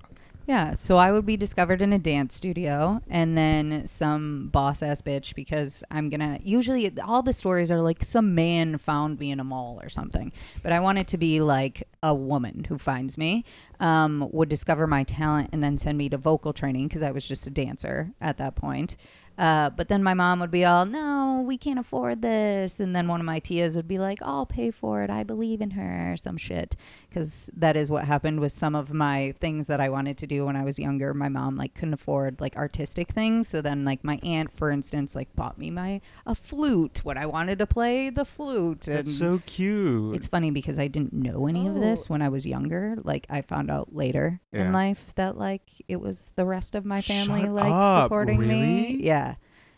Yeah, 0.46 0.74
so 0.74 0.96
I 0.96 1.12
would 1.12 1.24
be 1.24 1.36
discovered 1.36 1.80
in 1.82 1.92
a 1.92 2.00
dance 2.00 2.34
studio 2.34 3.00
and 3.08 3.38
then 3.38 3.86
some 3.86 4.48
boss 4.48 4.82
ass 4.82 5.00
bitch 5.00 5.36
because 5.36 5.84
I'm 5.88 6.10
gonna 6.10 6.40
usually 6.42 6.92
all 6.98 7.22
the 7.22 7.32
stories 7.32 7.70
are 7.70 7.80
like 7.80 8.02
some 8.02 8.34
man 8.34 8.78
found 8.78 9.20
me 9.20 9.30
in 9.30 9.38
a 9.38 9.44
mall 9.44 9.78
or 9.80 9.88
something. 9.88 10.32
But 10.64 10.72
I 10.72 10.80
want 10.80 10.98
it 10.98 11.06
to 11.08 11.18
be 11.18 11.40
like 11.40 11.86
a 12.02 12.12
woman 12.12 12.64
who 12.64 12.76
finds 12.76 13.16
me, 13.16 13.44
um, 13.78 14.28
would 14.32 14.48
discover 14.48 14.88
my 14.88 15.04
talent 15.04 15.50
and 15.52 15.62
then 15.62 15.78
send 15.78 15.96
me 15.96 16.08
to 16.08 16.18
vocal 16.18 16.52
training 16.52 16.88
because 16.88 17.02
I 17.02 17.12
was 17.12 17.26
just 17.26 17.46
a 17.46 17.50
dancer 17.50 18.10
at 18.20 18.38
that 18.38 18.56
point. 18.56 18.96
Uh, 19.38 19.70
but 19.70 19.88
then 19.88 20.02
my 20.02 20.14
mom 20.14 20.40
would 20.40 20.50
be 20.50 20.64
all, 20.64 20.84
no, 20.84 21.42
we 21.46 21.56
can't 21.56 21.78
afford 21.78 22.20
this. 22.22 22.80
And 22.80 22.94
then 22.94 23.08
one 23.08 23.20
of 23.20 23.26
my 23.26 23.40
tias 23.40 23.74
would 23.74 23.88
be 23.88 23.98
like, 23.98 24.18
I'll 24.22 24.46
pay 24.46 24.70
for 24.70 25.02
it. 25.02 25.10
I 25.10 25.22
believe 25.22 25.60
in 25.60 25.70
her, 25.70 26.16
some 26.16 26.36
shit. 26.36 26.76
Because 27.12 27.50
that 27.56 27.76
is 27.76 27.90
what 27.90 28.04
happened 28.04 28.40
with 28.40 28.52
some 28.52 28.74
of 28.74 28.90
my 28.92 29.34
things 29.38 29.66
that 29.66 29.80
I 29.80 29.90
wanted 29.90 30.16
to 30.18 30.26
do 30.26 30.46
when 30.46 30.56
I 30.56 30.64
was 30.64 30.78
younger. 30.78 31.12
My 31.12 31.28
mom 31.28 31.56
like 31.56 31.74
couldn't 31.74 31.92
afford 31.92 32.40
like 32.40 32.56
artistic 32.56 33.12
things. 33.12 33.48
So 33.48 33.60
then 33.60 33.84
like 33.84 34.02
my 34.02 34.18
aunt, 34.22 34.50
for 34.56 34.70
instance, 34.70 35.14
like 35.14 35.34
bought 35.36 35.58
me 35.58 35.70
my 35.70 36.00
a 36.24 36.34
flute 36.34 37.04
when 37.04 37.18
I 37.18 37.26
wanted 37.26 37.58
to 37.58 37.66
play 37.66 38.08
the 38.08 38.24
flute. 38.24 38.82
That's 38.82 39.14
so 39.14 39.42
cute. 39.44 40.16
it's 40.16 40.26
funny 40.26 40.50
because 40.50 40.78
I 40.78 40.88
didn't 40.88 41.12
know 41.12 41.46
any 41.46 41.66
of 41.68 41.74
this 41.74 42.04
Oh. 42.04 42.06
when 42.08 42.22
I 42.22 42.30
was 42.30 42.46
younger. 42.46 42.96
Like 43.04 43.26
I 43.28 43.42
found 43.42 43.70
out 43.70 43.94
later 43.94 44.40
Yeah. 44.50 44.66
in 44.66 44.72
life 44.72 45.12
that 45.16 45.36
like 45.36 45.68
it 45.88 46.00
was 46.00 46.32
the 46.36 46.46
rest 46.46 46.74
of 46.74 46.86
my 46.86 47.02
family 47.02 47.42
Shut 47.42 47.50
like 47.52 47.70
up. 47.72 48.04
supporting 48.06 48.40
me. 48.40 48.46
Really? 48.48 49.04
Yeah. 49.04 49.34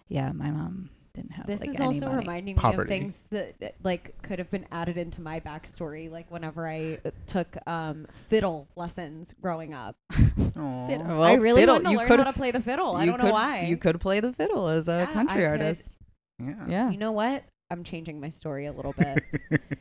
Yeah, 0.07 0.31
my 0.31 0.51
mom 0.53 0.91
didn't 1.15 1.31
have 1.33 1.47
This 1.47 1.61
like, 1.61 1.71
is 1.71 1.77
any 1.77 1.87
also 1.87 2.07
money. 2.07 2.19
reminding 2.19 2.57
Poverty. 2.57 2.91
me 2.91 2.97
of 2.97 3.01
things 3.03 3.25
that 3.31 3.55
that, 3.61 3.75
like 3.85 4.21
could 4.23 4.39
have 4.39 4.51
been 4.51 4.67
added 4.73 4.97
into 4.97 5.21
my 5.21 5.41
backstory. 5.41 6.11
Like 6.11 6.31
whenever 6.31 6.69
I 6.69 6.99
uh, 7.05 7.11
took 7.27 7.57
um, 7.69 8.07
fiddle 8.13 8.67
lessons 8.77 9.35
growing 9.41 9.73
up. 9.75 9.97
Fiddle. 10.13 11.07
Well, 11.07 11.23
I 11.23 11.35
really 11.35 11.63
fiddle, 11.63 11.77
wanted 11.77 11.85
to 11.87 11.91
you 11.93 11.99
learn 11.99 12.09
could- 12.09 12.19
how 12.21 12.25
to 12.27 12.33
play 12.33 12.51
the 12.51 12.61
fiddle. 12.61 12.97
I 12.97 13.07
don't 13.07 13.23
know 13.23 13.31
why. 13.31 13.63
You 13.63 13.77
could 13.77 14.01
play 14.01 14.21
the 14.21 14.33
fiddle 14.33 14.69
as 14.69 14.89
a 14.89 15.07
Yeah, 15.09 15.13
country 15.13 15.47
I 15.47 15.51
could. 15.57 15.61
artist. 15.63 15.97
Yeah. 16.39 16.55
Yeah. 16.69 16.91
You 16.91 16.99
know 16.99 17.13
what? 17.13 17.45
I'm 17.71 17.83
changing 17.83 18.21
my 18.21 18.29
story 18.29 18.67
a 18.67 18.73
little 18.73 18.93
bit. 18.99 19.23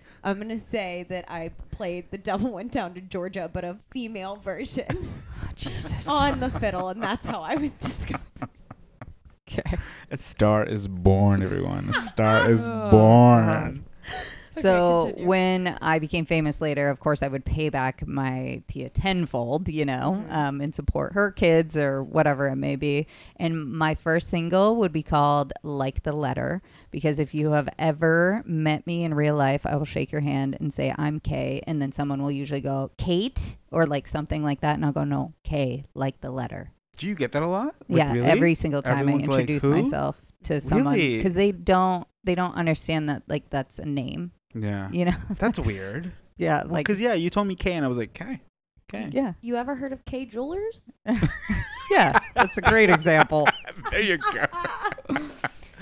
I'm 0.23 0.37
gonna 0.39 0.57
say 0.59 1.05
that 1.09 1.25
I 1.29 1.51
played 1.71 2.09
"The 2.11 2.17
Devil 2.17 2.51
Went 2.53 2.71
Down 2.71 2.93
to 2.93 3.01
Georgia," 3.01 3.49
but 3.51 3.63
a 3.63 3.77
female 3.91 4.37
version 4.37 4.85
Oh, 5.43 5.49
Jesus. 5.55 6.07
on 6.07 6.39
the 6.39 6.49
fiddle, 6.49 6.89
and 6.89 7.03
that's 7.03 7.27
how 7.27 7.41
I 7.41 7.55
was 7.55 7.71
discovered. 7.73 8.21
Okay. 9.59 9.77
A 10.11 10.17
star 10.17 10.63
is 10.65 10.87
born, 10.87 11.41
everyone. 11.43 11.89
A 11.89 11.93
star 11.93 12.49
is 12.55 12.67
Oh, 12.67 12.89
born. 12.91 13.45
God. 13.45 13.79
So 14.51 15.05
continue. 15.07 15.27
when 15.27 15.77
I 15.81 15.97
became 15.97 16.25
famous 16.25 16.61
later, 16.61 16.89
of 16.89 16.99
course, 16.99 17.23
I 17.23 17.27
would 17.27 17.43
pay 17.43 17.69
back 17.69 18.05
my 18.05 18.61
Tia 18.67 18.89
tenfold, 18.89 19.67
you 19.67 19.83
know, 19.83 20.23
Mhm. 20.29 20.31
um, 20.31 20.61
and 20.61 20.75
support 20.75 21.13
her 21.13 21.31
kids 21.31 21.75
or 21.75 22.03
whatever 22.03 22.47
it 22.49 22.55
may 22.57 22.75
be. 22.75 23.07
And 23.37 23.65
my 23.71 23.95
first 23.95 24.29
single 24.29 24.75
would 24.75 24.91
be 24.91 25.01
called 25.01 25.53
"Like 25.63 26.03
the 26.03 26.13
Letter" 26.13 26.61
because 26.91 27.17
if 27.17 27.33
you 27.33 27.49
have 27.51 27.67
ever 27.79 28.43
met 28.45 28.85
me 28.85 29.03
in 29.03 29.15
real 29.15 29.35
life, 29.35 29.65
I 29.65 29.75
will 29.75 29.85
shake 29.85 30.11
your 30.11 30.21
hand 30.21 30.55
and 30.59 30.71
say 30.71 30.93
I'm 30.99 31.19
Kay, 31.19 31.63
and 31.65 31.81
then 31.81 31.91
someone 31.91 32.21
will 32.21 32.31
usually 32.31 32.61
go 32.61 32.91
Kate 32.99 33.57
or 33.71 33.87
like 33.87 34.05
something 34.07 34.43
like 34.43 34.61
that, 34.61 34.75
and 34.75 34.85
I'll 34.85 34.91
go 34.91 35.03
no 35.03 35.33
Kay, 35.43 35.85
like 35.95 36.21
the 36.21 36.29
letter. 36.29 36.73
Do 36.97 37.07
you 37.07 37.15
get 37.15 37.31
that 37.33 37.43
a 37.43 37.47
lot? 37.47 37.75
Like, 37.89 37.97
yeah, 37.97 38.13
really? 38.13 38.25
every 38.27 38.53
single 38.55 38.81
time 38.81 38.99
Everyone's 38.99 39.27
I 39.29 39.31
introduce 39.33 39.63
"Who?" 39.63 39.69
myself 39.71 40.21
to 40.43 40.61
someone 40.61 40.93
Really? 40.95 41.17
because 41.17 41.33
they 41.33 41.51
don't 41.51 42.07
they 42.23 42.35
don't 42.35 42.53
understand 42.55 43.09
that 43.09 43.23
like 43.27 43.49
that's 43.49 43.79
a 43.79 43.85
name, 43.85 44.31
Yeah. 44.53 44.89
you 44.91 45.05
know. 45.05 45.15
That's 45.39 45.59
weird. 45.59 46.11
yeah, 46.37 46.63
like 46.65 46.85
Because 46.85 47.01
yeah, 47.01 47.13
you 47.13 47.29
told 47.29 47.47
me 47.47 47.55
K, 47.55 47.73
and 47.73 47.83
I 47.85 47.87
was 47.87 47.97
like 47.97 48.13
K. 48.13 48.41
K. 48.89 49.09
yeah, 49.11 49.33
You 49.41 49.55
ever 49.55 49.75
heard 49.75 49.91
of 49.93 50.05
K 50.05 50.25
Jewelers? 50.25 50.91
yeah. 51.91 52.19
That's 52.35 52.57
a 52.57 52.61
great 52.61 52.89
example. 52.91 53.47
there 53.91 54.01
you 54.01 54.17
go. 54.17 54.45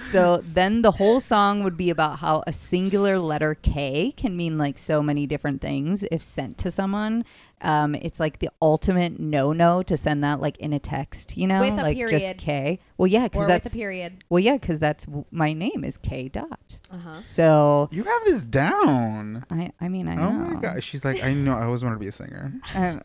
So 0.05 0.37
then 0.43 0.81
the 0.81 0.91
whole 0.91 1.19
song 1.19 1.63
would 1.63 1.77
be 1.77 1.89
about 1.89 2.19
how 2.19 2.43
a 2.45 2.53
singular 2.53 3.17
letter 3.17 3.55
K 3.55 4.13
can 4.17 4.35
mean 4.35 4.57
like 4.57 4.77
so 4.77 5.01
many 5.01 5.25
different 5.25 5.61
things 5.61 6.03
if 6.11 6.21
sent 6.21 6.57
to 6.59 6.71
someone. 6.71 7.23
Um, 7.61 7.93
it's 7.95 8.19
like 8.19 8.39
the 8.39 8.49
ultimate 8.61 9.19
no 9.19 9.53
no 9.53 9.83
to 9.83 9.95
send 9.95 10.23
that 10.23 10.41
like 10.41 10.57
in 10.57 10.73
a 10.73 10.79
text, 10.79 11.37
you 11.37 11.45
know, 11.47 11.61
With 11.61 11.73
a 11.73 11.83
like 11.83 11.97
just. 11.97 12.37
K. 12.37 12.79
Well, 12.97 13.07
yeah, 13.07 13.25
Or 13.25 13.29
because 13.29 13.39
with 13.41 13.47
that's 13.47 13.73
a 13.73 13.77
period? 13.77 14.23
well, 14.29 14.39
yeah, 14.39 14.57
because 14.57 14.79
that's 14.79 15.05
my 15.29 15.53
name 15.53 15.83
is 15.83 15.97
K 15.97 16.27
dot. 16.27 16.79
Uh 16.91 16.97
huh. 16.97 17.21
So 17.23 17.87
You 17.91 18.03
have 18.03 18.23
this 18.25 18.45
down. 18.45 19.45
I, 19.51 19.71
I 19.79 19.87
mean, 19.89 20.07
I 20.07 20.15
know. 20.15 20.29
Oh 20.29 20.31
my 20.31 20.59
god. 20.59 20.83
She's 20.83 21.05
like, 21.05 21.23
I 21.23 21.33
know. 21.33 21.53
I 21.55 21.65
always 21.65 21.83
wanted 21.83 21.95
to 21.95 21.99
be 21.99 22.07
a 22.07 22.11
singer. 22.11 22.53
Um, 22.75 23.01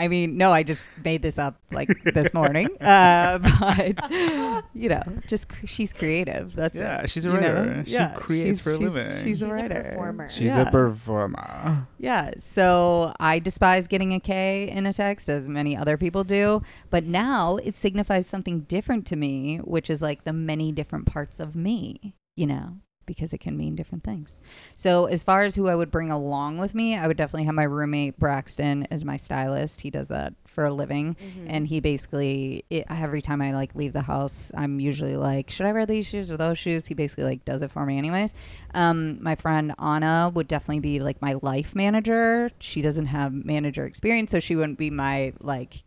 I 0.00 0.08
mean, 0.08 0.36
no, 0.38 0.50
I 0.50 0.62
just 0.62 0.88
made 1.04 1.20
this 1.22 1.38
up 1.38 1.60
like 1.70 1.88
this 2.14 2.32
morning. 2.34 2.68
Uh, 2.80 3.38
but 3.38 4.64
you 4.74 4.88
know, 4.88 5.02
just 5.26 5.48
cr- 5.48 5.66
she's 5.66 5.92
creative. 5.92 6.54
That's 6.56 6.78
Yeah, 6.78 7.02
it, 7.02 7.10
she's 7.10 7.26
a 7.26 7.28
you 7.28 7.34
know? 7.34 7.40
writer. 7.54 7.84
She 7.84 7.98
creates 8.16 8.46
she's- 8.46 8.64
for 8.64 8.70
a 8.72 8.78
she's- 8.78 8.92
living. 8.92 9.12
She's, 9.12 9.20
a 9.20 9.24
She's 9.24 9.42
a 9.42 9.48
writer. 9.48 9.82
performer. 9.90 10.28
She's 10.30 10.44
yeah. 10.46 10.60
a 10.68 10.70
performer. 10.70 11.86
Yeah. 11.98 12.30
So 12.38 13.12
I 13.20 13.38
despise 13.38 13.86
getting 13.86 14.12
a 14.14 14.20
K 14.20 14.68
in 14.70 14.86
a 14.86 14.92
text, 14.92 15.28
as 15.28 15.48
many 15.48 15.76
other 15.76 15.96
people 15.96 16.24
do. 16.24 16.62
But 16.88 17.04
now 17.04 17.56
it 17.56 17.76
signifies 17.76 18.26
something 18.26 18.60
different 18.60 19.06
to 19.08 19.16
me, 19.16 19.58
which 19.58 19.90
is 19.90 20.00
like 20.02 20.24
the 20.24 20.32
many 20.32 20.72
different 20.72 21.06
parts 21.06 21.38
of 21.40 21.54
me, 21.54 22.14
you 22.36 22.46
know, 22.46 22.78
because 23.10 23.32
it 23.32 23.38
can 23.38 23.56
mean 23.56 23.74
different 23.74 24.04
things. 24.04 24.38
So 24.76 25.06
as 25.06 25.24
far 25.24 25.42
as 25.42 25.56
who 25.56 25.66
I 25.66 25.74
would 25.74 25.90
bring 25.90 26.12
along 26.12 26.58
with 26.58 26.76
me, 26.76 26.96
I 26.96 27.08
would 27.08 27.16
definitely 27.16 27.46
have 27.46 27.56
my 27.56 27.64
roommate 27.64 28.20
Braxton 28.20 28.86
as 28.92 29.04
my 29.04 29.16
stylist. 29.16 29.80
He 29.80 29.90
does 29.90 30.06
that 30.08 30.32
for 30.46 30.64
a 30.64 30.72
living. 30.72 31.16
Mm-hmm. 31.16 31.46
And 31.48 31.66
he 31.66 31.80
basically, 31.80 32.64
it, 32.70 32.84
every 32.88 33.20
time 33.20 33.42
I 33.42 33.52
like 33.52 33.74
leave 33.74 33.92
the 33.92 34.02
house, 34.02 34.52
I'm 34.56 34.78
usually 34.78 35.16
like, 35.16 35.50
should 35.50 35.66
I 35.66 35.72
wear 35.72 35.86
these 35.86 36.06
shoes 36.06 36.30
or 36.30 36.36
those 36.36 36.56
shoes? 36.56 36.86
He 36.86 36.94
basically 36.94 37.24
like 37.24 37.44
does 37.44 37.62
it 37.62 37.72
for 37.72 37.84
me, 37.84 37.98
anyways. 37.98 38.32
Um, 38.74 39.20
my 39.20 39.34
friend 39.34 39.74
Anna 39.80 40.30
would 40.32 40.46
definitely 40.46 40.80
be 40.80 41.00
like 41.00 41.20
my 41.20 41.34
life 41.42 41.74
manager. 41.74 42.52
She 42.60 42.80
doesn't 42.80 43.06
have 43.06 43.32
manager 43.32 43.84
experience, 43.86 44.30
so 44.30 44.38
she 44.38 44.54
wouldn't 44.54 44.78
be 44.78 44.90
my 44.90 45.32
like 45.40 45.82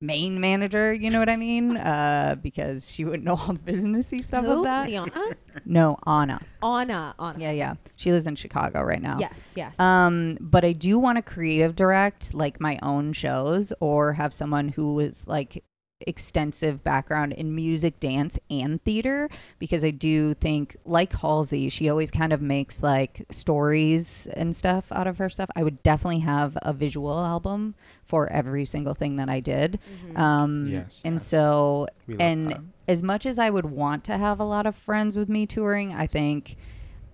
main 0.00 0.40
manager. 0.40 0.92
You 0.92 1.10
know 1.10 1.18
what 1.18 1.28
I 1.28 1.36
mean? 1.36 1.76
Uh, 1.86 2.34
because 2.42 2.90
she 2.90 3.04
wouldn't 3.04 3.24
know 3.24 3.36
all 3.36 3.52
the 3.52 3.72
businessy 3.72 4.20
stuff 4.22 4.44
Who? 4.44 4.58
of 4.58 4.64
that. 4.64 4.88
Liana? 4.88 5.12
No, 5.64 5.96
Anna. 6.06 6.40
Anna. 6.62 7.14
Anna. 7.18 7.38
Yeah, 7.38 7.52
yeah. 7.52 7.74
She 7.96 8.12
lives 8.12 8.26
in 8.26 8.34
Chicago 8.34 8.82
right 8.82 9.00
now. 9.00 9.18
Yes. 9.18 9.52
Yes. 9.56 9.78
Um, 9.78 10.36
but 10.40 10.64
I 10.64 10.72
do 10.72 10.98
want 10.98 11.16
to 11.16 11.22
creative 11.22 11.76
direct 11.76 12.34
like 12.34 12.60
my 12.60 12.78
own 12.82 13.12
shows 13.12 13.72
or 13.80 14.12
have 14.14 14.34
someone 14.34 14.68
who 14.68 14.98
is 15.00 15.26
like 15.26 15.64
extensive 16.06 16.84
background 16.84 17.32
in 17.32 17.54
music, 17.54 17.98
dance, 18.00 18.38
and 18.50 18.82
theater 18.84 19.28
because 19.58 19.82
I 19.84 19.90
do 19.90 20.34
think 20.34 20.76
like 20.84 21.12
Halsey, 21.12 21.68
she 21.68 21.88
always 21.88 22.10
kind 22.10 22.32
of 22.32 22.42
makes 22.42 22.82
like 22.82 23.24
stories 23.30 24.26
and 24.34 24.54
stuff 24.54 24.86
out 24.92 25.06
of 25.06 25.18
her 25.18 25.28
stuff. 25.28 25.48
I 25.56 25.62
would 25.62 25.82
definitely 25.82 26.20
have 26.20 26.56
a 26.62 26.72
visual 26.72 27.18
album 27.18 27.74
for 28.04 28.30
every 28.30 28.64
single 28.64 28.94
thing 28.94 29.16
that 29.16 29.28
I 29.28 29.40
did. 29.40 29.78
Um 30.14 30.66
Yes, 30.66 31.00
and 31.04 31.14
yes. 31.14 31.26
so 31.26 31.88
We 32.06 32.16
and 32.18 32.50
that. 32.50 32.60
as 32.88 33.02
much 33.02 33.24
as 33.26 33.38
I 33.38 33.50
would 33.50 33.66
want 33.66 34.04
to 34.04 34.18
have 34.18 34.38
a 34.40 34.44
lot 34.44 34.66
of 34.66 34.74
friends 34.76 35.16
with 35.16 35.28
me 35.28 35.46
touring, 35.46 35.92
I 35.94 36.06
think 36.06 36.56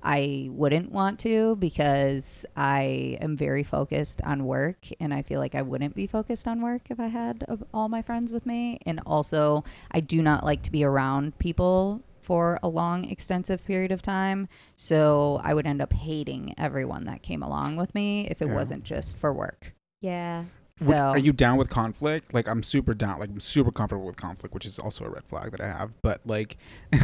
I 0.03 0.49
wouldn't 0.51 0.91
want 0.91 1.19
to 1.21 1.57
because 1.57 2.45
I 2.57 3.19
am 3.21 3.37
very 3.37 3.63
focused 3.63 4.21
on 4.23 4.45
work 4.47 4.87
and 5.01 5.15
I 5.15 5.23
feel 5.23 5.39
like 5.41 5.55
I 5.55 5.63
wouldn't 5.63 5.95
be 5.95 6.07
focused 6.07 6.49
on 6.49 6.61
work 6.61 6.83
if 6.91 6.99
I 6.99 7.07
had 7.07 7.45
all 7.73 7.89
my 7.89 8.03
friends 8.03 8.33
with 8.33 8.45
me. 8.47 8.81
And 8.87 9.01
also, 9.07 9.65
I 9.91 10.01
do 10.01 10.21
not 10.23 10.45
like 10.45 10.63
to 10.63 10.73
be 10.73 10.83
around 10.85 11.39
people 11.39 12.03
for 12.21 12.59
a 12.63 12.69
long, 12.69 13.05
extensive 13.05 13.65
period 13.65 13.91
of 13.93 14.01
time. 14.03 14.49
So 14.77 15.41
I 15.43 15.55
would 15.55 15.67
end 15.67 15.83
up 15.83 15.93
hating 15.93 16.55
everyone 16.59 17.05
that 17.05 17.23
came 17.23 17.43
along 17.43 17.77
with 17.77 17.95
me 17.95 18.29
if 18.29 18.41
it 18.43 18.47
Yeah. 18.49 18.55
wasn't 18.55 18.85
just 18.85 19.17
for 19.17 19.33
work. 19.33 19.75
yeah. 20.01 20.45
So 20.77 20.93
are 20.95 21.19
you 21.19 21.33
down 21.33 21.59
with 21.59 21.69
conflict? 21.71 22.35
Like 22.35 22.49
I'm 22.49 22.63
super 22.63 22.95
down. 22.95 23.21
Like 23.21 23.31
I'm 23.31 23.41
super 23.41 23.71
comfortable 23.71 24.07
with 24.07 24.17
conflict, 24.17 24.55
which 24.55 24.67
is 24.67 24.79
also 24.79 25.05
a 25.05 25.11
red 25.11 25.25
flag 25.27 25.51
that 25.53 25.61
I 25.61 25.67
have. 25.67 25.93
But 26.03 26.21
like 26.25 26.57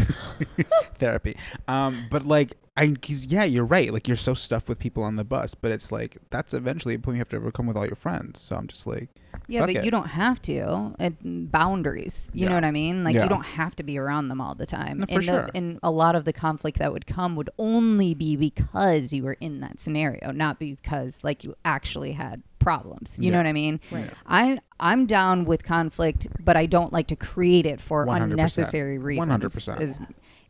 therapy. 0.98 1.36
Um, 1.66 2.06
but 2.10 2.24
like 2.26 2.56
I, 2.76 2.90
cause 2.90 3.26
yeah, 3.26 3.44
you're 3.44 3.64
right. 3.64 3.92
Like 3.92 4.06
you're 4.08 4.16
so 4.16 4.34
stuffed 4.34 4.68
with 4.68 4.78
people 4.78 5.02
on 5.02 5.16
the 5.16 5.24
bus, 5.24 5.54
but 5.54 5.70
it's 5.70 5.90
like 5.92 6.18
that's 6.30 6.54
eventually 6.54 6.94
a 6.94 6.98
point 6.98 7.16
you 7.16 7.20
have 7.20 7.28
to 7.30 7.36
overcome 7.36 7.66
with 7.66 7.76
all 7.76 7.86
your 7.86 7.96
friends. 7.96 8.40
So 8.40 8.56
I'm 8.56 8.66
just 8.68 8.86
like, 8.86 9.08
Yeah, 9.48 9.60
but 9.66 9.70
it. 9.70 9.84
you 9.84 9.90
don't 9.90 10.08
have 10.08 10.40
to. 10.42 10.94
It, 10.98 11.50
boundaries. 11.50 12.30
You 12.34 12.48
know 12.48 12.54
what 12.54 12.64
I 12.64 12.70
mean? 12.70 13.04
Like 13.04 13.14
Yeah. 13.14 13.24
you 13.24 13.28
don't 13.28 13.44
have 13.44 13.74
to 13.76 13.82
be 13.82 13.98
around 13.98 14.28
them 14.28 14.40
all 14.40 14.54
the 14.54 14.66
time. 14.66 14.98
No, 15.00 15.06
for 15.06 15.12
and, 15.14 15.22
the- 15.22 15.24
sure. 15.26 15.48
and 15.54 15.78
a 15.82 15.90
lot 15.90 16.14
of 16.14 16.24
the 16.24 16.32
conflict 16.32 16.78
that 16.78 16.92
would 16.92 17.06
come 17.06 17.36
would 17.36 17.50
only 17.58 18.14
be 18.14 18.36
because 18.36 19.12
you 19.12 19.24
were 19.24 19.36
in 19.40 19.60
that 19.60 19.80
scenario, 19.80 20.30
not 20.32 20.58
because 20.58 21.18
like 21.22 21.44
you 21.44 21.54
actually 21.64 22.12
had 22.12 22.42
problems. 22.58 23.18
You 23.20 23.30
know 23.30 23.38
what 23.38 23.46
I 23.46 23.52
mean? 23.52 23.80
Right. 23.90 24.10
I 24.26 24.58
I'm 24.80 25.06
down 25.06 25.44
with 25.44 25.62
conflict, 25.64 26.26
but 26.40 26.56
I 26.56 26.66
don't 26.66 26.92
like 26.92 27.08
to 27.08 27.16
create 27.16 27.66
it 27.66 27.80
for 27.80 28.06
100%. 28.06 28.22
unnecessary 28.32 28.98
reasons. 28.98 29.28
100%. 29.28 29.80
is- 29.80 30.00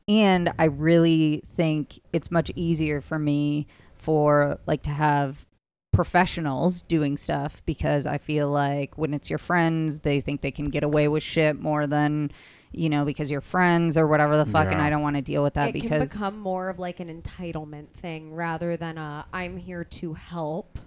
and 0.06 0.52
I 0.58 0.64
really 0.64 1.42
think 1.50 2.00
it's 2.14 2.30
much 2.30 2.50
easier 2.56 3.00
for 3.02 3.18
me 3.18 3.66
for 3.96 4.58
like 4.66 4.82
to 4.84 4.90
have 4.90 5.44
professionals 5.92 6.82
doing 6.82 7.16
stuff 7.16 7.60
because 7.66 8.06
I 8.06 8.18
feel 8.18 8.48
like 8.50 8.96
when 8.96 9.12
it's 9.12 9.28
your 9.28 9.38
friends, 9.38 10.00
they 10.00 10.20
think 10.20 10.40
they 10.42 10.50
can 10.50 10.70
get 10.70 10.84
away 10.84 11.08
with 11.08 11.22
shit 11.22 11.60
more 11.60 11.86
than 11.86 12.30
you 12.70 12.88
know 12.90 13.04
because 13.04 13.30
you're 13.30 13.40
friends 13.40 13.96
or 13.96 14.06
whatever 14.06 14.36
the 14.36 14.44
fuck 14.44 14.70
and 14.70 14.80
I 14.80 14.90
don't 14.90 15.00
want 15.00 15.16
to 15.16 15.22
deal 15.22 15.42
with 15.42 15.54
that 15.54 15.70
it 15.70 15.72
because 15.72 16.10
can 16.10 16.18
become 16.18 16.38
more 16.38 16.68
of 16.68 16.78
like 16.78 17.00
an 17.00 17.08
entitlement 17.22 17.88
thing 17.88 18.34
rather 18.34 18.76
than 18.76 18.98
a 18.98 19.26
I'm 19.32 19.56
here 19.56 19.84
to 19.84 20.14
help. 20.14 20.78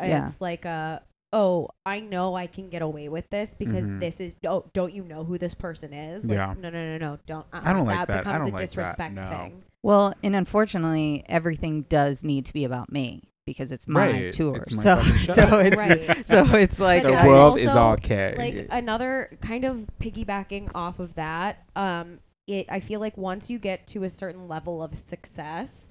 Yeah. 0.00 0.26
It's 0.26 0.40
like 0.40 0.64
a 0.64 1.02
oh 1.32 1.68
I 1.84 2.00
know 2.00 2.34
I 2.36 2.46
can 2.46 2.68
get 2.68 2.82
away 2.82 3.08
with 3.08 3.28
this 3.30 3.54
because 3.58 3.84
Mhm. 3.84 4.00
this 4.00 4.20
is 4.20 4.36
oh 4.46 4.64
don't 4.72 4.92
you 4.94 5.02
know 5.04 5.24
who 5.24 5.38
this 5.38 5.54
person 5.54 5.92
is? 5.92 6.24
Like, 6.24 6.36
Yeah. 6.36 6.54
No 6.58 6.70
no 6.70 6.78
no 6.84 6.98
no 6.98 7.18
don't. 7.26 7.46
Uh, 7.52 7.60
I 7.64 7.72
don't 7.72 7.86
like 7.86 7.98
that. 8.06 8.08
that. 8.08 8.14
I 8.14 8.20
becomes 8.20 8.38
don't 8.38 8.40
a 8.42 8.44
like 8.44 8.52
that. 8.54 8.60
disrespect 8.60 9.14
No. 9.14 9.22
thing. 9.22 9.62
well 9.82 10.14
and 10.22 10.34
unfortunately 10.36 11.24
everything 11.28 11.82
does 11.88 12.22
need 12.24 12.46
to 12.46 12.52
be 12.52 12.64
about 12.64 12.90
me 12.92 13.22
because 13.46 13.70
it's 13.72 13.86
my 13.88 14.10
Right. 14.10 14.32
tour 14.32 14.56
It's 14.56 14.72
my 14.72 14.82
so 14.82 15.02
so 15.34 15.58
it's 15.58 15.76
Right. 15.76 16.26
so 16.26 16.44
it's 16.54 16.78
like 16.80 17.02
the 17.02 17.10
that's 17.10 17.24
I- 17.24 17.26
world 17.28 17.58
is 17.58 17.68
also, 17.68 17.78
all 17.80 17.92
okay. 17.94 18.34
Like 18.36 18.68
another 18.70 19.36
kind 19.40 19.64
of 19.64 19.86
piggybacking 20.00 20.70
off 20.74 20.98
of 20.98 21.14
that, 21.14 21.64
um, 21.74 22.18
it 22.46 22.66
I 22.70 22.80
feel 22.80 23.00
like 23.00 23.16
once 23.16 23.48
you 23.50 23.58
get 23.58 23.86
to 23.88 24.04
a 24.04 24.10
certain 24.10 24.46
level 24.48 24.82
of 24.82 24.96
success, 24.96 25.88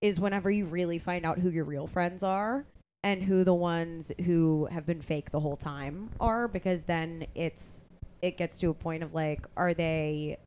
is 0.00 0.20
whenever 0.20 0.50
you 0.50 0.66
really 0.66 0.98
find 0.98 1.24
out 1.24 1.38
who 1.38 1.48
your 1.50 1.64
real 1.64 1.86
friends 1.86 2.22
are 2.22 2.66
and 3.04 3.22
who 3.22 3.44
the 3.44 3.54
ones 3.54 4.10
who 4.24 4.66
have 4.72 4.86
been 4.86 5.02
fake 5.02 5.30
the 5.30 5.38
whole 5.38 5.56
time 5.58 6.10
are, 6.18 6.48
because 6.48 6.84
then 6.84 7.26
it's 7.34 7.84
it 8.22 8.38
gets 8.38 8.58
to 8.60 8.70
a 8.70 8.74
point 8.74 9.02
of 9.02 9.12
like, 9.14 9.46
are 9.56 9.74
they 9.74 10.38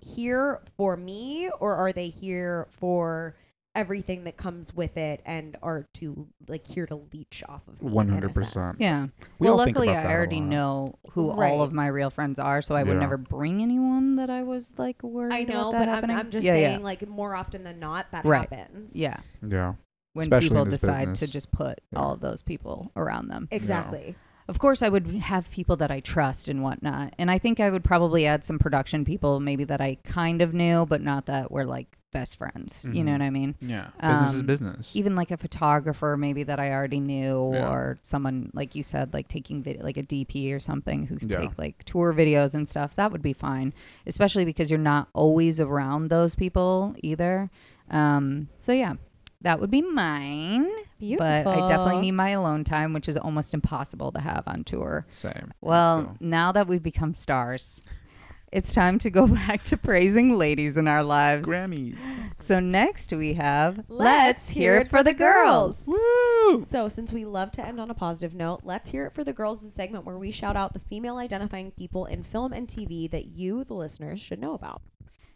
here 0.00 0.60
for 0.76 0.96
me 0.96 1.48
or 1.60 1.74
are 1.74 1.92
they 1.92 2.10
here 2.10 2.66
for 2.70 3.34
everything 3.74 4.24
that 4.24 4.36
comes 4.36 4.74
with 4.74 4.98
it 4.98 5.22
and 5.24 5.56
are 5.62 5.86
to 5.94 6.26
like 6.46 6.66
here 6.66 6.84
to 6.84 7.00
leech 7.14 7.42
off 7.48 7.62
of 7.66 7.80
me 7.82 7.90
100%. 7.90 8.76
Yeah. 8.78 9.06
We 9.38 9.46
well, 9.46 9.56
luckily, 9.56 9.88
I 9.88 10.12
already 10.12 10.40
know 10.40 10.98
who 11.12 11.32
Right. 11.32 11.50
all 11.50 11.62
of 11.62 11.72
my 11.72 11.86
real 11.86 12.10
friends 12.10 12.38
are, 12.38 12.60
so 12.60 12.74
I 12.74 12.82
would 12.82 12.92
Yeah. 12.92 13.00
never 13.00 13.16
bring 13.16 13.62
anyone 13.62 14.16
that 14.16 14.28
I 14.28 14.42
was 14.42 14.72
like 14.76 15.02
worried. 15.02 15.32
I 15.32 15.44
know, 15.44 15.70
about 15.70 15.86
that 15.86 16.00
but 16.02 16.10
I'm. 16.10 16.18
I'm 16.18 16.30
just 16.30 16.44
yeah, 16.44 16.52
saying, 16.52 16.80
yeah. 16.80 16.84
like 16.84 17.08
more 17.08 17.34
often 17.34 17.64
than 17.64 17.78
not, 17.80 18.10
that 18.12 18.26
Right. 18.26 18.52
happens. 18.52 18.94
yeah. 18.94 19.16
yeah. 19.46 19.74
When 20.14 20.24
Especially 20.24 20.48
people 20.50 20.64
decide 20.66 20.98
business. 21.08 21.20
to 21.20 21.26
just 21.32 21.50
put 21.52 21.80
Yeah. 21.92 21.98
all 22.00 22.12
of 22.12 22.20
those 22.20 22.42
people 22.42 22.90
around 22.96 23.28
them. 23.28 23.48
exactly. 23.50 24.14
Of 24.48 24.58
course, 24.58 24.82
I 24.82 24.88
would 24.88 25.06
have 25.06 25.48
people 25.50 25.76
that 25.76 25.90
I 25.92 26.00
trust 26.00 26.48
and 26.48 26.62
whatnot, 26.62 27.14
and 27.16 27.30
I 27.30 27.38
think 27.38 27.60
I 27.60 27.70
would 27.70 27.84
probably 27.84 28.26
add 28.26 28.44
some 28.44 28.58
production 28.58 29.04
people, 29.04 29.38
maybe 29.40 29.64
that 29.64 29.80
I 29.80 29.94
kind 30.04 30.42
of 30.42 30.52
knew, 30.52 30.84
but 30.84 31.00
not 31.00 31.26
that 31.26 31.50
we're 31.52 31.64
like 31.64 31.96
best 32.10 32.36
friends. 32.36 32.84
You 32.92 33.04
know 33.04 33.12
Mhm. 33.12 33.20
what 33.20 33.22
I 33.22 33.30
mean? 33.30 33.54
Yeah. 33.62 33.86
Business 34.02 34.34
is 34.34 34.40
Um, 34.40 34.46
business. 34.46 34.94
even 34.94 35.14
like 35.16 35.30
a 35.30 35.38
photographer 35.38 36.16
maybe 36.18 36.42
that 36.42 36.60
I 36.60 36.72
already 36.72 37.00
knew 37.00 37.52
Yeah. 37.54 37.70
or 37.70 37.98
someone 38.02 38.50
like 38.52 38.74
you 38.74 38.82
said 38.82 39.14
like 39.14 39.28
taking 39.28 39.62
video, 39.62 39.82
like 39.82 39.96
a 39.96 40.02
DP 40.02 40.52
or 40.52 40.60
something 40.60 41.06
who 41.06 41.16
could 41.16 41.30
Yeah. 41.30 41.38
take 41.38 41.56
like 41.58 41.84
tour 41.84 42.12
videos 42.12 42.54
and 42.54 42.68
stuff 42.68 42.94
that 42.96 43.12
would 43.12 43.22
be 43.22 43.32
fine 43.32 43.72
especially 44.06 44.44
because 44.44 44.68
you're 44.68 44.78
not 44.78 45.08
always 45.14 45.58
around 45.58 46.08
those 46.10 46.34
people 46.34 46.94
either 47.02 47.48
um 47.90 48.48
so 48.58 48.72
yeah 48.72 48.94
that 49.42 49.60
would 49.60 49.70
be 49.70 49.82
mine 49.82 50.70
but 51.18 51.46
I 51.46 51.66
definitely 51.66 52.00
need 52.00 52.12
my 52.12 52.30
alone 52.30 52.64
time 52.64 52.92
which 52.92 53.08
is 53.08 53.16
almost 53.16 53.54
impossible 53.54 54.12
to 54.12 54.20
have 54.20 54.44
on 54.46 54.64
tour 54.64 55.06
Same. 55.10 55.52
Well 55.60 56.02
go. 56.02 56.16
now 56.20 56.52
that 56.52 56.68
we've 56.68 56.82
become 56.82 57.12
stars 57.14 57.82
it's 58.52 58.74
time 58.74 58.98
to 59.00 59.10
go 59.10 59.26
back 59.46 59.64
to 59.64 59.76
praising 59.76 60.36
ladies 60.36 60.76
in 60.76 60.86
our 60.86 61.02
lives 61.02 61.46
Grammys. 61.48 61.96
so 62.40 62.60
next 62.60 63.12
we 63.12 63.34
have 63.34 63.82
Let's 63.88 64.48
Hear 64.50 64.76
It 64.76 64.90
for 64.90 65.02
the 65.02 65.14
Girls. 65.14 65.84
Woo! 65.86 66.62
So, 66.62 66.88
since 66.88 67.12
we 67.12 67.24
love 67.24 67.50
to 67.52 67.66
end 67.66 67.80
on 67.80 67.90
a 67.90 67.94
positive 67.94 68.34
note, 68.34 68.60
let's 68.62 68.90
hear 68.90 69.06
it 69.06 69.14
for 69.14 69.24
the 69.24 69.32
girls. 69.32 69.62
The 69.62 69.70
segment 69.70 70.04
where 70.04 70.18
we 70.18 70.30
shout 70.30 70.56
out 70.56 70.74
the 70.74 70.80
female 70.80 71.16
identifying 71.16 71.70
people 71.70 72.04
in 72.04 72.22
film 72.24 72.52
and 72.52 72.68
TV 72.68 73.10
that 73.10 73.26
you, 73.26 73.64
the 73.64 73.74
listeners, 73.74 74.20
should 74.20 74.40
know 74.40 74.52
about. 74.54 74.82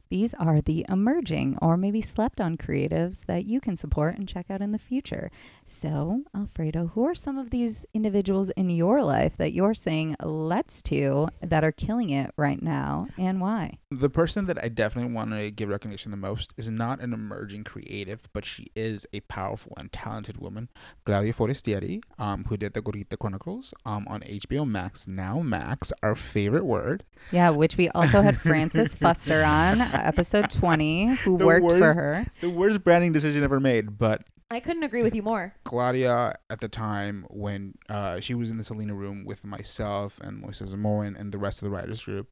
These 0.08 0.34
are 0.34 0.60
the 0.60 0.86
emerging 0.88 1.58
or 1.60 1.76
maybe 1.76 2.00
slept 2.00 2.40
on 2.40 2.56
creatives 2.56 3.26
that 3.26 3.44
you 3.44 3.60
can 3.60 3.76
support 3.76 4.16
and 4.16 4.28
check 4.28 4.46
out 4.50 4.60
in 4.60 4.72
the 4.72 4.78
future. 4.78 5.30
So, 5.64 6.22
Alfredo, 6.34 6.92
who 6.94 7.04
are 7.04 7.14
some 7.14 7.38
of 7.38 7.50
these 7.50 7.86
individuals 7.92 8.50
in 8.50 8.70
your 8.70 9.02
life 9.02 9.36
that 9.36 9.52
you're 9.52 9.74
saying 9.74 10.16
let's 10.22 10.82
to 10.82 11.28
that 11.40 11.64
are 11.64 11.72
killing 11.72 12.10
it 12.10 12.30
right 12.36 12.62
now 12.62 13.08
and 13.18 13.40
why? 13.40 13.78
The 13.90 14.10
person 14.10 14.46
that 14.46 14.62
I 14.62 14.68
definitely 14.68 15.12
want 15.12 15.30
to 15.32 15.50
give 15.50 15.68
recognition 15.68 16.10
the 16.10 16.16
most 16.16 16.54
is 16.56 16.68
not 16.68 17.00
an 17.00 17.12
emerging 17.12 17.64
creative, 17.64 18.20
but 18.32 18.44
she 18.44 18.68
is 18.76 19.06
a 19.12 19.20
powerful 19.20 19.72
and 19.76 19.92
talented 19.92 20.38
woman, 20.38 20.68
Claudia 21.04 21.32
Forestieri, 21.32 22.00
um, 22.18 22.44
who 22.44 22.56
did 22.56 22.74
the 22.74 22.82
Gordita 22.82 23.18
Chronicles 23.18 23.74
um, 23.84 24.06
on 24.08 24.20
HBO 24.20 24.68
Max. 24.68 25.08
Now 25.08 25.40
Max, 25.40 25.92
our 26.02 26.14
favorite 26.14 26.64
word. 26.64 27.04
Yeah, 27.32 27.50
which 27.50 27.76
we 27.76 27.88
also 27.90 28.22
had 28.22 28.36
Francis 28.40 28.94
Fuster 28.94 29.46
on, 29.46 29.80
episode 30.04 30.50
20, 30.50 31.14
who 31.16 31.38
The 31.38 31.46
worked 31.46 31.66
for 31.66 31.94
her. 31.94 32.26
The 32.40 32.50
worst 32.50 32.84
branding 32.84 33.12
decision 33.12 33.42
ever 33.42 33.60
made, 33.60 33.98
but 33.98 34.24
I 34.50 34.60
couldn't 34.60 34.84
agree 34.84 35.02
with 35.02 35.14
you 35.14 35.22
more. 35.22 35.54
Claudia 35.64 36.36
at 36.50 36.60
the 36.60 36.68
time 36.68 37.26
when 37.30 37.74
uh, 37.88 38.20
she 38.20 38.34
was 38.34 38.48
in 38.48 38.58
the 38.58 38.64
Selena 38.64 38.94
room 38.94 39.24
with 39.24 39.44
myself 39.44 40.20
and 40.20 40.42
Moises 40.42 40.68
Zamora 40.68 41.14
and 41.18 41.32
the 41.32 41.38
rest 41.38 41.62
of 41.62 41.66
the 41.66 41.70
writers 41.74 42.04
group, 42.04 42.28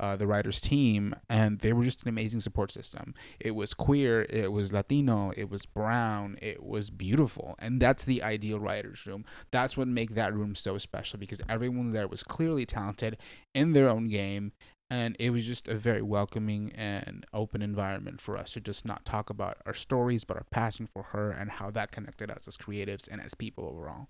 uh, 0.00 0.16
the 0.16 0.26
writers 0.26 0.60
team, 0.60 1.14
and 1.30 1.60
they 1.60 1.72
were 1.72 1.84
just 1.84 2.02
an 2.02 2.08
amazing 2.08 2.40
support 2.40 2.72
system. 2.72 3.14
It 3.38 3.52
was 3.52 3.74
queer, 3.74 4.26
it 4.28 4.50
was 4.50 4.72
Latino, 4.72 5.32
it 5.36 5.48
was 5.48 5.64
brown, 5.64 6.36
it 6.42 6.62
was 6.64 6.90
beautiful, 6.90 7.54
and 7.60 7.80
that's 7.80 8.04
the 8.04 8.24
ideal 8.24 8.58
writers 8.58 9.06
room. 9.06 9.24
That's 9.52 9.76
what 9.76 9.86
make 9.86 10.14
that 10.14 10.34
room 10.34 10.56
so 10.56 10.78
special 10.78 11.20
because 11.20 11.40
everyone 11.48 11.90
there 11.90 12.08
was 12.08 12.24
clearly 12.24 12.66
talented 12.66 13.18
in 13.54 13.72
their 13.72 13.88
own 13.88 14.08
game. 14.08 14.52
And 14.92 15.16
it 15.18 15.30
was 15.30 15.46
just 15.46 15.68
a 15.68 15.74
very 15.74 16.02
welcoming 16.02 16.70
and 16.74 17.24
open 17.32 17.62
environment 17.62 18.20
for 18.20 18.36
us 18.36 18.52
to 18.52 18.60
just 18.60 18.84
not 18.84 19.06
talk 19.06 19.30
about 19.30 19.56
our 19.64 19.72
stories, 19.72 20.22
but 20.22 20.36
our 20.36 20.44
passion 20.50 20.86
for 20.86 21.02
her 21.02 21.30
and 21.30 21.50
how 21.50 21.70
that 21.70 21.92
connected 21.92 22.30
us 22.30 22.46
as 22.46 22.58
creatives 22.58 23.08
and 23.10 23.18
as 23.24 23.32
people 23.32 23.64
overall. 23.64 24.08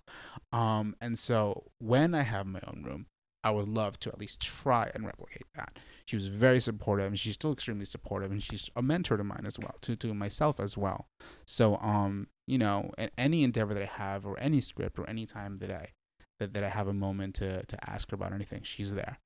Um, 0.51 0.97
and 0.99 1.17
so 1.17 1.71
when 1.79 2.13
I 2.13 2.23
have 2.23 2.45
my 2.45 2.59
own 2.67 2.83
room, 2.85 3.05
I 3.45 3.51
would 3.51 3.69
love 3.69 3.97
to 4.01 4.09
at 4.09 4.19
least 4.19 4.41
try 4.41 4.91
and 4.93 5.05
replicate 5.05 5.47
that. 5.55 5.79
She 6.05 6.17
was 6.17 6.27
very 6.27 6.59
supportive, 6.59 7.07
and 7.07 7.17
she's 7.17 7.35
still 7.35 7.53
extremely 7.53 7.85
supportive, 7.85 8.31
and 8.31 8.43
she's 8.43 8.69
a 8.75 8.81
mentor 8.81 9.15
to 9.15 9.23
mine 9.23 9.45
as 9.45 9.57
well, 9.57 9.75
to 9.83 9.95
to 9.95 10.13
myself 10.13 10.59
as 10.59 10.77
well. 10.77 11.07
So, 11.45 11.77
um, 11.77 12.27
you 12.45 12.57
know, 12.57 12.91
any 13.17 13.45
endeavor 13.45 13.73
that 13.73 13.83
I 13.83 14.03
have, 14.03 14.25
or 14.25 14.37
any 14.37 14.59
script, 14.59 14.99
or 14.99 15.09
any 15.09 15.25
time 15.25 15.59
that 15.59 15.71
I 15.71 15.91
that, 16.39 16.53
that 16.53 16.63
I 16.65 16.69
have 16.69 16.89
a 16.89 16.93
moment 16.93 17.35
to 17.35 17.65
to 17.65 17.89
ask 17.89 18.11
her 18.11 18.15
about 18.15 18.33
anything, 18.33 18.63
she's 18.63 18.93
there. 18.93 19.19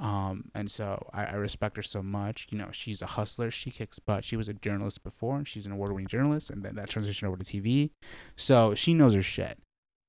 Um, 0.00 0.50
and 0.54 0.70
so 0.70 1.08
I, 1.12 1.26
I 1.26 1.34
respect 1.34 1.76
her 1.76 1.82
so 1.82 2.02
much. 2.02 2.48
You 2.50 2.58
know, 2.58 2.68
she's 2.72 3.02
a 3.02 3.06
hustler. 3.06 3.50
She 3.50 3.70
kicks 3.70 3.98
butt. 3.98 4.24
She 4.24 4.36
was 4.36 4.48
a 4.48 4.54
journalist 4.54 5.02
before, 5.02 5.36
and 5.36 5.46
she's 5.46 5.66
an 5.66 5.72
award-winning 5.72 6.08
journalist, 6.08 6.50
and 6.50 6.62
then 6.62 6.76
that 6.76 6.88
transitioned 6.88 7.28
over 7.28 7.36
to 7.36 7.44
TV. 7.44 7.90
So 8.36 8.74
she 8.74 8.94
knows 8.94 9.14
her 9.14 9.22
shit. 9.22 9.58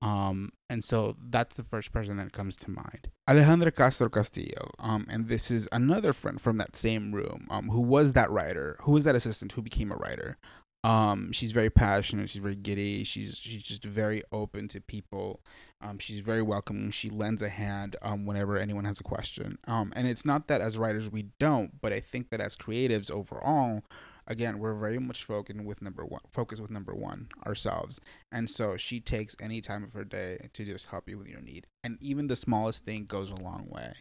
Um, 0.03 0.51
and 0.69 0.83
so 0.83 1.15
that's 1.29 1.55
the 1.55 1.63
first 1.63 1.93
person 1.93 2.17
that 2.17 2.33
comes 2.33 2.57
to 2.57 2.69
mind. 2.69 3.09
Alejandra 3.29 3.73
Castro 3.73 4.09
Castillo. 4.09 4.71
Um, 4.77 5.07
and 5.09 5.29
this 5.29 5.49
is 5.49 5.69
another 5.71 6.11
friend 6.11 6.41
from 6.41 6.57
that 6.57 6.75
same 6.75 7.13
room. 7.13 7.47
Um, 7.49 7.69
who 7.69 7.79
was 7.79 8.11
that 8.13 8.29
writer? 8.29 8.75
Who 8.81 8.91
was 8.91 9.05
that 9.05 9.15
assistant? 9.15 9.53
Who 9.53 9.61
became 9.61 9.93
a 9.93 9.95
writer? 9.95 10.37
Um, 10.83 11.31
she's 11.31 11.51
very 11.51 11.69
passionate. 11.69 12.29
She's 12.29 12.41
very 12.41 12.55
giddy. 12.55 13.03
She's 13.03 13.37
she's 13.37 13.63
just 13.63 13.85
very 13.85 14.21
open 14.31 14.67
to 14.69 14.81
people. 14.81 15.41
Um, 15.81 15.97
she's 15.99 16.19
very 16.19 16.41
welcoming. 16.41 16.91
She 16.91 17.09
lends 17.09 17.41
a 17.41 17.49
hand 17.49 17.95
um, 18.01 18.25
whenever 18.25 18.57
anyone 18.57 18.85
has 18.85 18.99
a 18.99 19.03
question. 19.03 19.57
Um, 19.67 19.93
and 19.95 20.07
it's 20.07 20.25
not 20.25 20.47
that 20.47 20.61
as 20.61 20.77
writers 20.77 21.09
we 21.09 21.27
don't, 21.39 21.81
but 21.81 21.93
I 21.93 21.99
think 21.99 22.29
that 22.31 22.41
as 22.41 22.55
creatives 22.55 23.09
overall, 23.09 23.83
again, 24.27 24.59
we're 24.59 24.73
very 24.73 24.99
much 24.99 25.23
focused 25.23 25.59
with 25.61 25.81
number 25.81 26.05
one, 26.05 26.21
with 26.35 26.71
number 26.71 26.93
one 26.93 27.29
ourselves. 27.45 27.99
And 28.31 28.49
so 28.49 28.77
she 28.77 28.99
takes 28.99 29.35
any 29.41 29.61
time 29.61 29.83
of 29.83 29.93
her 29.93 30.03
day 30.03 30.49
to 30.53 30.65
just 30.65 30.87
help 30.87 31.07
you 31.07 31.17
with 31.17 31.27
your 31.27 31.41
need. 31.41 31.67
And 31.83 31.97
even 32.01 32.27
the 32.27 32.35
smallest 32.35 32.85
thing 32.85 33.05
goes 33.05 33.31
a 33.31 33.35
long 33.35 33.67
way. 33.69 33.93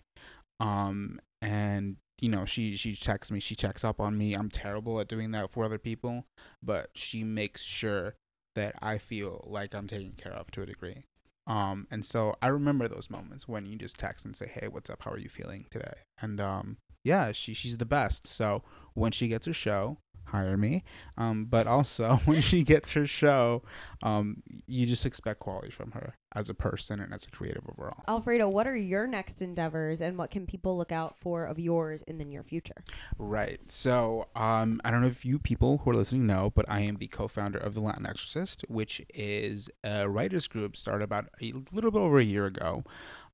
Um, 0.60 1.20
and 1.40 1.96
you 2.20 2.28
know, 2.28 2.44
she 2.44 2.76
she 2.76 2.94
checks 2.94 3.30
me, 3.30 3.40
she 3.40 3.54
checks 3.54 3.84
up 3.84 4.00
on 4.00 4.16
me. 4.16 4.34
I'm 4.34 4.48
terrible 4.48 5.00
at 5.00 5.08
doing 5.08 5.32
that 5.32 5.50
for 5.50 5.64
other 5.64 5.78
people, 5.78 6.26
but 6.62 6.90
she 6.94 7.24
makes 7.24 7.62
sure 7.62 8.14
that 8.54 8.74
I 8.80 8.98
feel 8.98 9.44
like 9.48 9.74
I'm 9.74 9.86
taken 9.86 10.12
care 10.12 10.32
of 10.32 10.50
to 10.52 10.62
a 10.62 10.66
degree. 10.66 11.04
Um, 11.46 11.88
and 11.90 12.04
so 12.04 12.34
I 12.40 12.48
remember 12.48 12.86
those 12.86 13.10
moments 13.10 13.48
when 13.48 13.66
you 13.66 13.76
just 13.76 13.98
text 13.98 14.24
and 14.24 14.36
say, 14.36 14.46
"Hey, 14.46 14.68
what's 14.68 14.90
up? 14.90 15.02
How 15.02 15.12
are 15.12 15.18
you 15.18 15.28
feeling 15.28 15.66
today?" 15.70 15.94
And 16.20 16.40
um, 16.40 16.76
yeah, 17.04 17.32
she 17.32 17.54
she's 17.54 17.78
the 17.78 17.86
best. 17.86 18.26
So 18.26 18.62
when 18.94 19.10
she 19.12 19.28
gets 19.28 19.46
her 19.46 19.52
show, 19.52 19.98
hire 20.26 20.56
me. 20.56 20.84
Um, 21.16 21.46
but 21.46 21.66
also 21.66 22.16
when 22.24 22.40
she 22.40 22.62
gets 22.62 22.92
her 22.92 23.06
show, 23.06 23.62
um, 24.02 24.42
you 24.66 24.86
just 24.86 25.06
expect 25.06 25.40
quality 25.40 25.70
from 25.70 25.92
her 25.92 26.14
as 26.34 26.48
a 26.48 26.54
person 26.54 27.00
and 27.00 27.12
as 27.14 27.24
a 27.24 27.30
creative 27.30 27.62
overall. 27.68 28.02
Alfredo, 28.08 28.48
what 28.48 28.66
are 28.66 28.76
your 28.76 29.06
next 29.06 29.42
endeavors 29.42 30.00
and 30.00 30.16
what 30.16 30.30
can 30.30 30.46
people 30.46 30.76
look 30.76 30.92
out 30.92 31.16
for 31.18 31.44
of 31.44 31.58
yours 31.58 32.02
in 32.02 32.18
the 32.18 32.24
near 32.24 32.42
future? 32.42 32.84
Right. 33.18 33.60
So, 33.70 34.28
um, 34.34 34.80
I 34.84 34.90
don't 34.90 35.00
know 35.00 35.06
if 35.06 35.24
you 35.24 35.38
people 35.38 35.78
who 35.78 35.90
are 35.90 35.94
listening 35.94 36.26
know, 36.26 36.50
but 36.54 36.64
I 36.68 36.80
am 36.80 36.96
the 36.96 37.08
co-founder 37.08 37.58
of 37.58 37.74
the 37.74 37.80
Latin 37.80 38.06
Exorcist, 38.06 38.64
which 38.68 39.02
is 39.14 39.70
a 39.84 40.08
writers 40.08 40.48
group 40.48 40.76
started 40.76 41.04
about 41.04 41.28
a 41.40 41.52
little 41.72 41.90
bit 41.90 41.98
over 41.98 42.18
a 42.18 42.24
year 42.24 42.46
ago. 42.46 42.84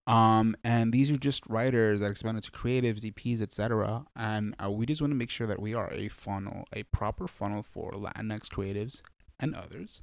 Um, 0.09 0.57
and 0.65 0.91
these 0.91 1.11
are 1.11 1.19
just 1.19 1.47
writers 1.49 2.01
that 2.01 2.11
expand 2.11 2.39
into 2.39 2.51
creatives, 2.51 3.05
EPs, 3.05 3.43
etc. 3.43 4.07
And 4.17 4.55
uh, 4.63 4.71
we 4.71 4.87
just 4.87 5.03
want 5.03 5.11
to 5.11 5.17
make 5.17 5.29
sure 5.29 5.47
that 5.47 5.61
we 5.61 5.75
are 5.75 5.93
a 5.93 6.09
funnel, 6.09 6.65
a 6.73 6.85
proper 6.85 7.29
funnel 7.29 7.63
for 7.63 7.93
Latinx 7.93 8.49
creatives 8.49 9.03
and 9.41 9.55
others, 9.55 10.01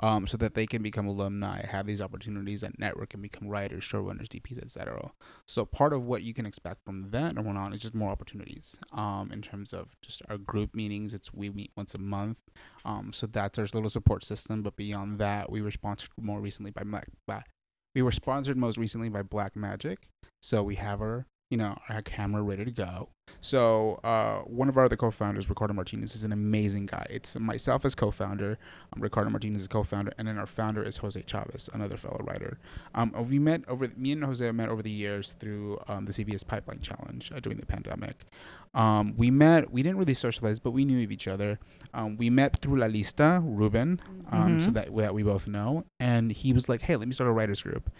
um, 0.00 0.26
so 0.26 0.36
that 0.36 0.54
they 0.54 0.66
can 0.66 0.82
become 0.82 1.06
alumni, 1.06 1.64
have 1.66 1.86
these 1.86 2.00
opportunities 2.00 2.62
at 2.64 2.78
network, 2.78 3.14
and 3.14 3.22
become 3.22 3.48
writers, 3.48 3.84
showrunners, 3.84 4.28
DPs, 4.28 4.62
etc. 4.62 5.12
So 5.46 5.64
part 5.64 5.92
of 5.92 6.04
what 6.04 6.22
you 6.22 6.34
can 6.34 6.46
expect 6.46 6.84
from 6.84 7.10
that 7.10 7.36
and 7.36 7.58
on 7.58 7.72
is 7.72 7.80
just 7.80 7.94
more 7.94 8.10
opportunities. 8.10 8.78
Um, 8.92 9.30
in 9.32 9.42
terms 9.42 9.72
of 9.72 9.96
just 10.02 10.22
our 10.28 10.38
group 10.38 10.74
meetings, 10.74 11.14
it's 11.14 11.32
we 11.32 11.50
meet 11.50 11.72
once 11.76 11.94
a 11.94 11.98
month. 11.98 12.38
Um, 12.84 13.12
so 13.12 13.26
that's 13.26 13.58
our 13.58 13.66
little 13.72 13.90
support 13.90 14.24
system. 14.24 14.62
But 14.62 14.76
beyond 14.76 15.18
that, 15.18 15.50
we 15.50 15.62
were 15.62 15.70
sponsored 15.70 16.10
more 16.20 16.40
recently 16.40 16.70
by 16.70 16.82
Black. 16.84 17.08
Black 17.26 17.48
we 17.98 18.02
were 18.02 18.12
sponsored 18.12 18.56
most 18.56 18.78
recently 18.78 19.08
by 19.08 19.22
Blackmagic. 19.22 19.96
So 20.40 20.62
we 20.62 20.76
have 20.76 21.00
our, 21.00 21.26
you 21.50 21.56
know, 21.56 21.78
our 21.88 22.02
camera 22.02 22.42
ready 22.42 22.64
to 22.64 22.70
go. 22.70 23.08
So 23.40 24.00
uh, 24.04 24.40
one 24.40 24.68
of 24.68 24.76
our 24.76 24.84
other 24.84 24.96
co-founders, 24.96 25.48
Ricardo 25.48 25.72
Martinez, 25.74 26.14
is 26.14 26.24
an 26.24 26.32
amazing 26.32 26.86
guy. 26.86 27.06
It's 27.08 27.38
myself 27.38 27.84
as 27.84 27.94
co-founder, 27.94 28.58
um, 28.94 29.02
Ricardo 29.02 29.30
Martinez 29.30 29.62
is 29.62 29.68
co-founder, 29.68 30.12
and 30.18 30.26
then 30.26 30.38
our 30.38 30.46
founder 30.46 30.82
is 30.82 30.98
Jose 30.98 31.22
Chavez, 31.26 31.70
another 31.72 31.96
fellow 31.96 32.20
writer. 32.24 32.58
Um, 32.94 33.12
we 33.28 33.38
met 33.38 33.62
over 33.68 33.88
me 33.96 34.12
and 34.12 34.24
Jose 34.24 34.50
met 34.52 34.68
over 34.68 34.82
the 34.82 34.90
years 34.90 35.34
through 35.38 35.78
um, 35.88 36.04
the 36.06 36.12
CVS 36.12 36.46
Pipeline 36.46 36.80
Challenge 36.80 37.30
uh, 37.34 37.40
during 37.40 37.58
the 37.58 37.66
pandemic. 37.66 38.24
Um, 38.74 39.14
we 39.16 39.30
met. 39.30 39.70
We 39.72 39.82
didn't 39.82 39.98
really 39.98 40.14
socialize, 40.14 40.58
but 40.58 40.72
we 40.72 40.84
knew 40.84 41.02
of 41.02 41.10
each 41.10 41.28
other. 41.28 41.58
Um, 41.94 42.16
we 42.18 42.28
met 42.28 42.58
through 42.60 42.78
La 42.78 42.86
Lista, 42.86 43.40
Ruben, 43.42 44.00
um, 44.30 44.60
so 44.60 44.70
Mhm. 44.70 44.74
that 44.74 44.96
that 44.96 45.14
we 45.14 45.22
both 45.22 45.46
know. 45.46 45.84
And 45.98 46.30
he 46.32 46.52
was 46.52 46.68
like, 46.68 46.82
"Hey, 46.82 46.96
let 46.96 47.08
me 47.08 47.14
start 47.14 47.30
a 47.30 47.32
writers 47.32 47.62
group." 47.62 47.90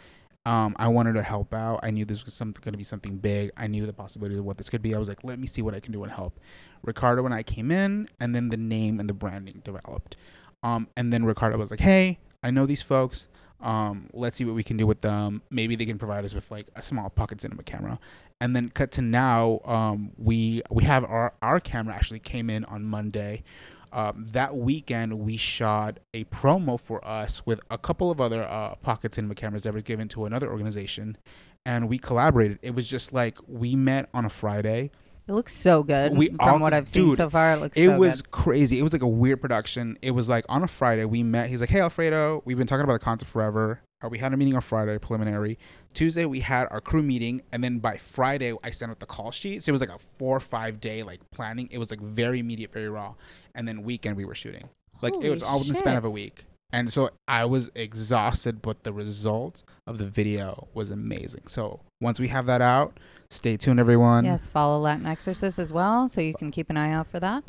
Um, 0.47 0.75
I 0.79 0.89
wanted 0.89 1.15
to 1.15 1.23
help 1.23 1.53
out. 1.53 1.81
I 1.83 1.91
knew 1.91 2.05
this 2.05 2.25
was 2.25 2.39
going 2.39 2.55
to 2.55 2.73
be 2.73 2.85
something 2.85 3.19
big. 3.19 3.51
I 3.57 3.67
knew 3.67 3.85
the 3.85 3.93
possibilities 3.93 4.39
of 4.39 4.45
what 4.45 4.57
this 4.57 4.71
could 4.71 4.81
be. 4.81 4.95
I 4.95 4.99
was 4.99 5.09
like, 5.09 5.23
"Let 5.23 5.39
me 5.39 5.47
see 5.47 5.63
what 5.63 5.75
I 5.75 5.81
can 5.81 5.93
do 5.93 6.03
and 6.03 6.13
help." 6.13 6.41
Ricardo 6.83 7.25
and 7.25 7.35
I 7.35 7.43
came 7.43 7.71
in, 7.71 8.09
and 8.19 8.35
then 8.35 8.49
the 8.49 8.57
name 8.57 8.99
and 8.99 9.09
the 9.09 9.15
branding 9.15 9.61
developed. 9.65 10.17
Um, 10.63 10.89
and 10.97 11.13
then 11.13 11.25
Ricardo 11.25 11.59
was 11.59 11.71
like, 11.71 11.81
"Hey, 11.81 12.19
I 12.43 12.51
know 12.51 12.67
these 12.67 12.83
folks. 12.83 13.29
Um, 13.61 14.09
let's 14.13 14.37
see 14.37 14.45
what 14.45 14.55
we 14.55 14.63
can 14.63 14.77
do 14.77 14.87
with 14.87 15.01
them. 15.01 15.43
Maybe 15.51 15.75
they 15.77 15.85
can 15.85 15.99
provide 15.99 16.25
us 16.25 16.35
with 16.35 16.51
like 16.51 16.69
a 16.77 16.83
small 16.83 17.11
pocket 17.11 17.41
cinema 17.41 17.63
camera." 17.63 17.99
And 18.41 18.55
then 18.55 18.69
cut 18.69 18.93
to 18.93 19.03
now, 19.03 19.61
um, 19.65 20.13
we 20.17 20.63
we 20.71 20.85
have 20.85 21.05
our 21.05 21.35
our 21.43 21.61
camera 21.61 21.95
actually 21.95 22.21
came 22.21 22.49
in 22.49 22.65
on 22.67 22.85
Monday. 22.85 23.43
Um, 23.93 24.27
that 24.33 24.57
weekend, 24.57 25.19
we 25.19 25.37
shot 25.37 25.99
a 26.15 26.25
promo 26.25 26.79
for 26.81 27.07
us 27.07 27.45
with 27.47 27.61
a 27.71 27.79
couple 27.79 28.11
of 28.11 28.21
other 28.21 28.43
uh, 28.43 28.75
pocket 28.77 29.15
cinema 29.15 29.35
cameras 29.35 29.63
that 29.65 29.75
was 29.75 29.85
given 29.85 30.09
to 30.09 30.25
another 30.27 30.51
organization, 30.51 31.17
and 31.67 31.89
we 31.89 31.99
collaborated. 31.99 32.59
It 32.63 32.75
was 32.75 32.87
just 32.89 33.13
like 33.13 33.39
we 33.47 33.75
met 33.75 34.09
on 34.15 34.25
a 34.25 34.31
Friday. 34.31 34.91
It 35.27 35.33
looks 35.33 35.55
so 35.55 35.83
good. 35.83 36.17
We 36.17 36.29
From 36.29 36.37
all- 36.41 36.59
what 36.61 36.73
I've 36.73 36.89
seen 36.89 37.15
so 37.15 37.29
far, 37.29 37.53
it 37.53 37.57
looks 37.61 37.77
so 37.77 37.83
good. 37.83 37.91
It 37.91 37.95
so 37.95 37.99
was 37.99 38.23
good. 38.23 38.31
crazy. 38.31 38.79
It 38.79 38.83
was 38.83 38.95
like 38.95 39.03
a 39.03 39.09
weird 39.09 39.43
production. 39.43 39.99
It 40.01 40.13
was 40.13 40.29
like 40.29 40.47
on 40.49 40.63
a 40.63 40.69
Friday 40.69 41.05
we 41.05 41.23
met. 41.23 41.51
He's 41.51 41.61
like, 41.61 41.69
"Hey 41.69 41.81
Alfredo, 41.81 42.43
we've 42.47 42.57
been 42.57 42.67
talking 42.67 42.85
about 42.85 42.95
the 42.95 43.05
concept 43.05 43.31
forever. 43.31 43.81
Uh, 44.03 44.09
we 44.09 44.17
had 44.19 44.33
a 44.33 44.37
meeting 44.37 44.55
on 44.55 44.63
Friday, 44.63 44.97
preliminary. 44.99 45.59
Tuesday 45.95 46.25
we 46.27 46.41
had 46.41 46.69
our 46.71 46.81
crew 46.81 47.03
meeting, 47.03 47.43
and 47.53 47.63
then 47.63 47.79
by 47.79 47.97
Friday 47.97 48.55
I 48.63 48.71
sent 48.71 48.91
out 48.91 49.01
the 49.01 49.07
call 49.07 49.31
sheet. 49.31 49.63
So 49.63 49.71
it 49.71 49.73
was 49.73 49.81
like 49.81 49.91
a 49.91 49.99
four 50.19 50.37
or 50.37 50.41
five 50.41 50.81
day 50.81 51.03
like 51.03 51.21
planning. 51.31 51.69
It 51.71 51.79
was 51.79 51.91
like 51.91 52.01
very 52.01 52.39
immediate, 52.39 52.73
very 52.73 52.89
raw. 52.89 53.15
And 53.55 53.67
then 53.67 53.83
weekend 53.83 54.17
we 54.17 54.25
were 54.25 54.35
shooting. 54.35 54.69
Like 55.03 55.15
it 55.23 55.31
was 55.31 55.43
all 55.43 55.61
in 55.61 55.69
the 55.69 55.75
span 55.75 55.97
of 55.97 56.05
a 56.05 56.11
week. 56.11 56.45
And 56.71 56.93
so 56.93 57.11
I 57.27 57.47
was 57.47 57.71
exhausted, 57.75 58.61
but 58.61 58.83
the 58.83 58.93
result 58.93 59.63
of 59.87 59.97
the 59.97 60.05
video 60.05 60.69
was 60.75 60.91
amazing. 60.91 61.47
So 61.47 61.81
once 62.01 62.21
we 62.21 62.29
have 62.29 62.45
that 62.47 62.61
out, 62.61 62.99
stay 63.31 63.57
tuned, 63.57 63.81
everyone. 63.81 64.27
Yes, 64.27 64.49
follow 64.49 64.79
Latin 64.79 65.07
Exorcist 65.07 65.59
as 65.59 65.73
well, 65.73 66.09
so 66.09 66.21
you 66.21 66.35
can 66.35 66.51
keep 66.51 66.69
an 66.69 66.77
eye 66.77 66.93
out 66.93 67.07
for 67.07 67.21
that. 67.21 67.45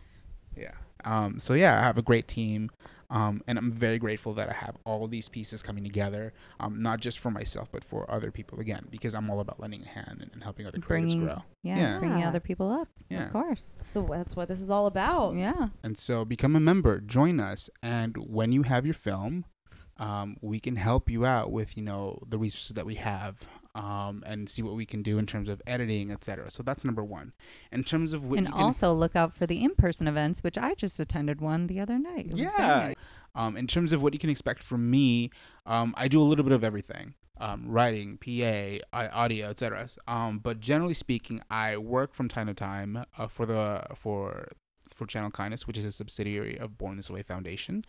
Yeah. 0.56 0.72
Um, 1.04 1.38
so 1.38 1.54
yeah, 1.54 1.80
I 1.80 1.84
have 1.84 1.98
a 1.98 2.02
great 2.02 2.28
team. 2.28 2.70
Um, 3.12 3.42
and 3.48 3.58
I'm 3.58 3.72
very 3.72 3.98
grateful 3.98 4.34
that 4.36 4.50
I 4.50 4.54
have 4.54 4.78
all 4.86 5.08
these 5.08 5.30
pieces 5.30 5.64
coming 5.64 5.84
together, 5.84 6.32
um, 6.60 6.80
not 6.82 7.00
just 7.00 7.18
for 7.18 7.32
myself, 7.32 7.68
but 7.72 7.84
for 7.84 8.10
other 8.12 8.30
people 8.30 8.60
again, 8.60 8.86
because 8.92 9.16
I'm 9.16 9.30
all 9.32 9.40
about 9.40 9.60
lending 9.60 9.82
a 9.84 9.88
hand 9.88 10.20
and, 10.22 10.30
and 10.32 10.44
helping 10.44 10.68
other 10.68 10.78
creatives 10.78 10.88
Bringing- 10.88 11.24
grow. 11.26 11.42
Yeah, 11.64 11.78
Yeah. 11.78 12.00
bringing 12.00 12.24
other 12.24 12.40
people 12.40 12.70
up. 12.72 12.88
Yeah. 13.10 13.26
Of 13.26 13.32
course. 13.32 13.64
That's, 13.76 13.90
the, 13.90 14.04
that's 14.04 14.36
what 14.36 14.48
this 14.48 14.62
is 14.62 14.70
all 14.70 14.86
about. 14.86 15.34
Yeah. 15.36 15.70
And 15.84 15.98
so 15.98 16.24
become 16.24 16.56
a 16.56 16.60
member, 16.60 17.00
join 17.02 17.40
us, 17.40 17.70
and 17.82 18.16
when 18.18 18.52
you 18.52 18.62
have 18.64 18.86
your 18.86 18.94
film, 18.94 19.46
um, 19.98 20.38
we 20.42 20.60
can 20.60 20.76
help 20.76 21.10
you 21.10 21.26
out 21.26 21.52
with 21.52 21.76
you 21.76 21.84
know 21.84 22.20
the 22.28 22.38
resources 22.38 22.72
that 22.76 22.86
we 22.86 22.96
have 22.96 23.40
um, 23.80 24.24
and 24.26 24.50
see 24.50 24.62
what 24.62 24.76
we 24.76 24.86
can 24.86 25.02
do 25.02 25.18
in 25.18 25.26
terms 25.26 25.48
of 25.48 25.62
editing, 25.66 26.12
etc. 26.12 26.50
So 26.50 26.64
that's 26.64 26.84
number 26.84 27.04
one. 27.04 27.32
In 27.72 27.86
terms 27.86 28.12
of 28.12 28.26
what 28.26 28.38
and 28.38 28.48
you 28.48 28.54
can, 28.54 28.62
also 28.62 28.94
look 28.94 29.16
out 29.16 29.34
for 29.34 29.48
the 29.48 29.64
in-person 29.64 30.06
events, 30.06 30.44
which 30.44 30.58
I 30.58 30.74
just 30.74 31.00
attended 31.00 31.40
one 31.40 31.68
the 31.68 31.80
other 31.80 31.98
night. 31.98 32.28
Yeah. 32.34 32.94
Um, 33.36 33.56
in 33.56 33.68
terms 33.68 33.94
of 33.94 34.02
what 34.02 34.14
you 34.14 34.20
can 34.20 34.30
expect 34.30 34.62
from 34.62 34.92
me, 34.92 35.30
um, 35.66 35.94
I 35.96 36.10
do 36.10 36.22
a 36.22 36.24
little 36.24 36.44
bit 36.44 36.52
of 36.52 36.64
everything. 36.64 37.14
Um, 37.42 37.64
writing, 37.70 38.18
PA, 38.18 38.80
audio, 38.92 39.48
etc. 39.48 39.88
Um, 40.10 40.40
but 40.40 40.60
generally 40.60 40.94
speaking, 40.94 41.42
I 41.50 41.78
work 41.78 42.14
from 42.14 42.28
time 42.28 42.48
to 42.48 42.54
time 42.54 43.06
uh, 43.18 43.28
for 43.28 43.46
the 43.46 43.86
for 43.96 44.50
for 45.00 45.08
Channel 45.08 45.32
Kindness, 45.32 45.66
which 45.66 45.78
is 45.78 45.86
a 45.86 45.92
subsidiary 45.92 46.60
of 46.60 46.78
Born 46.78 46.98
This 46.98 47.10
Way 47.10 47.24
Foundation. 47.24 47.84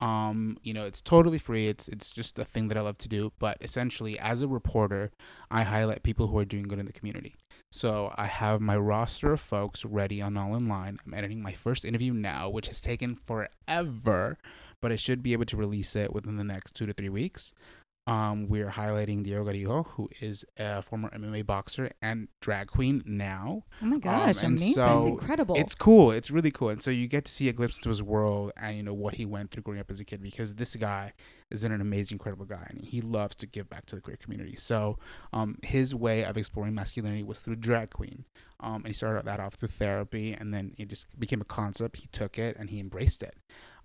Um, 0.00 0.56
you 0.62 0.72
know, 0.72 0.86
it's 0.86 1.02
totally 1.02 1.38
free. 1.38 1.68
It's 1.68 1.88
it's 1.88 2.10
just 2.10 2.38
a 2.38 2.44
thing 2.44 2.68
that 2.68 2.78
I 2.78 2.80
love 2.80 2.96
to 2.98 3.08
do. 3.08 3.32
But 3.38 3.58
essentially, 3.60 4.18
as 4.18 4.40
a 4.40 4.48
reporter, 4.48 5.10
I 5.50 5.64
highlight 5.64 6.02
people 6.02 6.28
who 6.28 6.38
are 6.38 6.46
doing 6.46 6.64
good 6.64 6.78
in 6.78 6.86
the 6.86 6.92
community. 6.92 7.34
So 7.70 8.12
I 8.16 8.26
have 8.26 8.60
my 8.60 8.76
roster 8.76 9.32
of 9.32 9.40
folks 9.40 9.84
ready 9.84 10.22
on 10.22 10.36
All 10.36 10.54
in 10.54 10.68
Line. 10.68 10.98
I'm 11.04 11.14
editing 11.14 11.42
my 11.42 11.52
first 11.52 11.84
interview 11.84 12.12
now, 12.12 12.48
which 12.48 12.68
has 12.68 12.80
taken 12.80 13.14
forever, 13.14 14.38
but 14.80 14.92
I 14.92 14.96
should 14.96 15.22
be 15.22 15.32
able 15.32 15.46
to 15.46 15.56
release 15.56 15.96
it 15.96 16.12
within 16.12 16.36
the 16.36 16.44
next 16.44 16.74
two 16.74 16.86
to 16.86 16.92
three 16.92 17.08
weeks. 17.08 17.52
Um, 18.04 18.48
we're 18.48 18.68
highlighting 18.70 19.22
Diego 19.22 19.44
Garijo, 19.44 19.86
who 19.90 20.08
is 20.20 20.44
a 20.58 20.82
former 20.82 21.08
MMA 21.10 21.46
boxer 21.46 21.88
and 22.02 22.26
drag 22.40 22.66
queen 22.66 23.00
now. 23.06 23.62
Oh 23.80 23.86
my 23.86 23.98
gosh, 23.98 24.38
and 24.42 24.58
amazing. 24.58 24.74
so- 24.74 24.80
That's 25.04 25.06
incredible. 25.06 25.54
It's 25.56 25.76
cool. 25.76 26.10
It's 26.10 26.28
really 26.28 26.50
cool. 26.50 26.70
And 26.70 26.82
so 26.82 26.90
you 26.90 27.06
get 27.06 27.26
to 27.26 27.32
see 27.32 27.48
a 27.48 27.52
glimpse 27.52 27.78
into 27.78 27.90
his 27.90 28.02
world 28.02 28.50
and 28.56 28.76
you 28.76 28.82
know 28.82 28.92
what 28.92 29.14
he 29.14 29.24
went 29.24 29.52
through 29.52 29.62
growing 29.62 29.78
up 29.78 29.88
as 29.88 30.00
a 30.00 30.04
kid 30.04 30.20
because 30.20 30.56
this 30.56 30.74
guy 30.74 31.12
has 31.52 31.62
been 31.62 31.70
an 31.70 31.80
amazing, 31.80 32.16
incredible 32.16 32.44
guy 32.44 32.66
and 32.70 32.84
he 32.84 33.00
loves 33.00 33.36
to 33.36 33.46
give 33.46 33.70
back 33.70 33.86
to 33.86 33.94
the 33.94 34.00
queer 34.02 34.16
community. 34.16 34.56
So 34.56 34.98
um, 35.32 35.58
his 35.62 35.94
way 35.94 36.24
of 36.24 36.36
exploring 36.36 36.74
masculinity 36.74 37.22
was 37.22 37.38
through 37.38 37.56
drag 37.56 37.90
queen. 37.90 38.24
Um, 38.58 38.76
and 38.76 38.88
he 38.88 38.92
started 38.94 39.24
that 39.26 39.38
off 39.38 39.54
through 39.54 39.68
therapy 39.68 40.32
and 40.32 40.52
then 40.52 40.74
it 40.76 40.88
just 40.88 41.06
became 41.20 41.40
a 41.40 41.44
concept. 41.44 41.98
He 41.98 42.08
took 42.08 42.36
it 42.36 42.56
and 42.58 42.68
he 42.68 42.80
embraced 42.80 43.22
it. 43.22 43.36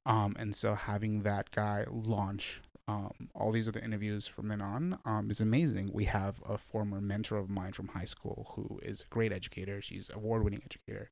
Um, 0.08 0.36
and 0.40 0.56
so 0.56 0.74
having 0.76 1.24
that 1.24 1.52
guy 1.52 1.84
launch 1.92 2.62
um, 2.88 3.30
all 3.36 3.52
these 3.52 3.68
other 3.68 3.80
interviews 3.80 4.28
from 4.28 4.48
then 4.48 4.62
on 4.62 5.00
um, 5.06 5.30
is 5.30 5.42
amazing. 5.42 5.92
We 5.94 6.06
have 6.06 6.42
a 6.48 6.58
former 6.58 7.02
mentor 7.02 7.38
of 7.38 7.50
mine 7.50 7.74
from 7.74 7.90
high 7.90 8.06
school 8.06 8.54
who 8.56 8.80
is 8.82 9.02
a 9.02 9.14
great 9.14 9.34
educator. 9.34 9.82
She's 9.82 10.10
award-winning 10.14 10.62
educator, 10.64 11.10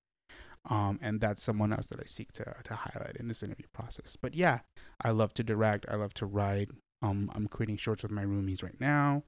um, 0.69 0.99
and 1.01 1.19
that's 1.19 1.43
someone 1.43 1.73
else 1.73 1.87
that 1.87 1.99
I 1.99 2.05
seek 2.05 2.31
to 2.33 2.55
to 2.63 2.75
highlight 2.75 3.17
in 3.17 3.27
this 3.27 3.43
interview 3.43 3.67
process. 3.73 4.15
But 4.15 4.35
yeah, 4.35 4.59
I 5.03 5.11
love 5.11 5.33
to 5.35 5.43
direct. 5.43 5.85
I 5.89 5.95
love 5.95 6.13
to 6.15 6.25
write. 6.25 6.69
Um, 7.01 7.29
I'm 7.35 7.47
creating 7.47 7.77
shorts 7.77 8.03
with 8.03 8.11
my 8.11 8.23
roomies 8.23 8.63
right 8.63 8.79
now. 8.79 9.23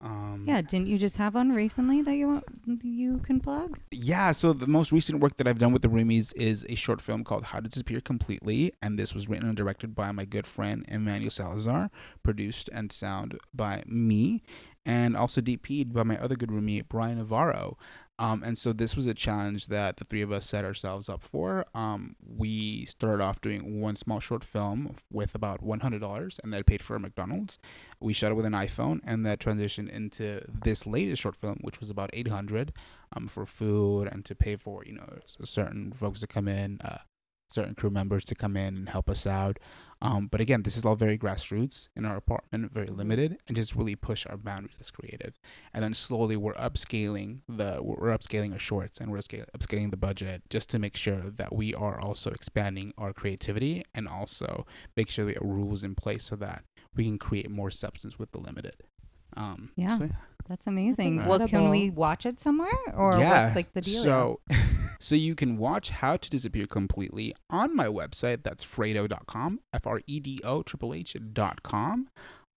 Um, 0.00 0.44
yeah, 0.46 0.62
didn't 0.62 0.86
you 0.86 0.96
just 0.96 1.16
have 1.16 1.34
one 1.34 1.50
recently 1.50 2.02
that 2.02 2.14
you 2.14 2.28
want, 2.28 2.44
you 2.84 3.18
can 3.18 3.40
plug? 3.40 3.80
Yeah, 3.90 4.30
so 4.30 4.52
the 4.52 4.68
most 4.68 4.92
recent 4.92 5.18
work 5.18 5.36
that 5.38 5.48
I've 5.48 5.58
done 5.58 5.72
with 5.72 5.82
the 5.82 5.88
Roomies 5.88 6.32
is 6.36 6.64
a 6.68 6.76
short 6.76 7.00
film 7.00 7.24
called 7.24 7.44
How 7.44 7.58
to 7.58 7.68
Disappear 7.68 8.00
Completely, 8.00 8.72
and 8.80 8.96
this 8.96 9.12
was 9.12 9.28
written 9.28 9.48
and 9.48 9.56
directed 9.56 9.96
by 9.96 10.12
my 10.12 10.24
good 10.24 10.46
friend 10.46 10.84
Emmanuel 10.86 11.32
Salazar, 11.32 11.90
produced 12.22 12.70
and 12.72 12.92
sound 12.92 13.38
by 13.52 13.82
me, 13.86 14.42
and 14.86 15.16
also 15.16 15.40
DP'd 15.40 15.92
by 15.92 16.04
my 16.04 16.16
other 16.18 16.36
good 16.36 16.50
roomie 16.50 16.86
Brian 16.88 17.18
Navarro. 17.18 17.76
Um, 18.18 18.42
and 18.44 18.58
so 18.58 18.72
this 18.72 18.96
was 18.96 19.06
a 19.06 19.14
challenge 19.14 19.68
that 19.68 19.96
the 19.96 20.04
three 20.04 20.22
of 20.22 20.32
us 20.32 20.46
set 20.46 20.64
ourselves 20.64 21.08
up 21.08 21.22
for. 21.22 21.64
Um, 21.74 22.16
we 22.20 22.84
started 22.86 23.22
off 23.22 23.40
doing 23.40 23.80
one 23.80 23.94
small 23.94 24.18
short 24.18 24.42
film 24.42 24.96
with 25.10 25.34
about 25.34 25.62
$100, 25.62 26.38
and 26.42 26.52
that 26.52 26.66
paid 26.66 26.82
for 26.82 26.96
a 26.96 27.00
McDonald's. 27.00 27.58
We 28.00 28.12
shot 28.12 28.32
it 28.32 28.34
with 28.34 28.46
an 28.46 28.54
iPhone, 28.54 29.00
and 29.04 29.24
that 29.24 29.38
transitioned 29.38 29.90
into 29.90 30.42
this 30.64 30.86
latest 30.86 31.22
short 31.22 31.36
film, 31.36 31.58
which 31.60 31.78
was 31.78 31.90
about 31.90 32.10
800 32.12 32.72
um, 33.16 33.28
for 33.28 33.46
food 33.46 34.08
and 34.10 34.24
to 34.24 34.34
pay 34.34 34.56
for 34.56 34.84
you 34.84 34.94
know 34.94 35.18
certain 35.28 35.92
folks 35.92 36.20
to 36.20 36.26
come 36.26 36.48
in, 36.48 36.80
uh, 36.84 36.98
certain 37.48 37.74
crew 37.74 37.90
members 37.90 38.24
to 38.26 38.34
come 38.34 38.56
in 38.56 38.76
and 38.76 38.88
help 38.88 39.08
us 39.10 39.26
out. 39.26 39.58
Um, 40.00 40.28
but 40.30 40.40
again, 40.40 40.62
this 40.62 40.76
is 40.76 40.84
all 40.84 40.94
very 40.94 41.18
grassroots 41.18 41.88
in 41.96 42.04
our 42.04 42.16
apartment, 42.16 42.72
very 42.72 42.86
limited, 42.86 43.38
and 43.48 43.56
just 43.56 43.74
really 43.74 43.96
push 43.96 44.26
our 44.26 44.36
boundaries 44.36 44.76
as 44.78 44.92
creative. 44.92 45.40
And 45.74 45.82
then 45.82 45.92
slowly 45.92 46.36
we're 46.36 46.54
upscaling 46.54 47.40
the 47.48 47.78
we're 47.82 48.16
upscaling 48.16 48.52
our 48.52 48.60
shorts 48.60 49.00
and 49.00 49.10
we're 49.10 49.18
upscaling, 49.18 49.46
upscaling 49.58 49.90
the 49.90 49.96
budget 49.96 50.42
just 50.50 50.70
to 50.70 50.78
make 50.78 50.96
sure 50.96 51.30
that 51.36 51.52
we 51.52 51.74
are 51.74 52.00
also 52.00 52.30
expanding 52.30 52.92
our 52.96 53.12
creativity 53.12 53.82
and 53.92 54.06
also 54.06 54.66
make 54.96 55.10
sure 55.10 55.26
we 55.26 55.34
have 55.34 55.42
rules 55.42 55.82
in 55.82 55.96
place 55.96 56.22
so 56.24 56.36
that 56.36 56.62
we 56.94 57.04
can 57.04 57.18
create 57.18 57.50
more 57.50 57.70
substance 57.70 58.20
with 58.20 58.30
the 58.30 58.38
limited. 58.38 58.76
Um, 59.36 59.70
Yeah. 59.74 59.98
so 59.98 60.08
That's 60.48 60.66
amazing. 60.68 61.24
well, 61.26 61.40
can 61.48 61.70
we 61.70 61.90
watch 61.90 62.24
it 62.24 62.40
somewhere, 62.40 62.70
or 62.94 63.18
what's 63.18 63.56
like 63.56 63.72
the 63.72 63.80
deal? 63.82 64.02
So, 64.02 64.40
so 64.98 65.14
you 65.14 65.34
can 65.34 65.56
watch 65.58 65.90
How 65.90 66.16
to 66.16 66.30
Disappear 66.30 66.66
Completely 66.66 67.34
on 67.50 67.74
my 67.74 67.86
website. 67.86 68.42
That's 68.42 68.64
fredo.com, 68.64 69.60
F 69.72 69.86
R 69.86 70.00
E 70.06 70.20
D 70.20 70.40
O 70.44 70.62
triple 70.62 70.94
H 70.94 71.16
dot 71.32 71.62
com. 71.62 72.08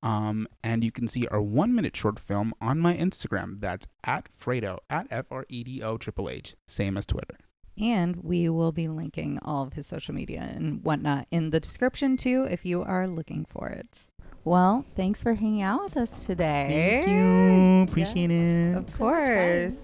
Um, 0.03 0.47
and 0.63 0.83
you 0.83 0.91
can 0.91 1.07
see 1.07 1.27
our 1.27 1.41
one 1.41 1.75
minute 1.75 1.95
short 1.95 2.17
film 2.19 2.53
on 2.59 2.79
my 2.79 2.97
Instagram. 2.97 3.59
That's 3.59 3.85
at 4.03 4.29
Fredo, 4.35 4.79
at 4.89 5.07
F 5.11 5.31
R 5.31 5.45
E 5.49 5.63
D 5.63 5.83
O 5.83 5.97
triple 5.97 6.29
H, 6.29 6.55
same 6.67 6.97
as 6.97 7.05
Twitter. 7.05 7.37
And 7.79 8.17
we 8.17 8.49
will 8.49 8.71
be 8.71 8.87
linking 8.87 9.39
all 9.43 9.63
of 9.65 9.73
his 9.73 9.87
social 9.87 10.13
media 10.13 10.51
and 10.55 10.83
whatnot 10.83 11.27
in 11.31 11.51
the 11.51 11.59
description 11.59 12.17
too 12.17 12.47
if 12.49 12.65
you 12.65 12.83
are 12.83 13.07
looking 13.07 13.45
for 13.45 13.69
it. 13.69 14.07
Well, 14.43 14.85
thanks 14.95 15.21
for 15.21 15.35
hanging 15.35 15.61
out 15.61 15.83
with 15.83 15.97
us 15.97 16.25
today. 16.25 17.03
Thank 17.05 17.09
you. 17.09 17.83
Appreciate 17.83 18.31
it. 18.31 18.75
Of 18.75 18.89
So 18.89 18.97
course. 18.97 19.75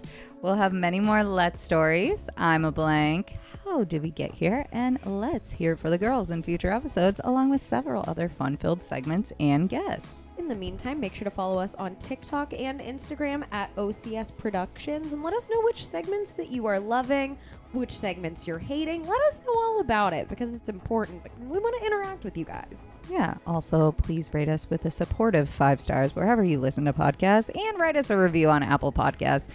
We'll 0.42 0.56
have 0.56 0.72
many 0.72 1.00
more 1.00 1.24
Let's 1.24 1.64
stories. 1.64 2.28
I'm 2.38 2.64
a 2.64 2.72
blank. 2.72 3.38
How 3.66 3.84
did 3.84 4.04
we 4.04 4.12
get 4.12 4.32
here? 4.34 4.66
And 4.72 5.00
let's 5.06 5.52
hear 5.52 5.76
for 5.76 5.90
the 5.90 5.98
girls 5.98 6.30
in 6.30 6.44
future 6.44 6.72
episodes, 6.72 7.20
along 7.24 7.50
with 7.50 7.60
several 7.60 8.04
other 8.08 8.30
fun 8.30 8.56
filled 8.56 8.82
segments 8.82 9.34
and 9.40 9.68
guests. 9.68 10.32
In 10.38 10.48
the 10.48 10.56
meantime, 10.56 11.00
make 11.00 11.16
sure 11.16 11.26
to 11.26 11.32
follow 11.32 11.60
us 11.60 11.76
on 11.76 11.96
TikTok 11.96 12.54
and 12.54 12.80
Instagram 12.80 13.44
at 13.52 13.76
OCS 13.76 14.36
Productions 14.38 15.12
and 15.12 15.24
let 15.24 15.34
us 15.34 15.50
know 15.50 15.62
which 15.64 15.86
segments 15.86 16.32
that 16.32 16.50
you 16.50 16.66
are 16.68 16.80
loving, 16.80 17.38
which 17.74 17.92
segments 17.92 18.48
you're 18.48 18.60
hating. 18.60 19.06
Let 19.06 19.22
us 19.24 19.42
know 19.46 19.54
all 19.54 19.80
about 19.82 20.14
it 20.14 20.30
because 20.30 20.54
it's 20.54 20.70
important. 20.70 21.24
We 21.40 21.58
want 21.60 21.82
to 21.82 21.86
interact 21.86 22.24
with 22.24 22.38
you 22.38 22.46
guys. 22.46 22.90
Yeah. 23.12 23.36
Also, 23.46 23.92
please 23.92 24.34
rate 24.34 24.50
us 24.50 24.70
with 24.70 24.86
a 24.86 24.92
supportive 24.92 25.50
five 25.50 25.82
stars 25.82 26.16
wherever 26.16 26.44
you 26.44 26.60
listen 26.60 26.86
to 26.86 26.94
podcasts 26.94 27.54
and 27.54 27.80
write 27.80 27.98
us 27.98 28.10
a 28.12 28.18
review 28.18 28.50
on 28.50 28.64
Apple 28.64 28.94
Podcasts. 28.94 29.48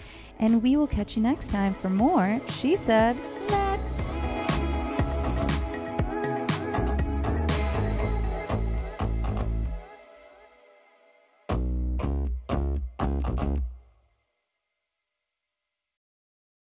And 0.43 0.61
we 0.61 0.76
will 0.76 0.88
catch 0.88 1.16
you 1.16 1.22
next 1.22 1.51
time 1.51 1.72
for 1.72 1.88
more. 1.88 2.40
She 2.49 2.76
said. 2.76 3.16
Bye. 3.47 3.78